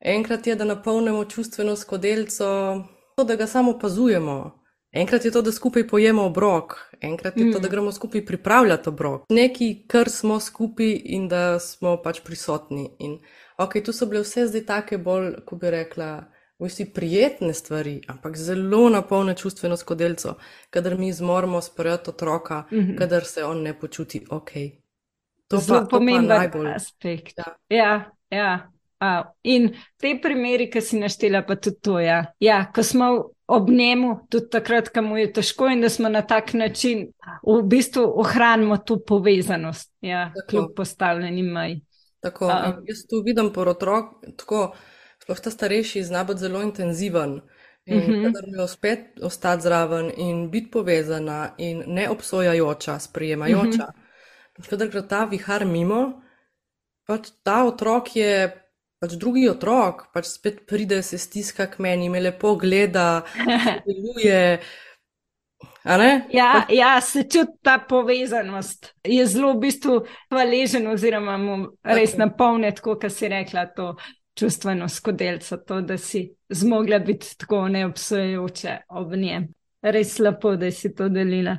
Enkrat 0.00 0.46
je, 0.46 0.54
da 0.54 0.64
napolnimo 0.64 1.24
čustveno 1.24 1.76
skodelco 1.76 2.48
to, 3.16 3.24
da 3.24 3.36
ga 3.36 3.46
samo 3.46 3.70
opazujemo. 3.70 4.60
Enkrat 4.92 5.24
je 5.24 5.30
to, 5.30 5.42
da 5.42 5.52
skupaj 5.52 5.86
pojemo 5.88 6.24
obrok, 6.26 6.74
enkrat 7.00 7.36
je 7.36 7.44
mm. 7.44 7.52
to, 7.52 7.58
da 7.58 7.68
gremo 7.68 7.92
skupaj 7.92 8.24
pripravljati 8.26 8.88
obrok. 8.88 9.22
Nekaj, 9.28 9.74
kar 9.86 10.10
smo 10.10 10.40
skupaj 10.40 11.00
in 11.04 11.28
da 11.28 11.58
smo 11.58 11.96
pač 12.02 12.20
prisotni. 12.26 12.88
In, 12.98 13.18
ok, 13.58 13.78
tu 13.84 13.92
so 13.92 14.06
bile 14.06 14.24
vse 14.26 14.48
zdaj 14.50 14.64
take 14.66 14.98
bolj, 14.98 15.44
ko 15.46 15.56
bi 15.56 15.70
rekla, 15.70 16.24
vsi 16.60 16.92
prijetne 16.94 17.54
stvari, 17.54 18.00
ampak 18.08 18.36
zelo 18.36 18.88
napolne 18.88 19.34
čustveno 19.36 19.76
skodelco, 19.76 20.34
kadar 20.70 20.98
mi 20.98 21.12
zmoremo 21.12 21.60
sprejeti 21.60 22.10
otroka, 22.10 22.64
mm 22.70 22.78
-hmm. 22.78 22.98
kadar 22.98 23.24
se 23.24 23.44
on 23.44 23.62
ne 23.62 23.78
počuti 23.78 24.26
ok. 24.30 24.50
To 25.48 25.56
je 25.56 25.60
zelo 25.60 25.86
pomemben 25.90 26.66
aspekt. 26.66 27.38
Ja, 27.38 27.54
ja. 27.68 28.10
ja. 28.30 28.70
Uh, 29.00 29.30
in 29.42 29.70
te 29.96 30.18
primeri, 30.22 30.66
ki 30.70 30.80
si 30.80 30.98
naštela, 31.00 31.40
pa 31.42 31.56
tudi 31.56 31.80
to. 31.80 32.00
Ja. 32.00 32.24
ja, 32.40 32.66
ko 32.74 32.82
smo 32.82 33.06
ob 33.46 33.70
njemu, 33.70 34.26
tudi 34.30 34.50
takrat, 34.52 34.88
ko 34.88 35.02
mu 35.02 35.16
je 35.16 35.32
težko, 35.32 35.70
in 35.72 35.80
da 35.80 35.88
smo 35.88 36.08
na 36.08 36.20
tak 36.22 36.52
način 36.52 37.06
v 37.46 37.62
bistvu 37.62 38.04
ohranimo 38.20 38.76
to 38.76 38.98
povezanost, 39.06 39.92
ja, 40.00 40.32
kljub 40.50 40.74
postavljenim 40.76 41.46
maj. 41.46 41.78
Tako, 42.20 42.46
uh, 42.46 42.84
jaz 42.86 43.06
tu 43.08 43.22
vidim 43.24 43.48
por 43.52 43.68
otrok, 43.68 44.04
tako, 44.36 44.74
sploh 45.30 45.40
ta 45.40 45.50
starejši 45.50 46.04
zna 46.04 46.24
biti 46.24 46.40
zelo 46.40 46.62
intenziven. 46.62 47.40
In 47.86 47.98
uh 47.98 48.04
-huh. 48.04 48.24
kadar 48.24 48.44
mi 48.46 48.62
uspe 48.62 48.96
ostati 49.22 49.62
zraven 49.62 50.10
in 50.16 50.50
biti 50.50 50.70
povezana 50.70 51.54
in 51.58 51.84
ne 51.86 52.08
obsojajoča, 52.10 52.98
sprejemajoča, 52.98 53.86
uh 53.88 53.94
-huh. 54.58 54.68
kadar 54.70 54.88
gre 54.88 55.08
ta 55.08 55.24
vihar 55.24 55.64
mimo, 55.64 56.22
pač 57.06 57.30
ta 57.42 57.64
otrok 57.64 58.16
je 58.16 58.62
pač 59.00 59.12
drugi 59.12 59.48
otrok, 59.48 60.12
pač 60.12 60.24
spet 60.26 60.66
pride, 60.66 61.02
se 61.02 61.18
stiska 61.18 61.66
k 61.66 61.78
meni, 61.78 62.08
me 62.08 62.20
lepo 62.20 62.56
gleda, 62.56 63.22
deluje. 63.86 64.60
Ja, 66.32 66.66
ja, 66.68 67.00
se 67.00 67.22
čuti 67.22 67.52
ta 67.62 67.78
povezanost. 67.88 68.94
Je 69.04 69.26
zelo 69.26 69.52
v 69.52 69.58
bistvu 69.58 70.06
hvaležen, 70.30 70.86
oziroma 70.86 71.36
mu 71.36 71.66
res 71.82 72.16
napolne, 72.16 72.72
kot 72.82 73.04
si 73.08 73.28
rekla, 73.28 73.66
to 73.66 73.96
čustveno 74.40 74.88
skodelco, 74.88 75.56
to, 75.56 75.80
da 75.80 75.98
si 75.98 76.24
zmogla 76.48 76.98
biti 76.98 77.38
tako 77.38 77.68
neobsojujoče 77.68 78.76
ob 78.88 79.14
njem. 79.16 79.48
Res 79.82 80.18
lepo, 80.18 80.56
da 80.60 80.70
si 80.70 80.94
to 80.94 81.08
delila. 81.08 81.56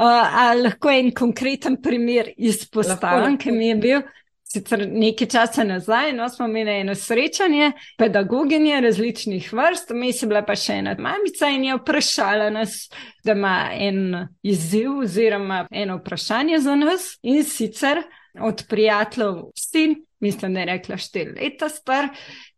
Uh, 0.00 0.62
lahko 0.62 0.90
en 0.90 1.10
konkreten 1.14 1.76
primer 1.82 2.30
izpostavim, 2.36 3.36
ki 3.38 3.52
mi 3.52 3.68
je 3.68 3.74
bil 3.76 4.02
sicer 4.50 4.82
nekaj 4.90 5.28
časa 5.30 5.64
nazaj, 5.64 6.12
no 6.12 6.28
smo 6.28 6.46
imeli 6.48 6.80
eno 6.80 6.94
srečanje, 6.94 7.72
pedagoginje 7.98 8.80
različnih 8.80 9.52
vrst, 9.52 9.90
mi 9.94 10.08
je 10.10 10.26
bila 10.26 10.42
pa 10.42 10.56
še 10.58 10.80
ena 10.80 10.96
mamica 10.98 11.50
in 11.54 11.68
je 11.68 11.76
vprašala 11.78 12.48
nas, 12.50 12.88
da 13.24 13.36
ima 13.38 13.70
en 13.74 14.00
izziv 14.42 15.04
oziroma 15.04 15.66
eno 15.70 16.00
vprašanje 16.00 16.58
za 16.58 16.74
nas 16.74 17.12
in 17.22 17.44
sicer 17.44 18.02
od 18.40 18.64
prijateljev 18.68 19.34
sin, 19.56 20.04
mislim, 20.20 20.54
da 20.54 20.60
je 20.60 20.66
rekla 20.66 20.96
štiri 20.96 21.32
leta 21.40 21.68
star, 21.68 22.08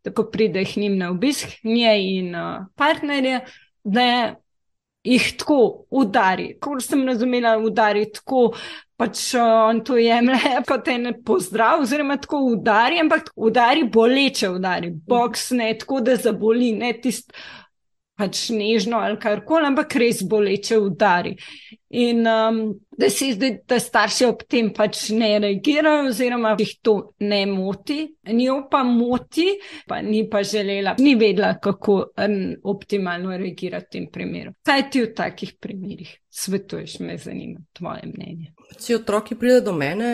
tako 0.01 0.23
pride 0.31 0.65
k 0.65 0.75
njim 0.75 0.97
na 0.97 1.09
obisk, 1.11 1.47
njej 1.63 2.17
in 2.17 2.35
uh, 2.35 2.65
partnerje, 2.75 3.39
da 3.83 4.35
jih 5.03 5.33
tako 5.37 5.85
udari. 5.89 6.57
Kot 6.59 6.83
sem 6.83 7.07
razumela, 7.07 7.57
udari 7.59 8.05
tako, 8.11 8.53
pač 8.97 9.33
on 9.39 9.81
to 9.83 9.97
jemlje 9.97 10.39
kot 10.69 10.87
en 10.87 11.11
pozdrav, 11.25 11.81
oziroma 11.83 12.17
tako 12.17 12.39
udari, 12.53 13.01
ampak 13.03 13.33
udari 13.35 13.83
boleče, 13.83 14.49
udari 14.49 14.91
boks, 14.91 15.51
ne 15.51 15.73
tako, 15.79 15.99
da 16.01 16.15
zaboli, 16.15 16.71
ne 16.71 16.93
tisto 17.01 17.33
pač 18.23 18.47
nežno 18.55 19.01
ali 19.03 19.19
karkoli, 19.19 19.67
ampak 19.67 19.97
res 19.99 20.23
boleče 20.23 20.79
udari. 20.79 21.35
In 21.93 22.25
um, 22.25 22.59
da 22.97 23.09
se 23.13 23.27
zdi, 23.35 23.49
da 23.69 23.77
starši 23.81 24.25
ob 24.25 24.41
tem 24.49 24.71
pač 24.73 25.11
ne 25.13 25.35
reagirajo, 25.43 26.07
oziroma 26.09 26.55
jih 26.57 26.71
to 26.81 26.95
ne 27.21 27.43
moti, 27.49 27.99
njo 28.33 28.55
pa 28.71 28.81
moti, 28.87 29.45
pa 29.89 29.99
ni 30.01 30.23
pa 30.29 30.41
želela, 30.47 30.95
ni 31.03 31.13
vedela, 31.19 31.53
kako 31.61 31.99
um, 32.25 32.39
optimalno 32.73 33.37
reagirati 33.37 33.85
v 33.85 33.91
tem 33.97 34.07
primeru. 34.13 34.55
Kaj 34.65 34.87
ti 34.89 35.03
v 35.03 35.11
takih 35.13 35.53
primerih 35.61 36.15
svetuješ, 36.33 36.97
me 37.05 37.17
zanima 37.21 37.61
tvoje 37.77 38.09
mnenje. 38.09 38.53
Če 38.79 38.97
otroci 39.03 39.37
pridejo 39.37 39.67
do 39.69 39.77
mene, 39.77 40.13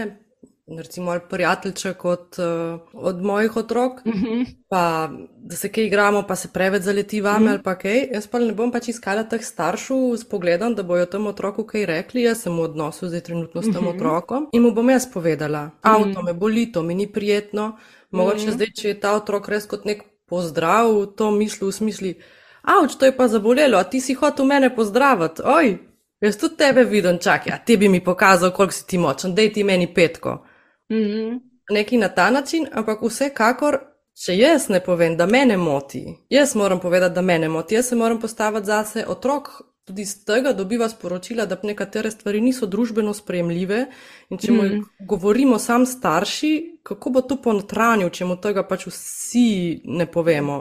recimo 0.78 1.12
ali 1.12 1.22
prijateljček 1.30 2.06
od, 2.06 2.36
uh, 2.38 2.80
od 2.94 3.22
mojih 3.24 3.58
otrok, 3.58 3.92
uh 4.06 4.16
mhm. 4.16 4.26
-huh. 4.26 4.46
pa 4.70 5.10
da 5.38 5.56
se 5.56 5.72
kaj 5.72 5.86
igramo, 5.86 6.24
pa 6.28 6.36
se 6.36 6.48
preveč 6.54 6.84
zaleti 6.84 7.22
vame 7.22 7.36
uh 7.36 7.42
mhm. 7.42 7.48
-huh. 7.48 7.54
ali 7.54 7.64
pa 7.64 7.76
kaj. 7.76 8.08
Jaz 8.14 8.28
pa 8.28 8.40
ne 8.40 8.54
bom 8.54 8.72
pač 8.72 8.88
iskala 8.88 9.24
teh 9.24 9.46
staršev 9.46 10.18
s 10.18 10.24
pogledom, 10.24 10.76
da 10.76 10.84
bojo 10.84 11.06
tem 11.06 11.28
otroku 11.28 11.64
kaj 11.64 11.86
rekli. 11.86 12.22
Jaz 12.22 12.42
sem 12.42 12.54
v 12.54 12.60
odnosu 12.60 13.08
zdaj 13.08 13.22
trenutno 13.22 13.62
s 13.62 13.66
tem 13.66 13.76
uh 13.76 13.82
mhm. 13.82 13.88
-huh. 13.88 13.96
otrokom 13.96 14.48
in 14.52 14.62
mu 14.62 14.72
bom 14.72 14.90
jaz 14.90 15.12
povedala, 15.14 15.72
avto 15.82 16.10
uh 16.10 16.16
-huh. 16.16 16.26
me 16.26 16.34
boli, 16.34 16.72
to 16.72 16.84
mi 16.84 16.96
ni 16.96 17.12
prijetno. 17.12 17.78
Mogoče 18.12 18.38
uh 18.38 18.44
-huh. 18.44 18.54
zdaj, 18.54 18.68
če 18.82 18.88
je 18.88 19.00
ta 19.00 19.16
otrok 19.16 19.48
res 19.48 19.66
kot 19.66 19.86
nek 19.86 20.04
pozdrav, 20.30 21.06
to 21.18 21.32
misli 21.32 21.68
v 21.68 21.72
smislu. 21.72 22.14
Avč, 22.62 22.96
to 22.96 23.06
je 23.06 23.18
pa 23.18 23.28
zabolelo, 23.28 23.78
a 23.78 23.84
ti 23.84 24.02
si 24.02 24.14
hotel 24.14 24.46
mene 24.46 24.76
pozdraviti. 24.76 25.42
Oj, 25.46 25.78
jaz 26.22 26.38
tudi 26.38 26.58
tebe 26.58 26.84
vidim, 26.84 27.18
čakaj, 27.18 27.66
ti 27.66 27.78
bi 27.78 27.90
mi 27.90 28.04
pokazal, 28.04 28.52
koliko 28.52 28.74
si 28.74 28.88
ti 28.88 28.98
močen, 28.98 29.36
dej 29.36 29.54
ti 29.54 29.64
meni 29.64 29.94
petko. 29.94 30.46
Mm 30.92 30.98
-hmm. 30.98 31.40
Nekaj 31.70 31.98
na 31.98 32.10
ta 32.10 32.30
način, 32.32 32.68
ampak 32.72 33.02
vsekakor, 33.02 33.80
če 34.26 34.38
jaz 34.38 34.70
ne 34.70 34.80
povem, 34.84 35.18
da 35.18 35.26
me 35.26 35.58
moti, 35.58 36.04
jaz 36.30 36.56
moram 36.56 36.80
povedati, 36.80 37.16
da 37.16 37.22
me 37.22 37.50
moti, 37.50 37.76
jaz 37.76 37.88
se 37.88 37.96
moram 37.96 38.20
postaviti 38.20 38.66
zase 38.66 39.06
otrok. 39.08 39.50
Tudi 39.86 40.02
iz 40.02 40.26
tega 40.26 40.54
dobiva 40.54 40.90
sporočila, 40.90 41.46
da 41.46 41.58
nekatere 41.64 42.12
stvari 42.12 42.42
niso 42.42 42.66
družbeno 42.66 43.14
sprejemljive. 43.14 43.86
In 44.30 44.38
če 44.38 44.52
mu 44.52 44.64
mm. 44.64 44.84
govorimo 45.08 45.60
sam 45.60 45.86
starši, 45.86 46.80
kako 46.84 47.10
bo 47.10 47.22
to 47.22 47.42
ponotranil, 47.42 48.10
če 48.10 48.26
mu 48.26 48.36
tega 48.38 48.64
pač 48.68 48.86
vsi 48.86 49.82
ne 49.86 50.06
povemo. 50.06 50.60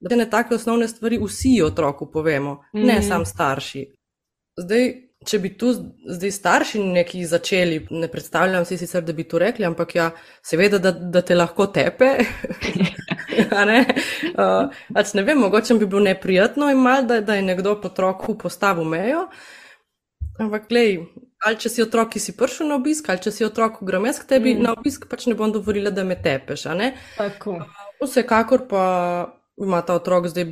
Da 0.00 0.08
te 0.08 0.16
ne 0.16 0.26
take 0.30 0.54
osnovne 0.54 0.88
stvari 0.88 1.20
vsi 1.22 1.62
otroku 1.62 2.10
povemo, 2.10 2.64
mm. 2.74 2.82
ne 2.86 3.02
sam 3.02 3.24
starši. 3.24 3.84
Zdaj, 4.56 4.90
če 5.26 5.38
bi 5.42 5.50
tu 5.58 5.72
zdaj 5.72 6.32
starši 6.34 6.82
neki 6.82 7.24
začeli, 7.26 7.80
ne 7.90 8.08
predstavljam 8.08 8.64
si 8.68 8.78
sicer, 8.78 9.02
da 9.04 9.12
bi 9.12 9.26
to 9.28 9.40
rekli, 9.42 9.66
ampak 9.66 9.94
ja, 9.96 10.10
seveda, 10.44 10.78
da, 10.78 10.92
da 10.92 11.22
te 11.22 11.36
lahko 11.36 11.66
tepe. 11.72 12.10
ne? 13.70 13.80
Uh, 14.34 15.04
ne 15.14 15.26
vem, 15.26 15.38
mogoče 15.38 15.78
bi 15.80 15.86
bilo 15.86 16.02
neprijetno 16.04 16.70
in 16.70 16.82
mal, 16.82 17.06
da, 17.06 17.20
da 17.20 17.38
je 17.38 17.46
nekdo 17.46 17.76
po 17.80 17.92
otroku 17.92 18.38
postavil 18.38 18.84
mejo. 18.88 19.26
Ampak, 20.40 20.68
glej, 20.68 20.98
ali 21.46 21.60
če 21.60 21.70
si 21.70 21.84
otrok, 21.84 22.14
ki 22.14 22.22
si 22.22 22.34
prišel 22.36 22.68
na 22.72 22.78
obisk, 22.80 23.08
ali 23.12 23.22
če 23.22 23.32
si 23.34 23.46
otrok, 23.46 23.78
grem 23.86 24.08
jaz 24.10 24.18
k 24.22 24.30
tebi 24.34 24.56
mm. 24.56 24.66
na 24.66 24.74
obisk, 24.74 25.06
pač 25.10 25.28
ne 25.30 25.36
bom 25.38 25.52
dovolila, 25.54 25.92
da 25.94 26.04
me 26.06 26.16
tepeš. 26.18 26.66
Vsekakor 28.02 28.66
pa 28.68 28.84
ima 29.56 29.82
ta 29.82 29.94
otrok 29.94 30.26
zdaj 30.26 30.46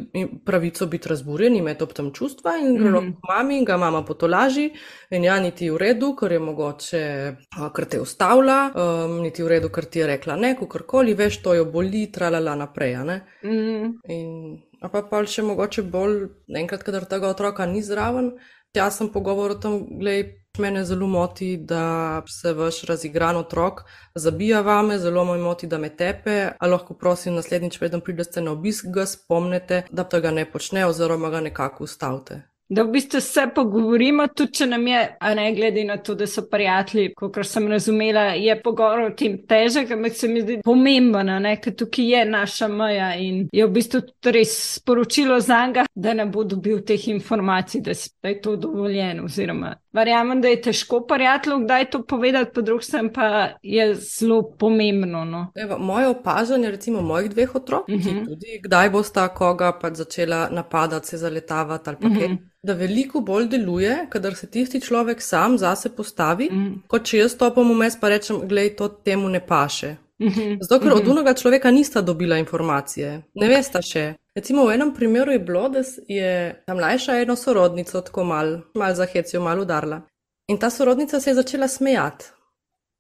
pravico 0.47 0.87
biti 0.87 1.09
razburjen, 1.09 1.57
imeti 1.57 1.85
ob 1.85 1.93
tem 1.93 2.13
čustva 2.15 2.57
in 2.61 2.77
gre 2.77 2.91
mm 2.91 2.95
-hmm. 2.95 3.13
k 3.13 3.29
mami 3.29 3.59
in 3.59 3.65
ga 3.65 3.77
mama 3.77 4.05
potolaži 4.05 4.71
in 5.11 5.25
ja, 5.25 5.41
niti 5.41 5.71
v 5.71 5.77
redu, 5.77 6.15
ker 6.17 6.33
je 6.33 6.39
mogoče, 6.39 7.37
ker 7.77 7.85
te 7.85 8.01
ustavlja, 8.01 8.71
um, 8.75 9.21
niti 9.21 9.43
v 9.43 9.49
redu, 9.49 9.69
ker 9.69 9.85
ti 9.85 9.99
je 9.99 10.07
rekla 10.07 10.37
ne, 10.37 10.57
kakorkoli, 10.61 11.15
veš, 11.15 11.43
to 11.43 11.55
jo 11.55 11.65
boli, 11.65 12.13
tralala 12.13 12.55
naprej. 12.55 12.97
Mm 12.97 13.21
-hmm. 13.43 13.93
in, 14.09 14.59
a 14.81 14.89
pa 14.89 15.03
pa 15.03 15.27
še 15.27 15.43
mogoče 15.43 15.83
bolj, 15.83 16.29
enkrat, 16.57 16.83
kadar 16.83 17.05
tega 17.05 17.29
otroka 17.29 17.67
ni 17.67 17.83
zraven, 17.83 18.33
jaz 18.75 18.97
sem 18.97 19.09
pogovor 19.09 19.51
o 19.51 19.55
tem, 19.55 19.99
gledaj, 19.99 20.42
Mene 20.59 20.85
zelo 20.85 21.07
moti, 21.07 21.57
da 21.57 22.23
se 22.29 22.53
vaš 22.53 22.83
razigran 22.83 23.37
otrok 23.37 23.81
zabija 24.15 24.61
vame, 24.61 24.99
zelo 24.99 25.25
me 25.25 25.39
moti, 25.39 25.67
da 25.67 25.79
me 25.79 25.89
tepe. 25.97 26.51
A 26.59 26.67
lahko 26.67 26.95
prosim, 26.95 27.35
naslednjič, 27.35 27.79
preden 27.79 28.01
pridete 28.01 28.41
na 28.41 28.53
obisk, 28.53 28.87
ga 28.95 29.07
spomnite, 29.07 29.83
da 29.91 30.05
tega 30.05 30.31
ne 30.31 30.45
počne, 30.53 30.87
oziroma 30.87 31.31
ga 31.31 31.41
nekako 31.41 31.85
ustavite 31.85 32.52
da 32.69 32.83
v 32.83 32.91
bistvu 32.91 33.21
se 33.21 33.43
pogovorimo, 33.55 34.27
tudi 34.33 34.53
če 34.53 34.67
nam 34.67 34.87
je, 34.87 35.01
a 35.21 35.35
ne 35.35 35.51
glede 35.55 35.85
na 35.85 35.99
to, 36.01 36.15
da 36.17 36.27
so 36.27 36.47
prijatelji, 36.49 37.13
kot 37.15 37.37
sem 37.47 37.69
razumela, 37.69 38.31
je 38.39 38.55
pogovor 38.63 39.07
o 39.07 39.11
tem 39.17 39.37
težek, 39.49 39.91
ampak 39.93 40.17
se 40.17 40.29
mi 40.29 40.41
zdi 40.41 40.61
pomembno, 40.65 41.41
ker 41.63 41.75
tukaj 41.77 42.09
je 42.15 42.23
naša 42.25 42.69
meja 42.73 43.11
in 43.21 43.45
je 43.53 43.67
v 43.67 43.73
bistvu 43.75 44.01
res 44.33 44.55
sporočilo 44.79 45.41
za 45.41 45.67
njega, 45.67 45.85
da 45.95 46.15
ne 46.17 46.27
bo 46.27 46.45
dobil 46.49 46.81
teh 46.87 47.09
informacij, 47.13 47.83
da 47.85 48.29
je 48.29 48.41
to 48.41 48.57
dovoljeno. 48.57 49.27
Oziroma, 49.29 49.75
verjamem, 49.93 50.41
da 50.41 50.49
je 50.49 50.61
težko 50.69 51.03
prijatelju 51.07 51.59
kdaj 51.65 51.91
to 51.91 52.03
povedati, 52.09 52.53
po 52.55 52.63
drugi 52.63 52.85
strani 52.85 53.13
pa 53.13 53.49
je 53.63 53.95
zelo 53.95 54.43
pomembno. 54.59 55.25
No. 55.25 55.43
Evo, 55.55 55.79
moje 55.79 56.09
opažanje, 56.09 56.71
recimo 56.71 57.03
mojih 57.03 57.31
dveh 57.31 57.55
otrok, 57.55 57.89
uh 57.89 57.95
-huh. 57.95 58.03
ki 58.03 58.15
mhm. 58.15 58.25
tudi 58.25 58.61
kdaj 58.63 58.91
bosta 58.91 59.29
koga 59.29 59.73
pa 59.81 59.95
začela 59.95 60.49
napadati, 60.51 61.07
se 61.07 61.17
zaletavati 61.17 61.91
ali 61.91 61.99
pa 62.01 62.09
kaj. 62.09 62.25
Uh 62.25 62.31
mhm. 62.31 62.33
-huh 62.33 62.53
da 62.63 62.75
veliko 62.79 63.21
bolj 63.21 63.49
deluje, 63.49 64.07
kadar 64.11 64.35
se 64.35 64.47
tisti 64.51 64.81
človek 64.81 65.23
sam 65.23 65.59
zase 65.59 65.91
postavi, 65.97 66.49
mm. 66.53 66.83
kot 66.89 67.05
če 67.11 67.19
jaz 67.25 67.35
stopim 67.35 67.73
vmes 67.75 67.99
in 67.99 68.09
rečem, 68.09 68.41
gledaj, 68.49 68.77
to 68.77 68.89
temu 68.89 69.29
ne 69.29 69.41
paše. 69.47 69.97
Mhm. 70.23 70.61
Zato, 70.61 70.79
ker 70.85 70.93
od 70.93 71.09
unega 71.09 71.33
mhm. 71.33 71.39
človeka 71.41 71.71
nista 71.71 72.01
dobila 72.01 72.39
informacije, 72.39 73.23
ne 73.35 73.49
veste 73.49 73.83
še. 73.83 74.05
Recimo 74.37 74.65
v 74.67 74.77
enem 74.77 74.95
primeru 74.95 75.33
je 75.33 75.39
bilo, 75.43 75.67
da 75.69 75.83
je 76.09 76.63
ta 76.67 76.75
mlajša 76.75 77.19
eno 77.25 77.37
sorodnico 77.37 78.01
tako 78.01 78.25
mal, 78.25 78.61
mal 78.75 78.95
za 78.95 79.07
hecijo, 79.07 79.43
mal 79.43 79.61
udarila. 79.61 80.01
In 80.49 80.59
ta 80.59 80.71
sorodnica 80.71 81.21
se 81.21 81.31
je 81.31 81.35
začela 81.35 81.69
smejati. 81.69 82.25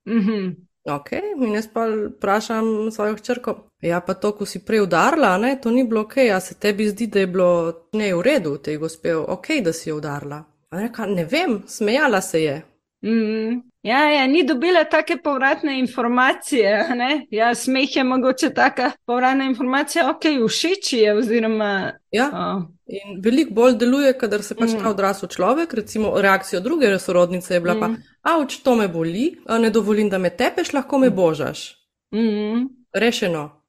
Mm 0.08 0.20
-hmm. 0.20 0.56
Ok, 0.90 1.12
in 1.12 1.54
jaz 1.54 1.68
pa 1.72 1.86
vprašam 1.86 2.90
svojo 2.90 3.16
hčerko, 3.16 3.68
ja, 3.82 4.00
pa 4.00 4.14
to, 4.14 4.32
ko 4.32 4.46
si 4.46 4.62
prej 4.64 4.84
udarila, 4.86 5.36
ne, 5.38 5.56
to 5.62 5.70
ni 5.70 5.84
bilo 5.84 6.06
ok, 6.06 6.16
a 6.34 6.40
se 6.40 6.54
tebi 6.54 6.88
zdi, 6.88 7.06
da 7.06 7.20
je 7.20 7.26
bilo 7.26 7.50
ne 7.92 8.14
v 8.14 8.22
redu, 8.22 8.56
te 8.62 8.76
gospe, 8.76 9.14
ok, 9.14 9.48
da 9.64 9.72
si 9.72 9.90
jo 9.90 9.96
udarila. 9.96 10.44
Reka, 10.72 11.06
ne 11.06 11.24
vem, 11.24 11.62
smejala 11.66 12.20
se 12.20 12.42
je. 12.42 12.62
Mm, 13.04 13.62
ja, 13.82 14.10
ja, 14.10 14.26
ni 14.26 14.44
dobila 14.46 14.84
take 14.84 15.16
povratne 15.24 15.78
informacije. 15.78 16.86
Ja, 17.30 17.54
smeh 17.54 17.96
je 17.96 18.04
mogoče 18.04 18.50
taka 18.54 18.92
povratna 19.06 19.44
informacija, 19.44 20.10
ok, 20.10 20.48
všeč 20.48 20.92
je. 20.92 21.14
Oziroma, 21.18 21.92
ja. 22.10 22.28
oh. 22.32 22.62
In 22.86 23.18
veliko 23.24 23.54
bolj 23.54 23.74
deluje, 23.80 24.12
kadar 24.18 24.42
se 24.42 24.54
pač 24.54 24.76
mm. 24.76 24.82
ta 24.82 24.90
odrasel 24.90 25.28
človek, 25.28 25.74
recimo 25.74 26.12
reakcija 26.20 26.60
druge 26.60 26.98
sorodnice 26.98 27.54
je 27.54 27.60
bila 27.60 27.74
mm. 27.74 27.80
pa, 27.80 28.30
avč, 28.36 28.60
to 28.62 28.76
me 28.76 28.88
boli, 28.88 29.32
ne 29.58 29.70
dovolim, 29.70 30.10
da 30.10 30.18
me 30.18 30.30
tepeš, 30.30 30.72
lahko 30.72 30.98
me 30.98 31.10
božaš. 31.10 31.72
Mm. 32.14 32.68
Rešeno. 32.94 33.61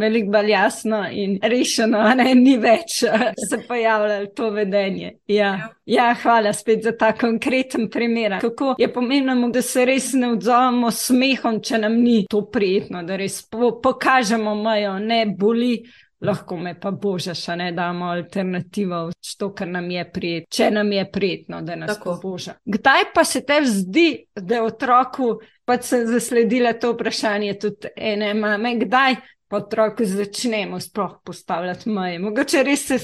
Veliko 0.00 0.30
bolj 0.30 0.50
jasno 0.50 1.04
in 1.12 1.38
rešeno, 1.42 2.02
ne, 2.16 2.34
ni 2.34 2.56
več 2.56 3.02
se 3.48 3.58
pojavljalo 3.68 4.26
to 4.26 4.50
vedenje. 4.50 5.14
Ja. 5.26 5.68
Ja. 5.84 6.14
hvala 6.22 6.52
spet 6.52 6.82
za 6.82 6.92
ta 6.96 7.12
konkreten 7.12 7.88
primer. 7.90 8.38
Kako 8.40 8.74
je 8.78 8.92
pomembno, 8.92 9.48
da 9.48 9.62
se 9.62 9.84
res 9.84 10.12
ne 10.12 10.32
odzovemo 10.32 10.90
s 10.90 11.10
smehom, 11.10 11.60
če 11.62 11.78
nam 11.78 11.98
ni 12.02 12.24
to 12.30 12.44
prijetno, 12.50 13.02
da 13.02 13.16
res 13.16 13.42
po 13.48 13.74
pokažemo 13.82 14.54
mejo, 14.54 14.98
ne 14.98 15.26
boli. 15.38 15.74
Lahko 16.20 16.58
me 16.60 16.74
pa 16.76 16.90
božaš, 16.90 17.46
ne 17.56 17.70
damo 17.72 18.10
alternativo, 18.12 19.06
to, 19.38 19.46
kar 19.56 19.68
nam 19.68 19.86
je 19.90 20.02
prijetno, 20.12 20.48
če 20.52 20.66
nam 20.70 20.92
je 20.92 21.04
prijetno, 21.12 21.62
da 21.64 21.76
nas 21.80 21.94
Tako. 21.94 22.18
boža. 22.22 22.58
Kdaj 22.64 23.06
pa 23.14 23.24
se 23.24 23.40
te 23.46 23.56
zdi, 23.64 24.26
da 24.36 24.58
je 24.58 24.62
otroku, 24.62 25.30
pa 25.64 25.78
sem 25.82 26.04
zasledila 26.06 26.74
to 26.76 26.92
vprašanje 26.92 27.54
tudi 27.62 27.88
ene 27.96 28.34
mame, 28.34 28.74
kdaj 28.82 29.16
pa 29.50 29.56
otroku 29.56 30.04
začnemo 30.04 30.80
sploh 30.80 31.16
postavljati 31.24 31.90
meje. 31.90 32.18
Mogoče 32.18 32.62
res 32.62 32.86
se 32.86 32.98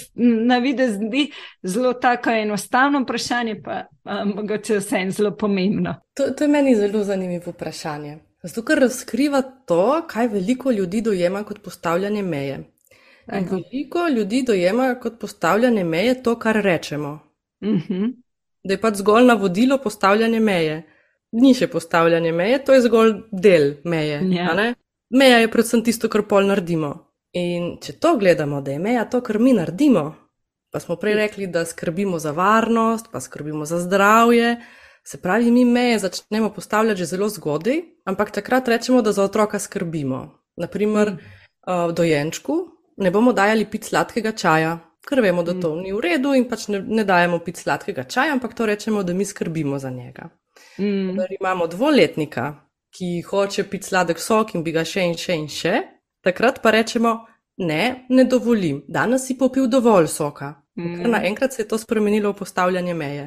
na 0.47 0.59
vidi 0.59 0.87
zdi 0.89 1.25
zelo 1.63 1.93
tako 1.93 2.31
enostavno 2.31 3.01
vprašanje, 3.03 3.57
pa 3.65 3.83
mogoče 4.25 4.79
vse 4.79 4.97
en 4.97 5.11
zelo 5.11 5.33
pomembno. 5.37 5.95
To, 6.15 6.31
to 6.31 6.45
je 6.45 6.49
meni 6.49 6.77
zelo 6.77 7.03
zanimivo 7.05 7.51
vprašanje. 7.51 8.19
Zato, 8.43 8.63
ker 8.63 8.79
razkriva 8.79 9.43
to, 9.67 10.05
kaj 10.07 10.29
veliko 10.29 10.71
ljudi 10.71 11.03
dojema 11.03 11.43
kot 11.45 11.59
postavljanje 11.65 12.23
meje. 12.23 12.63
In 13.33 13.49
veliko 13.51 14.07
ljudi 14.09 14.45
dojema 14.47 14.95
kot 15.03 15.19
postavljanje 15.21 15.85
meje 15.85 16.23
to, 16.23 16.39
kar 16.39 16.63
rečemo. 16.63 17.19
Uh 17.61 17.69
-huh. 17.69 18.13
Da 18.65 18.75
je 18.75 18.81
pač 18.81 18.95
zgolj 18.95 19.25
navodilo 19.25 19.79
postavljanje 19.79 20.41
meje. 20.41 20.83
Ni 21.33 21.55
še 21.55 21.67
postavljanje 21.67 22.33
meje, 22.33 22.65
to 22.65 22.73
je 22.73 22.81
zgolj 22.81 23.15
del 23.33 23.73
meje. 23.85 24.21
Ja. 24.31 24.75
Meja 25.11 25.39
je 25.39 25.51
predvsem 25.51 25.85
tisto, 25.85 26.09
kar 26.09 26.27
pol 26.29 26.49
naredimo. 26.49 26.95
In 27.37 27.77
če 27.83 27.99
to 28.01 28.17
gledamo, 28.19 28.61
da 28.65 28.73
je 28.73 28.81
meja 28.83 29.05
to, 29.11 29.21
kar 29.21 29.39
mi 29.39 29.53
naredimo, 29.53 30.07
pa 30.73 30.81
smo 30.81 30.97
prej 30.97 31.15
rekli, 31.15 31.47
da 31.47 31.65
skrbimo 31.65 32.19
za 32.19 32.33
varnost, 32.33 33.11
pa 33.13 33.21
skrbimo 33.21 33.65
za 33.69 33.79
zdravje, 33.81 34.57
se 35.07 35.21
pravi, 35.23 35.51
mi 35.51 35.65
meje 35.65 35.99
začnemo 35.99 36.51
postavljati 36.51 36.99
že 36.99 37.07
zelo 37.07 37.29
zgodaj, 37.29 37.83
ampak 38.05 38.31
takrat 38.31 38.69
rečemo, 38.69 39.03
da 39.03 39.13
za 39.13 39.25
otroka 39.25 39.59
skrbimo. 39.59 40.43
Naprimer, 40.57 41.11
mm. 41.11 41.95
dojenčku 41.95 42.57
ne 42.97 43.11
bomo 43.11 43.33
dajali 43.33 43.67
pit 43.71 43.85
sladkega 43.85 44.33
čaja, 44.33 44.79
ker 45.09 45.21
vemo, 45.21 45.43
da 45.43 45.55
to 45.61 45.75
ni 45.77 45.93
v 45.93 46.01
redu 46.01 46.35
in 46.35 46.49
pač 46.49 46.69
ne, 46.73 46.81
ne 46.81 47.05
dajemo 47.05 47.39
pit 47.45 47.61
sladkega 47.63 48.05
čaja, 48.05 48.33
ampak 48.33 48.57
to 48.57 48.67
rečemo, 48.67 49.03
da 49.03 49.15
mi 49.15 49.25
skrbimo 49.25 49.79
za 49.79 49.91
njega. 49.91 50.31
Mm. 50.79 51.21
Imamo 51.41 51.67
dvoletnika, 51.67 52.55
ki 52.97 53.23
hoče 53.29 53.67
pit 53.71 53.85
sladek 53.85 54.21
sok 54.23 54.55
in 54.57 54.65
bi 54.65 54.73
ga 54.73 54.85
še 54.85 55.05
in 55.05 55.17
še 55.21 55.37
in 55.37 55.49
še, 55.53 55.81
takrat 56.25 56.63
pa 56.65 56.73
rečemo, 56.75 57.17
ne, 57.59 58.07
ne 58.09 58.25
dovolim, 58.25 58.83
danes 58.89 59.27
si 59.29 59.37
popil 59.39 59.69
dovolj 59.69 60.09
soka. 60.13 60.55
Mm. 60.77 60.95
Ker 61.01 61.13
naenkrat 61.13 61.53
se 61.53 61.63
je 61.63 61.69
to 61.69 61.79
spremenilo 61.81 62.33
v 62.33 62.41
postavljanje 62.43 62.95
meje 62.95 63.27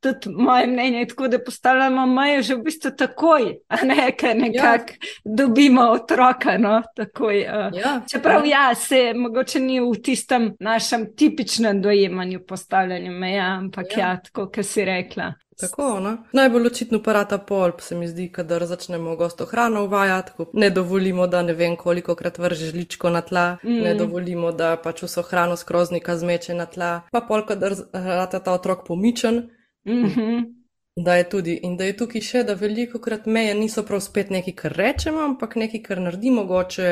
tudi 0.00 0.28
moje 0.28 0.66
mnenje 0.66 0.98
je 0.98 1.08
tako, 1.08 1.28
da 1.28 1.38
postavljamo 1.44 2.06
meje 2.06 2.42
že 2.42 2.54
v 2.54 2.62
bistvu 2.62 2.90
takoj, 2.90 3.54
a 3.68 3.76
ne, 3.84 4.12
ker 4.16 4.36
nekako 4.36 4.92
ja. 4.92 5.10
dobimo 5.24 5.82
otroka. 5.82 6.58
No, 6.58 6.82
takoj, 6.96 7.40
uh. 7.40 7.78
ja. 7.78 8.00
Čeprav 8.10 8.46
ja, 8.46 8.74
se 8.74 9.12
mogoče 9.14 9.60
ni 9.60 9.80
v 9.80 9.92
tistem 10.02 10.54
našem 10.60 11.06
tipičnem 11.16 11.82
dojemanju 11.82 12.40
postavljanja 12.46 13.10
meja, 13.10 13.46
ampak 13.58 13.86
ja, 13.96 13.98
ja 13.98 14.16
tako, 14.24 14.48
kar 14.54 14.64
si 14.64 14.84
rekla. 14.84 15.32
Tako, 15.60 16.00
no? 16.00 16.16
Najbolj 16.32 16.66
očitno 16.66 17.02
parata 17.02 17.38
pol, 17.38 17.72
se 17.78 17.94
mi 17.94 18.08
zdi, 18.08 18.28
kadar 18.32 18.66
začnemo 18.66 19.16
gosto 19.16 19.46
hrano 19.46 19.84
uvajati, 19.84 20.32
ne 20.52 20.70
dovolimo, 20.70 21.26
da 21.26 21.42
ne 21.42 21.52
vem 21.52 21.76
koliko 21.76 22.14
krat 22.14 22.38
vrže 22.38 22.72
žličko 22.72 23.10
na 23.10 23.20
tla, 23.20 23.56
mm. 23.64 23.80
ne 23.84 23.94
dovolimo, 23.94 24.52
da 24.52 24.76
pač 24.76 25.02
vso 25.02 25.22
hrano 25.22 25.56
skroznika 25.56 26.16
zmeče 26.16 26.54
na 26.54 26.66
tla, 26.66 27.00
pa 27.12 27.20
pol, 27.20 27.46
kadar 27.46 27.74
rata 27.92 28.38
ta 28.38 28.52
otrok 28.52 28.86
pomičen, 28.86 29.48
Mm 29.86 30.04
-hmm. 30.04 30.59
Da 31.04 31.14
je 31.14 31.28
tudi 31.28 31.54
in 31.62 31.76
da 31.76 31.84
je 31.84 31.94
tukaj 31.96 32.20
še, 32.24 32.40
da 32.44 32.54
veliko 32.58 32.98
krat 33.00 33.26
meje 33.26 33.54
niso 33.54 33.82
prav 33.88 34.02
spet 34.04 34.30
nekaj, 34.34 34.54
kar 34.58 34.74
rečemo, 34.76 35.22
ampak 35.24 35.54
nekaj, 35.56 35.80
kar 35.86 36.00
naredimo, 36.02 36.42
mogoče, 36.42 36.88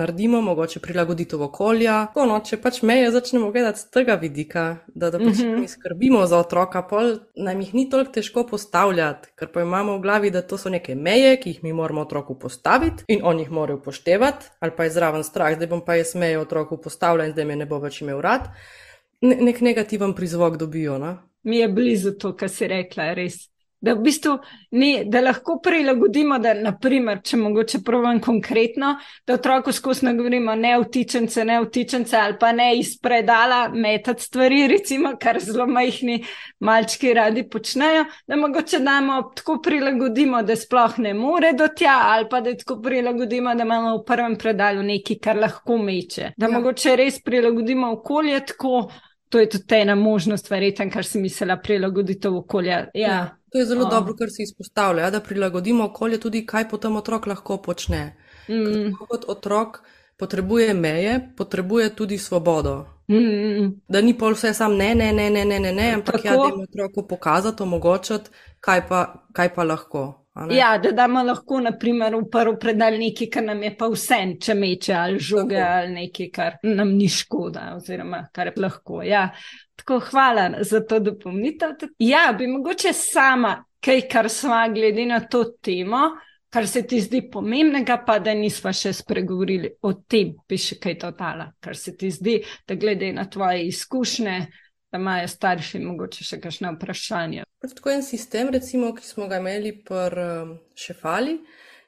naredimo, 0.00 0.40
mogoče 0.46 0.80
prilagoditev 0.80 1.42
okolja. 1.44 1.96
Ko 2.14 2.24
no, 2.30 2.38
če 2.46 2.56
pač 2.62 2.80
meje 2.86 3.10
začnemo 3.12 3.50
gledati 3.52 3.82
z 3.82 3.90
tega 3.92 4.16
vidika, 4.22 4.64
da, 4.88 5.10
da 5.10 5.18
pač 5.18 5.42
mm 5.42 5.48
-hmm. 5.48 5.60
mi 5.60 5.68
skrbimo 5.68 6.26
za 6.26 6.38
otroka, 6.38 6.82
pol 6.82 7.18
nam 7.36 7.60
jih 7.60 7.74
ni 7.74 7.88
toliko 7.90 8.12
težko 8.12 8.46
postavljati, 8.46 9.28
ker 9.36 9.52
pa 9.52 9.62
imamo 9.62 9.96
v 9.96 10.00
glavi, 10.00 10.30
da 10.30 10.42
to 10.42 10.58
so 10.58 10.70
neke 10.70 10.94
meje, 10.94 11.36
ki 11.36 11.50
jih 11.50 11.64
mi 11.64 11.72
moramo 11.72 12.00
otroku 12.00 12.38
postaviti 12.38 13.04
in 13.08 13.20
on 13.22 13.38
jih 13.38 13.50
mora 13.50 13.74
upoštevati, 13.74 14.46
ali 14.60 14.72
pa 14.76 14.84
je 14.84 14.90
zraven 14.90 15.24
strah, 15.24 15.56
zdaj 15.56 15.66
bom 15.66 15.84
pa 15.84 15.94
jaz 15.94 16.14
meje 16.14 16.38
otroku 16.38 16.76
postavljal 16.76 17.26
in 17.26 17.32
zdaj 17.32 17.44
me 17.44 17.56
ne 17.56 17.66
bo 17.66 17.78
več 17.78 18.00
imel 18.02 18.20
rad. 18.20 18.48
Ne, 19.20 19.36
nek 19.36 19.60
negativen 19.60 20.14
prizvok 20.14 20.56
dobijo. 20.56 20.98
No? 20.98 21.29
Mi 21.42 21.56
je 21.56 21.68
blizu 21.68 22.16
to, 22.18 22.34
kar 22.36 22.48
si 22.48 22.68
rekla, 22.68 23.12
res. 23.14 23.50
Da, 23.80 23.94
v 23.96 24.02
bistvu 24.04 24.34
ni, 24.76 25.04
da 25.08 25.22
lahko 25.24 25.54
prilagodimo, 25.64 26.36
da, 26.38 26.52
naprimer, 26.52 27.22
če 27.24 27.38
mogoče 27.40 27.78
pravim 27.84 28.18
konkretno, 28.20 28.90
da 29.24 29.38
otroku 29.38 29.72
skusno 29.72 30.12
govorimo 30.18 30.52
ne 30.54 30.74
vtičence, 30.82 31.46
ne 31.48 31.56
vtičence 31.64 32.18
ali 32.20 32.36
pa 32.40 32.52
ne 32.52 32.74
iz 32.76 32.92
predala 33.00 33.62
metati 33.72 34.26
stvari, 34.28 34.66
recimo, 34.68 35.14
kar 35.20 35.40
zelo 35.40 35.64
majhni 35.66 36.18
malčki 36.60 37.14
radi 37.16 37.46
počnejo, 37.48 38.04
da 38.28 38.36
mogoče 38.36 38.84
damo 38.84 39.22
tako 39.36 39.62
prilagodimo, 39.64 40.42
da 40.44 40.60
sploh 40.60 41.00
ne 41.00 41.14
more 41.16 41.54
do 41.56 41.72
tja 41.72 41.96
ali 42.12 42.28
pa 42.28 42.44
da 42.44 42.52
tako 42.52 42.82
prilagodimo, 42.84 43.54
da 43.54 43.64
imamo 43.64 43.96
v 43.96 44.04
prvem 44.04 44.36
predalu 44.36 44.84
nekaj, 44.92 45.22
kar 45.24 45.40
lahko 45.40 45.80
meče. 45.80 46.34
Da 46.36 46.50
ja. 46.50 46.58
mogoče 46.58 47.00
res 47.00 47.22
prilagodimo 47.24 47.94
okolje 47.96 48.44
tako, 48.52 48.90
to 49.30 49.38
je 49.38 49.48
tudi 49.48 49.74
ena 49.74 49.94
možnost, 49.94 50.50
verjeten, 50.50 50.90
kar 50.90 51.06
si 51.06 51.20
mislila, 51.20 51.56
prilagoditev 51.56 52.36
okolja. 52.36 52.78
Ja. 52.94 53.10
Ja, 53.10 53.36
to 53.52 53.58
je 53.58 53.66
zelo 53.66 53.84
um. 53.84 53.90
dobro, 53.90 54.14
kar 54.18 54.28
si 54.30 54.42
izpostavlja, 54.42 55.02
ja, 55.02 55.10
da 55.10 55.20
prilagodimo 55.20 55.84
okolje 55.84 56.20
tudi, 56.20 56.46
kaj 56.46 56.68
potem 56.68 56.96
otrok 56.96 57.26
lahko 57.26 57.60
počne. 57.62 58.16
Mm. 58.48 58.96
Kot 58.98 59.24
otrok 59.28 59.78
potrebuje 60.18 60.74
meje, 60.74 61.20
potrebuje 61.36 61.94
tudi 61.96 62.18
svobodo. 62.18 62.86
Mm. 63.08 63.70
Da 63.88 64.00
ni 64.00 64.18
pol 64.18 64.34
vse 64.34 64.52
sam 64.54 64.76
ne, 64.76 64.94
ne, 64.94 65.12
ne, 65.12 65.30
ne, 65.30 65.44
ne, 65.44 65.60
ne, 65.60 65.72
ne 65.72 65.92
ampak 65.94 66.24
ja, 66.24 66.36
da 66.36 66.50
jim 66.50 66.60
otroku 66.66 67.06
pokazati, 67.08 67.62
omogočati, 67.62 68.30
kaj 68.60 68.86
pa, 68.88 69.00
kaj 69.32 69.54
pa 69.54 69.64
lahko. 69.64 70.04
Ja, 70.50 70.78
da 70.78 70.92
damo 70.92 71.22
lahko, 71.22 71.60
naprimer, 71.60 72.14
v 72.16 72.28
prvi 72.32 72.56
predal 72.60 72.96
nekaj, 72.98 73.28
kar 73.32 73.44
nam 73.44 73.62
je 73.62 73.72
pa 73.76 73.88
vse, 73.92 74.20
če 74.40 74.54
meče 74.54 74.94
ali 74.94 75.18
žoge 75.18 75.56
tako. 75.56 75.72
ali 75.76 75.92
nekaj, 75.94 76.30
kar 76.32 76.56
nam 76.62 76.94
ni 76.96 77.08
škoda, 77.08 77.66
oziroma 77.76 78.22
kar 78.32 78.50
je 78.50 78.54
lahko. 78.56 79.02
Ja. 79.02 79.28
Tako 79.76 80.00
hvala 80.10 80.50
za 80.60 80.80
to 80.86 80.98
dopolnitev. 81.00 81.76
Ja, 81.98 82.30
bi 82.38 82.46
mogoče 82.46 82.92
sama 82.92 83.58
kaj, 83.80 84.06
kar 84.08 84.28
smo 84.28 84.56
glede 84.74 85.06
na 85.06 85.20
to 85.20 85.44
temo, 85.62 86.00
kar 86.50 86.66
se 86.68 86.82
ti 86.86 87.00
zdi 87.00 87.22
pomembnega, 87.32 88.00
pa 88.06 88.18
da 88.18 88.34
nismo 88.34 88.72
še 88.72 88.92
spregovorili 88.92 89.70
o 89.82 89.92
tem, 90.08 90.34
bi 90.48 90.58
še 90.58 90.80
kaj 90.82 90.98
dodala, 91.04 91.50
kar 91.60 91.76
se 91.76 91.96
ti 91.96 92.10
zdi, 92.10 92.40
da 92.66 92.74
glede 92.74 93.12
na 93.12 93.28
tvoje 93.30 93.66
izkušnje 93.68 94.36
da 94.92 94.98
imajo 94.98 95.28
starši 95.28 95.80
morda 95.84 96.24
še 96.26 96.40
kakšne 96.42 96.74
vprašanja. 96.74 97.46
Pač 97.62 97.74
tako 97.78 97.92
en 97.94 98.02
sistem, 98.02 98.50
recimo, 98.50 98.90
ki 98.96 99.06
smo 99.06 99.28
ga 99.30 99.38
imeli 99.38 99.72
pri 99.86 100.26
um, 100.42 100.54
šefali, 100.74 101.38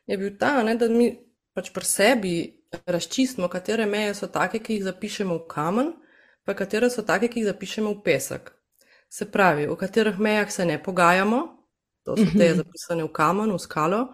je 0.07 0.18
bil 0.18 0.36
ta, 0.38 0.55
ne, 0.62 0.76
da 0.78 0.88
mi 0.90 1.11
pač 1.57 1.72
pri 1.74 1.88
sebi 1.88 2.34
razčistimo, 2.86 3.48
katere 3.53 3.86
meje 3.86 4.14
so 4.14 4.28
take, 4.32 4.62
ki 4.62 4.78
jih 4.78 4.86
zapišemo 4.86 5.40
v 5.40 5.48
kamen, 5.50 5.90
pa 6.46 6.55
katere 6.59 6.90
so 6.90 7.05
take, 7.07 7.28
ki 7.32 7.42
jih 7.42 7.50
zapišemo 7.50 7.90
v 7.90 8.05
pesek. 8.07 8.53
Se 9.12 9.28
pravi, 9.28 9.66
v 9.68 9.76
katerih 9.76 10.20
mejah 10.22 10.53
se 10.53 10.64
ne 10.64 10.78
pogajamo, 10.82 11.42
to 12.07 12.16
so 12.16 12.30
te 12.30 12.48
mhm. 12.48 12.62
zapisane 12.62 13.05
v 13.05 13.12
kamen, 13.12 13.53
v 13.53 13.61
skalo. 13.61 14.07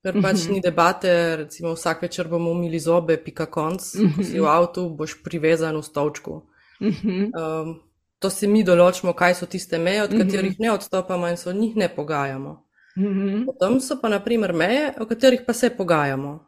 Ker 0.00 0.16
pač 0.22 0.46
mhm. 0.46 0.54
ni 0.54 0.60
debate, 0.64 1.12
recimo 1.44 1.74
vsak 1.74 2.06
večer 2.06 2.30
bomo 2.30 2.54
umili 2.54 2.80
zobe, 2.80 3.18
pika 3.20 3.50
konc, 3.52 3.84
ko 3.84 4.22
si 4.24 4.38
v 4.38 4.46
mhm. 4.46 4.54
avtu, 4.54 4.88
boš 4.96 5.18
privezan 5.26 5.76
v 5.76 5.84
stolčku. 5.84 6.40
Um, 6.80 7.89
to 8.20 8.30
si 8.30 8.46
mi 8.46 8.64
določimo, 8.64 9.12
kaj 9.16 9.34
so 9.34 9.46
tiste 9.46 9.78
meje, 9.78 10.02
od 10.02 10.10
katerih 10.10 10.50
mm 10.50 10.54
-hmm. 10.54 10.66
ne 10.68 10.72
odstopamo 10.72 11.28
in 11.28 11.36
se 11.36 11.50
o 11.50 11.52
njih 11.52 11.76
ne 11.76 11.88
pogajamo. 11.88 12.70
-hmm. 12.96 13.46
Potem 13.46 13.80
so 13.80 14.00
pa 14.00 14.08
naprimer 14.08 14.52
meje, 14.52 14.94
o 15.00 15.06
katerih 15.06 15.40
pa 15.46 15.52
se 15.52 15.70
pogajamo. 15.70 16.46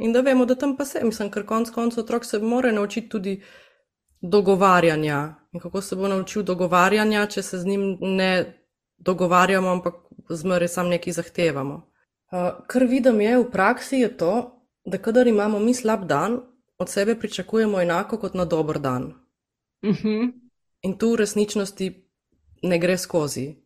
In 0.00 0.12
da 0.12 0.20
vemo, 0.20 0.44
da 0.44 0.54
tam 0.54 0.76
pa 0.76 0.84
se, 0.84 1.00
mislim, 1.04 1.30
ker 1.30 1.46
konc 1.46 1.70
koncev 1.70 2.04
otrok 2.04 2.24
se 2.24 2.38
mora 2.38 2.72
naučiti 2.72 3.08
tudi 3.08 3.42
dogovarjanja. 4.20 5.34
In 5.52 5.60
kako 5.60 5.80
se 5.80 5.96
bo 5.96 6.08
naučil 6.08 6.42
dogovarjanja, 6.42 7.26
če 7.26 7.42
se 7.42 7.58
z 7.58 7.66
njim 7.66 7.98
ne 8.00 8.58
dogovarjamo, 8.98 9.68
ampak 9.70 9.94
zmeraj 10.30 10.68
sam 10.68 10.88
nekaj 10.88 11.12
zahtevamo. 11.12 11.74
Uh, 12.32 12.64
kar 12.66 12.84
vidim 12.84 13.20
je 13.20 13.38
v 13.38 13.50
praksi, 13.50 13.96
je 13.96 14.16
to, 14.16 14.62
da 14.84 14.98
kadar 14.98 15.26
imamo 15.26 15.58
mi 15.58 15.74
slab 15.74 16.06
dan, 16.08 16.40
od 16.78 16.88
sebe 16.88 17.14
pričakujemo 17.14 17.80
enako 17.80 18.18
kot 18.18 18.34
na 18.34 18.44
dober 18.44 18.78
dan. 18.78 19.02
Mm 19.84 19.90
-hmm. 19.90 20.41
In 20.82 20.98
tu 20.98 21.12
v 21.12 21.22
resničnosti 21.22 21.86
ne 22.62 22.78
gre 22.78 22.98
skozi. 22.98 23.62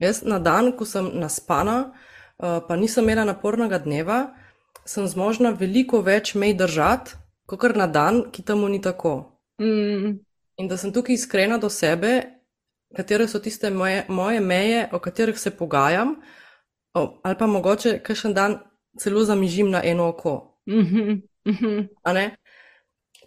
Jaz 0.00 0.22
na 0.22 0.38
dan, 0.38 0.72
ko 0.76 0.84
sem 0.84 1.10
naspana, 1.14 1.92
eh, 2.38 2.60
pa 2.68 2.76
nisem 2.76 3.04
imela 3.04 3.24
napornega 3.24 3.78
dneva, 3.78 4.34
sem 4.86 5.06
zmožna 5.06 5.50
veliko 5.50 6.00
več 6.00 6.34
mej 6.34 6.54
držati, 6.54 7.16
kot 7.46 7.76
na 7.76 7.86
dan, 7.86 8.30
ki 8.32 8.42
temu 8.42 8.68
ni 8.68 8.80
tako. 8.80 9.38
Mm. 9.60 10.18
In 10.58 10.68
da 10.68 10.76
sem 10.76 10.92
tukaj 10.92 11.14
iskrena 11.14 11.58
do 11.58 11.68
sebe, 11.68 12.38
katere 12.96 13.28
so 13.28 13.38
tiste 13.38 13.70
moje, 13.70 14.04
moje 14.08 14.40
meje, 14.40 14.88
o 14.92 14.98
katerih 14.98 15.38
se 15.38 15.50
pogajam, 15.50 16.16
ali 16.94 17.36
pa 17.38 17.46
mogoče 17.46 17.98
kakšen 18.02 18.34
dan 18.34 18.58
celo 18.98 19.24
zamižim 19.24 19.70
na 19.70 19.82
eno 19.84 20.08
oko. 20.08 20.58
Mm 20.66 20.84
-hmm. 20.84 21.22
Mm 21.44 21.54
-hmm. 21.54 21.88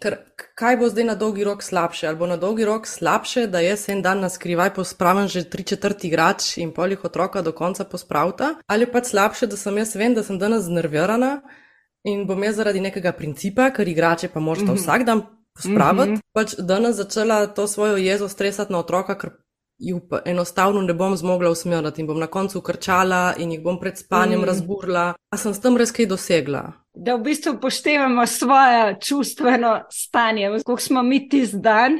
Ker 0.02 0.16
kaj 0.58 0.76
bo 0.80 0.88
zdaj 0.90 1.04
na 1.06 1.14
dolgi 1.14 1.44
rok 1.46 1.62
slabše? 1.62 2.08
Ali 2.10 2.18
bo 2.18 2.26
na 2.26 2.36
dolgi 2.36 2.64
rok 2.66 2.86
slabše, 2.90 3.46
da 3.46 3.60
jaz 3.62 3.86
en 3.88 4.02
dan 4.02 4.20
na 4.20 4.28
skrivaj 4.28 4.72
pospravim 4.74 5.28
že 5.28 5.44
tri 5.50 5.62
četrti 5.62 6.08
igrač 6.08 6.56
in 6.58 6.72
polih 6.74 7.04
otroka 7.04 7.42
do 7.42 7.52
konca 7.52 7.84
pospravta? 7.84 8.54
Ali 8.66 8.86
pa 8.86 9.04
slabše, 9.04 9.46
da 9.46 9.56
sem 9.56 9.78
jaz 9.78 9.94
vem, 9.94 10.14
da 10.14 10.22
sem 10.22 10.38
danes 10.38 10.64
znervirana 10.66 11.40
in 12.04 12.26
bom 12.26 12.42
jaz 12.42 12.56
zaradi 12.58 12.80
nekega 12.80 13.12
principa, 13.12 13.70
ker 13.70 13.88
igrače 13.88 14.28
pa 14.28 14.40
možete 14.40 14.72
mm 14.72 14.74
-hmm. 14.74 14.82
vsak 14.82 15.04
dan 15.04 15.22
pospraviti, 15.54 16.10
mm 16.10 16.16
-hmm. 16.16 16.32
pač 16.32 16.54
danes 16.58 16.96
začela 16.96 17.46
to 17.46 17.66
svojo 17.66 17.96
jezo 17.96 18.28
stresati 18.28 18.72
na 18.72 18.78
otroka, 18.78 19.18
ker 19.18 19.30
ju 19.78 20.00
enostavno 20.24 20.82
ne 20.82 20.94
bom 20.94 21.16
zmogla 21.16 21.50
usmeriti 21.50 22.00
in 22.00 22.06
bom 22.06 22.18
na 22.18 22.26
koncu 22.26 22.60
krčala 22.60 23.34
in 23.38 23.52
jih 23.52 23.62
bom 23.62 23.80
pred 23.80 23.98
spanjem 23.98 24.40
mm. 24.40 24.44
razburla. 24.44 25.14
A 25.30 25.36
sem 25.36 25.54
s 25.54 25.60
tem 25.60 25.76
res 25.76 25.92
kaj 25.92 26.06
dosegla? 26.06 26.81
Da 26.94 27.14
v 27.16 27.22
bistvu 27.24 27.54
upoštevamo 27.56 28.26
svoje 28.26 28.96
čustveno 29.00 29.84
stanje, 29.90 30.50
kako 30.66 30.76
smo 30.80 31.02
mi 31.02 31.28
tisti 31.28 31.56
dan. 31.56 31.98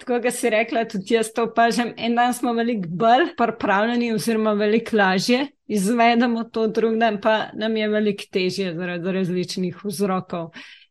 Tako 0.00 0.18
ga 0.20 0.30
si 0.30 0.50
rekla, 0.50 0.84
tudi 0.84 1.14
jaz 1.14 1.32
to 1.32 1.44
opažam. 1.48 1.92
En 1.96 2.14
dan 2.14 2.34
smo 2.34 2.52
veliko 2.52 2.88
bolj 2.88 3.30
pripravljeni, 3.36 4.12
oziroma 4.12 4.52
veliko 4.52 4.96
lažje 4.96 5.46
izvedemo 5.66 6.44
to, 6.44 6.66
drug 6.66 6.98
dan 6.98 7.20
pa 7.20 7.46
nam 7.54 7.76
je 7.76 7.88
veliko 7.88 8.24
težje 8.32 8.74
zaradi 8.74 9.12
različnih 9.12 9.84
vzrokov. 9.84 10.50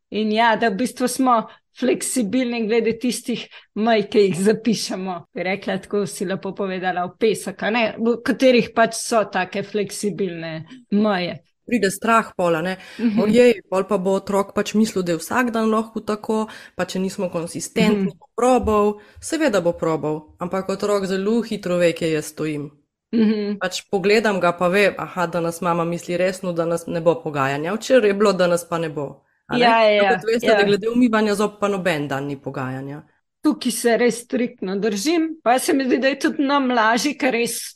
In 0.10 0.32
ja, 0.32 0.56
da 0.56 0.70
v 0.70 0.76
bistvu 0.84 1.08
smo 1.08 1.44
fleksibilni 1.80 2.68
glede 2.68 2.94
tistih 3.00 3.48
maj, 3.74 4.06
ki 4.12 4.28
jih 4.28 4.38
zapišemo. 4.48 5.16
Rekla, 5.34 5.78
tako 5.84 6.06
si 6.08 6.26
lepo 6.26 6.54
povedala, 6.56 7.06
v 7.06 7.18
pesek, 7.20 7.64
v 7.98 8.16
katerih 8.24 8.72
pač 8.76 8.96
so 9.00 9.26
take 9.32 9.64
fleksibilne 9.64 10.66
maje. 10.92 11.42
Pride 11.66 11.90
strah, 11.92 12.30
pola, 12.38 12.62
ne. 12.62 12.78
Mhm. 13.00 13.20
Ojej, 13.26 13.54
pol 13.70 13.88
pa 13.90 13.98
bo 13.98 14.16
otrok 14.20 14.54
pač 14.54 14.76
mislil, 14.78 15.04
da 15.04 15.16
je 15.16 15.22
vsak 15.22 15.52
dan 15.52 15.72
lahko 15.74 16.00
tako, 16.06 16.46
pa 16.78 16.86
če 16.86 17.02
nismo 17.02 17.30
konsistentni, 17.34 18.14
bo 18.14 18.30
probal, 18.38 19.00
seveda 19.18 19.62
bo 19.66 19.74
probal, 19.74 20.36
ampak 20.38 20.70
otrok 20.70 21.10
zelo 21.10 21.42
hitro 21.42 21.78
ve, 21.82 21.94
kje 21.98 22.12
jaz 22.14 22.34
stojim. 22.36 22.70
Uhum. 23.16 23.58
Pač 23.62 23.82
pogledam 23.90 24.40
ga, 24.44 24.52
pa 24.58 24.68
ve, 24.68 24.90
aha, 24.98 25.28
da 25.28 25.42
nas 25.42 25.62
mama 25.62 25.86
misli 25.86 26.18
resno, 26.18 26.54
da 26.54 26.66
nas 26.66 26.86
ne 26.88 27.02
bo 27.02 27.16
pogajanja. 27.22 27.74
Včeraj 27.74 28.10
je 28.10 28.18
bilo, 28.18 28.34
da 28.34 28.48
nas 28.48 28.68
pa 28.70 28.78
ne 28.78 28.90
bo. 28.90 29.26
Ja, 29.54 29.82
ja, 29.84 29.90
ja. 29.90 30.20
Veste, 30.26 30.48
ja. 30.48 30.58
da 30.58 30.64
glede 30.64 30.90
umivanja 30.90 31.36
zob 31.36 31.60
pa 31.60 31.70
noben 31.70 32.08
dan 32.08 32.26
ni 32.26 32.38
pogajanja. 32.42 33.04
Tukaj 33.46 33.72
se 33.72 33.98
res 33.98 34.24
striktno 34.26 34.76
držim, 34.82 35.36
pa 35.44 35.60
se 35.60 35.74
mi 35.74 35.86
zdi, 35.86 36.00
da 36.02 36.10
je 36.10 36.20
tudi 36.20 36.46
nam 36.46 36.72
lažje, 36.74 37.14
ker 37.18 37.36
res 37.36 37.76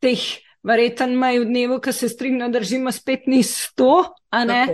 teh 0.00 0.22
verjeten 0.66 1.14
maj 1.18 1.40
v 1.40 1.48
dnevu, 1.48 1.80
ki 1.80 1.92
se 1.92 2.08
striktno 2.08 2.48
držimo, 2.52 2.92
spet 2.92 3.28
ni 3.30 3.42
sto, 3.46 4.04
a 4.30 4.44
ne? 4.44 4.64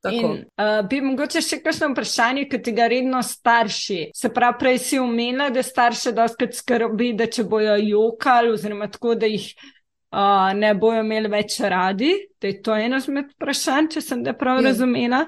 Tako. 0.00 0.16
In, 0.16 0.36
uh, 0.56 0.78
bi 0.88 1.02
mogoče 1.04 1.42
še 1.44 1.58
kakšno 1.60 1.90
vprašanje, 1.92 2.46
ki 2.48 2.60
ti 2.64 2.72
ga 2.72 2.86
redno 2.88 3.20
starši. 3.24 3.98
Se 4.16 4.30
pravi, 4.32 4.56
prej 4.62 4.78
si 4.80 5.00
umela, 5.00 5.50
da 5.52 5.60
starše 5.64 6.14
doskrat 6.16 6.56
skrbi, 6.56 7.12
da 7.18 7.26
če 7.28 7.44
bojo 7.44 7.76
jokali, 7.84 8.54
oziroma 8.54 8.88
tako, 8.88 9.12
da 9.20 9.28
jih 9.28 9.44
uh, 9.52 10.48
ne 10.56 10.72
bojo 10.72 11.04
imeli 11.04 11.28
več 11.28 11.58
radi. 11.60 12.14
Da 12.40 12.48
je 12.48 12.62
to 12.64 12.78
eno 12.80 13.00
zmed 13.04 13.34
vprašanj, 13.34 13.92
če 13.92 14.04
sem 14.06 14.24
te 14.24 14.32
prav 14.40 14.62
ja. 14.62 14.70
razumela. 14.70 15.26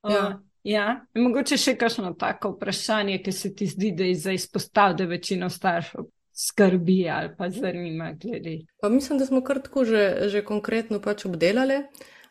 Uh, 0.00 0.16
ja. 0.16 0.26
Ja, 0.66 0.84
mogoče 1.14 1.54
še 1.60 1.76
kakšno 1.78 2.16
tako 2.18 2.56
vprašanje, 2.56 3.20
ki 3.22 3.32
se 3.36 3.52
ti 3.54 3.68
zdi, 3.70 3.92
da 3.94 4.08
je 4.08 4.16
za 4.18 4.32
izpostav, 4.34 4.96
da 4.98 5.04
večino 5.06 5.46
staršev 5.52 6.08
skrbi 6.36 7.08
ali 7.10 7.30
pa 7.38 7.50
zanima 7.50 8.12
glede. 8.22 8.58
Pa 8.80 8.88
mislim, 8.88 9.18
da 9.18 9.26
smo 9.26 9.40
kar 9.44 9.62
tako 9.62 9.84
že, 9.84 10.28
že 10.28 10.44
konkretno 10.44 11.00
pač 11.00 11.24
obdelali. 11.24 11.82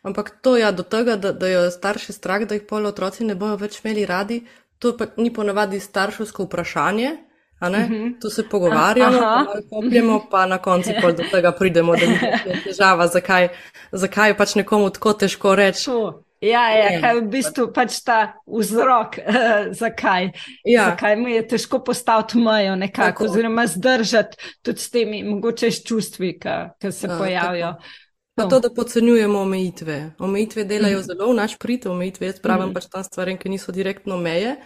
Ampak 0.01 0.37
to 0.41 0.57
ja, 0.57 0.71
do 0.71 0.83
tega, 0.83 1.15
da, 1.15 1.31
da 1.33 1.47
jo 1.49 1.71
starši 1.71 2.13
strah, 2.13 2.43
da 2.45 2.53
jih 2.55 2.67
polo 2.69 2.89
otroci 2.93 3.25
ne 3.25 3.35
bojo 3.35 3.55
več 3.57 3.79
imeli 3.81 4.05
radi, 4.05 4.43
to 4.79 4.91
pa 4.97 5.07
ni 5.17 5.33
ponavadi 5.33 5.79
starševsko 5.79 6.45
vprašanje. 6.45 7.17
Uh 7.61 7.69
mhm. 7.69 7.93
-huh. 7.93 8.21
Tu 8.21 8.29
se 8.29 8.43
pogovarjamo, 8.49 9.45
popljemo, 9.69 10.25
pa 10.31 10.45
na 10.45 10.57
koncu 10.57 10.89
pol 11.01 11.11
do 11.11 11.23
tega 11.31 11.51
pridemo, 11.51 11.95
da 11.95 12.05
je 12.05 12.61
težava, 12.63 13.07
zakaj, 13.07 13.47
zakaj 13.91 14.29
je 14.29 14.37
pač 14.37 14.55
nekomu 14.55 14.89
tako 14.89 15.13
težko 15.13 15.55
reči. 15.55 15.89
Ja, 16.45 16.63
ja, 16.69 17.01
kaj 17.01 17.15
je 17.15 17.21
v 17.21 17.27
bistvu 17.33 17.65
pač 17.73 17.97
ta 18.05 18.19
vzrok, 18.45 19.17
zakaj. 19.81 20.31
Ja. 20.67 20.91
zakaj 20.91 21.17
mu 21.17 21.31
je 21.31 21.41
težko 21.47 21.81
postaviti 21.83 22.37
mejo 22.37 22.75
nekako, 22.75 23.11
tako. 23.11 23.29
oziroma 23.31 23.67
zdržati 23.67 24.37
tudi 24.61 24.79
s 24.79 24.89
temi 24.93 25.23
mogoče 25.23 25.71
čustvi, 25.71 26.35
ki 26.39 26.91
se 26.91 27.07
A, 27.09 27.17
pojavijo. 27.17 27.73
Tako. 27.73 28.03
Pa 28.35 28.43
no. 28.43 28.49
to, 28.49 28.59
da 28.59 28.69
podcenjujemo 28.75 29.39
omejitve. 29.39 30.11
Omejitve 30.19 30.63
delajo 30.63 30.99
mhm. 30.99 31.05
zelo 31.07 31.29
v 31.31 31.35
naš 31.35 31.57
prid, 31.57 31.87
omejitve, 31.87 32.27
jaz 32.27 32.41
pravim 32.43 32.69
mm. 32.69 32.73
pač 32.73 32.89
tam 32.91 33.03
stvarem, 33.03 33.37
ki 33.39 33.49
niso 33.49 33.71
direktno 33.71 34.17
meje. 34.17 34.57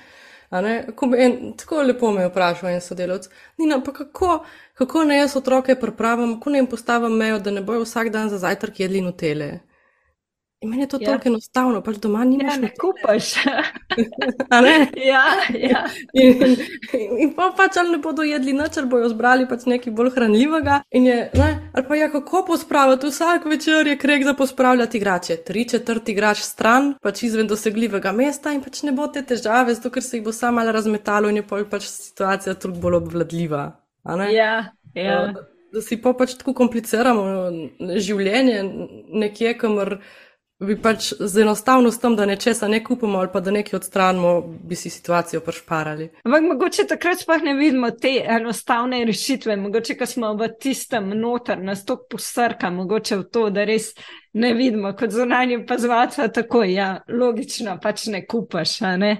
En, 0.49 1.53
tako 1.57 1.83
lepo 1.85 2.09
me 2.11 2.23
je 2.25 2.31
vprašal 2.31 2.71
en 2.73 2.81
sodelovec. 2.81 3.29
Nina, 3.61 3.77
pa 3.85 3.93
kako, 3.93 4.39
kako 4.73 5.03
ne 5.03 5.19
jaz 5.19 5.35
otroke 5.37 5.75
pripravim, 5.77 6.39
kako 6.39 6.49
ne 6.49 6.63
jim 6.63 6.67
postavim 6.67 7.13
mejo, 7.13 7.37
da 7.39 7.51
ne 7.51 7.61
bojo 7.61 7.85
vsak 7.85 8.09
dan 8.09 8.29
za 8.29 8.37
zajtrk 8.37 8.79
jedli 8.79 9.01
nutele. 9.05 9.59
In 10.61 10.69
meni 10.69 10.81
je 10.83 10.87
to 10.87 10.97
ja. 10.99 11.13
tako 11.13 11.29
enostavno, 11.29 11.79
pač 11.81 12.01
doma 12.03 12.25
nimaš. 12.27 12.57
Ja, 12.57 12.61
ne 12.61 12.69
kupaš. 12.75 13.27
ja, 15.11 15.21
ja. 15.55 15.83
In, 16.13 16.43
in, 16.43 17.13
in 17.23 17.31
pa 17.37 17.53
pač 17.55 17.77
ali 17.79 17.93
ne 17.95 17.99
bodo 18.03 18.25
jedli 18.27 18.51
noč, 18.57 18.75
ali 18.81 18.91
bojo 18.91 19.07
zbrali 19.13 19.47
pač 19.47 19.63
nekaj 19.71 19.95
bolj 19.95 20.11
hranljivega. 20.17 20.81
Je, 20.91 21.15
ne, 21.31 21.49
ali 21.71 21.87
pa 21.87 21.99
ja, 22.01 22.11
kako 22.11 22.43
pospraviti, 22.51 23.07
vsak 23.07 23.47
večer 23.47 23.87
je 23.87 23.95
krek 24.03 24.27
za 24.27 24.35
pospravljati 24.35 24.99
igrače. 24.99 25.39
Tri 25.47 25.63
četrti 25.69 26.11
igrač 26.11 26.43
stran, 26.43 26.91
pač 26.99 27.23
izven 27.23 27.47
dosegljivega 27.47 28.11
mesta 28.11 28.51
in 28.51 28.59
pač 28.65 28.83
ne 28.83 28.91
bo 28.91 29.07
te 29.07 29.23
težave, 29.23 29.79
zato 29.79 29.95
ker 29.95 30.03
se 30.03 30.19
jih 30.19 30.27
bo 30.27 30.35
sama 30.35 30.67
razmetalo 30.67 31.31
in 31.31 31.39
je 31.39 31.47
pač 31.47 31.87
situacija 31.87 32.59
toliko 32.59 32.83
bolj 32.83 32.99
obvladljiva. 32.99 33.69
Ja, 34.27 34.73
ja. 34.93 35.19
Da, 35.31 35.49
da 35.71 35.81
si 35.87 36.01
pa 36.03 36.11
pač 36.17 36.35
tako 36.35 36.51
kompliciramo 36.57 37.23
življenje 37.95 38.65
nekje, 39.23 39.55
kamor 39.61 40.01
bi 40.59 40.75
pač 40.81 41.13
z 41.19 41.41
enostavnostom, 41.41 42.15
da 42.15 42.25
nečesa 42.25 42.67
ne 42.67 42.83
kupimo 42.83 43.19
ali 43.19 43.29
pa 43.33 43.39
da 43.39 43.51
nekaj 43.51 43.77
odstranimo, 43.77 44.41
bi 44.63 44.75
si 44.75 44.89
situacijo 44.89 45.41
prešparali. 45.41 46.09
Ampak 46.23 46.43
mogoče 46.43 46.85
takrat 46.87 47.21
sploh 47.21 47.43
ne 47.43 47.53
vidimo 47.53 47.91
te 47.91 48.11
enostavne 48.27 49.05
rešitve, 49.05 49.55
mogoče, 49.55 49.95
ko 49.97 50.05
smo 50.05 50.33
v 50.35 50.49
tistem 50.59 51.09
noter, 51.19 51.61
nas 51.63 51.85
to 51.85 51.97
posrka, 52.09 52.69
mogoče 52.69 53.17
v 53.17 53.27
to, 53.31 53.49
da 53.49 53.63
res 53.63 53.93
ne 54.33 54.53
vidimo 54.53 54.91
kot 54.99 55.15
zunanje 55.15 55.63
pazvacva, 55.67 56.27
tako 56.27 56.63
ja, 56.67 56.89
logično 57.07 57.77
pač 57.81 58.07
ne 58.11 58.25
kupaš, 58.27 58.81
ne. 58.99 59.19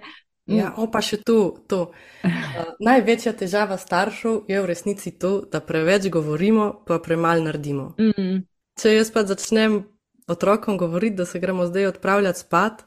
Ja, 0.49 0.73
opa 0.81 1.01
še 1.05 1.21
tu. 1.21 1.39
tu. 1.69 1.83
Uh, 2.25 2.69
največja 2.81 3.35
težava 3.37 3.77
staršev 3.77 4.49
je 4.49 4.61
v 4.61 4.65
resnici 4.65 5.13
to, 5.13 5.43
da 5.45 5.61
preveč 5.61 6.09
govorimo, 6.09 6.71
pa 6.87 6.97
premalo 6.99 7.45
naredimo. 7.45 7.93
Mm. 8.01 8.41
Če 8.81 8.95
jaz 8.95 9.11
pa 9.13 9.23
začnem 9.29 9.83
otrokom 10.29 10.77
govoriti, 10.77 11.15
da 11.15 11.25
se 11.25 11.39
gremo 11.39 11.65
zdaj 11.65 11.91
odpravljati 11.93 12.39
spat. 12.39 12.85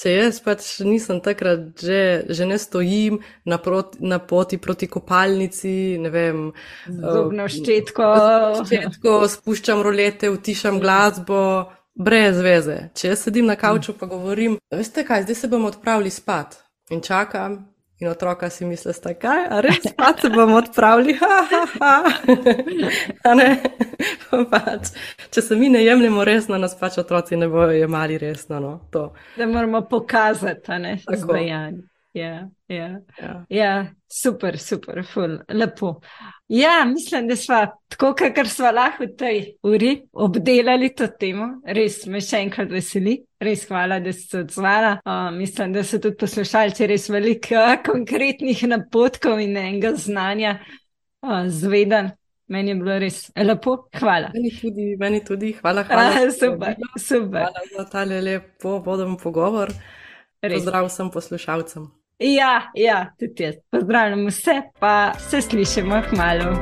Če 0.00 0.12
jaz 0.14 0.38
pač 0.40 0.66
nisem 0.86 1.18
takrat, 1.20 1.74
že, 1.82 2.24
že 2.30 2.46
ne 2.48 2.56
stojim 2.58 3.18
na, 3.44 3.58
proti, 3.60 3.98
na 4.00 4.20
poti 4.22 4.56
proti 4.56 4.86
kopalnici, 4.88 5.98
ne 6.00 6.12
vem, 6.14 6.46
zobno 6.86 7.44
eh, 7.44 7.52
ščetko. 7.52 8.06
ščetko, 8.62 9.16
spuščam 9.28 9.82
rolete, 9.84 10.30
utišam 10.32 10.78
glasbo, 10.80 11.42
brez 11.92 12.40
veze. 12.40 12.78
Če 12.96 13.12
jaz 13.12 13.26
sedim 13.26 13.50
na 13.50 13.58
kavču 13.60 13.92
in 13.92 14.08
govorim, 14.08 14.56
veste 14.72 15.04
kaj, 15.04 15.26
zdaj 15.26 15.40
se 15.42 15.52
bomo 15.52 15.68
odpravili 15.68 16.10
spat 16.14 16.62
in 16.90 17.02
čakam, 17.04 17.58
In 18.00 18.08
otroka 18.08 18.50
si 18.50 18.64
misli, 18.64 18.92
da 19.04 19.10
je 19.10 19.16
kaj, 19.20 19.42
a 19.50 19.60
res 19.60 19.84
pa 19.96 20.14
se 20.20 20.30
bomo 20.32 20.56
odpravili. 20.56 21.18
Ha, 21.20 21.40
ha, 21.50 21.66
ha. 21.80 22.12
pač, 24.50 24.88
če 25.30 25.42
se 25.42 25.56
mi 25.56 25.68
ne 25.68 25.82
jemljemo 25.84 26.24
resno, 26.24 26.58
nas 26.58 26.78
pač 26.80 26.96
otroci 27.02 27.36
ne 27.36 27.48
bojo 27.48 27.76
jemali 27.76 28.18
resno. 28.18 28.60
No, 28.60 28.72
da 29.36 29.46
moramo 29.46 29.82
pokazati, 29.90 30.60
da 30.66 30.74
je 30.74 30.96
to 31.06 31.16
zbajanje. 31.26 31.82
Ja, 32.12 32.48
ja. 32.66 33.00
Ja. 33.22 33.44
ja, 33.48 33.86
super, 34.08 34.58
super, 34.58 35.04
ful, 35.06 35.38
lepo. 35.48 36.00
Ja, 36.48 36.84
mislim, 36.84 37.28
da 37.28 37.36
smo 37.36 37.66
tako, 37.88 38.14
kakor 38.18 38.48
smo 38.48 38.70
lahko 38.74 39.04
v 39.04 39.16
tej 39.16 39.38
uri 39.62 39.92
obdelali 40.12 40.88
to 40.94 41.06
temo. 41.06 41.46
Res 41.64 42.00
me 42.10 42.18
še 42.18 42.40
enkrat 42.42 42.72
veseli, 42.74 43.14
res 43.38 43.62
hvala, 43.68 44.00
da 44.02 44.10
ste 44.12 44.26
se 44.26 44.40
odzvala. 44.42 44.96
Uh, 45.04 45.28
mislim, 45.36 45.76
da 45.76 45.84
so 45.86 46.00
tudi 46.02 46.18
poslušalci 46.18 46.88
res 46.90 47.06
veliko 47.14 47.54
uh, 47.60 47.76
konkretnih 47.86 48.64
napotkov 48.72 49.38
in 49.38 49.54
enega 49.54 49.94
znanja 49.94 50.56
uh, 50.58 51.46
zveden. 51.46 52.10
Meni 52.50 52.74
je 52.74 52.80
bilo 52.80 52.98
res 52.98 53.20
lepo, 53.38 53.76
hvala. 54.00 54.32
Meni 54.34 54.50
tudi, 54.58 54.88
meni 54.98 55.22
tudi 55.22 55.52
hvala. 55.60 55.86
hvala 55.86 56.26
uh, 56.26 56.34
super, 56.42 56.74
super. 56.98 57.46
Hvala 57.46 57.64
za 57.76 57.86
ta 57.94 58.02
lepo, 58.02 58.80
vodom 58.82 59.14
pogovor. 59.22 59.70
Pozdrav 60.42 60.90
vsem 60.90 61.14
poslušalcem. 61.14 61.99
Ja, 62.20 62.70
ja, 62.74 63.14
tudi 63.18 63.42
jaz. 63.42 63.54
Pozdravljam 63.70 64.26
vse, 64.26 64.62
pa 64.78 65.12
se 65.18 65.40
slišimo 65.42 66.02
k 66.02 66.16
malu. 66.16 66.52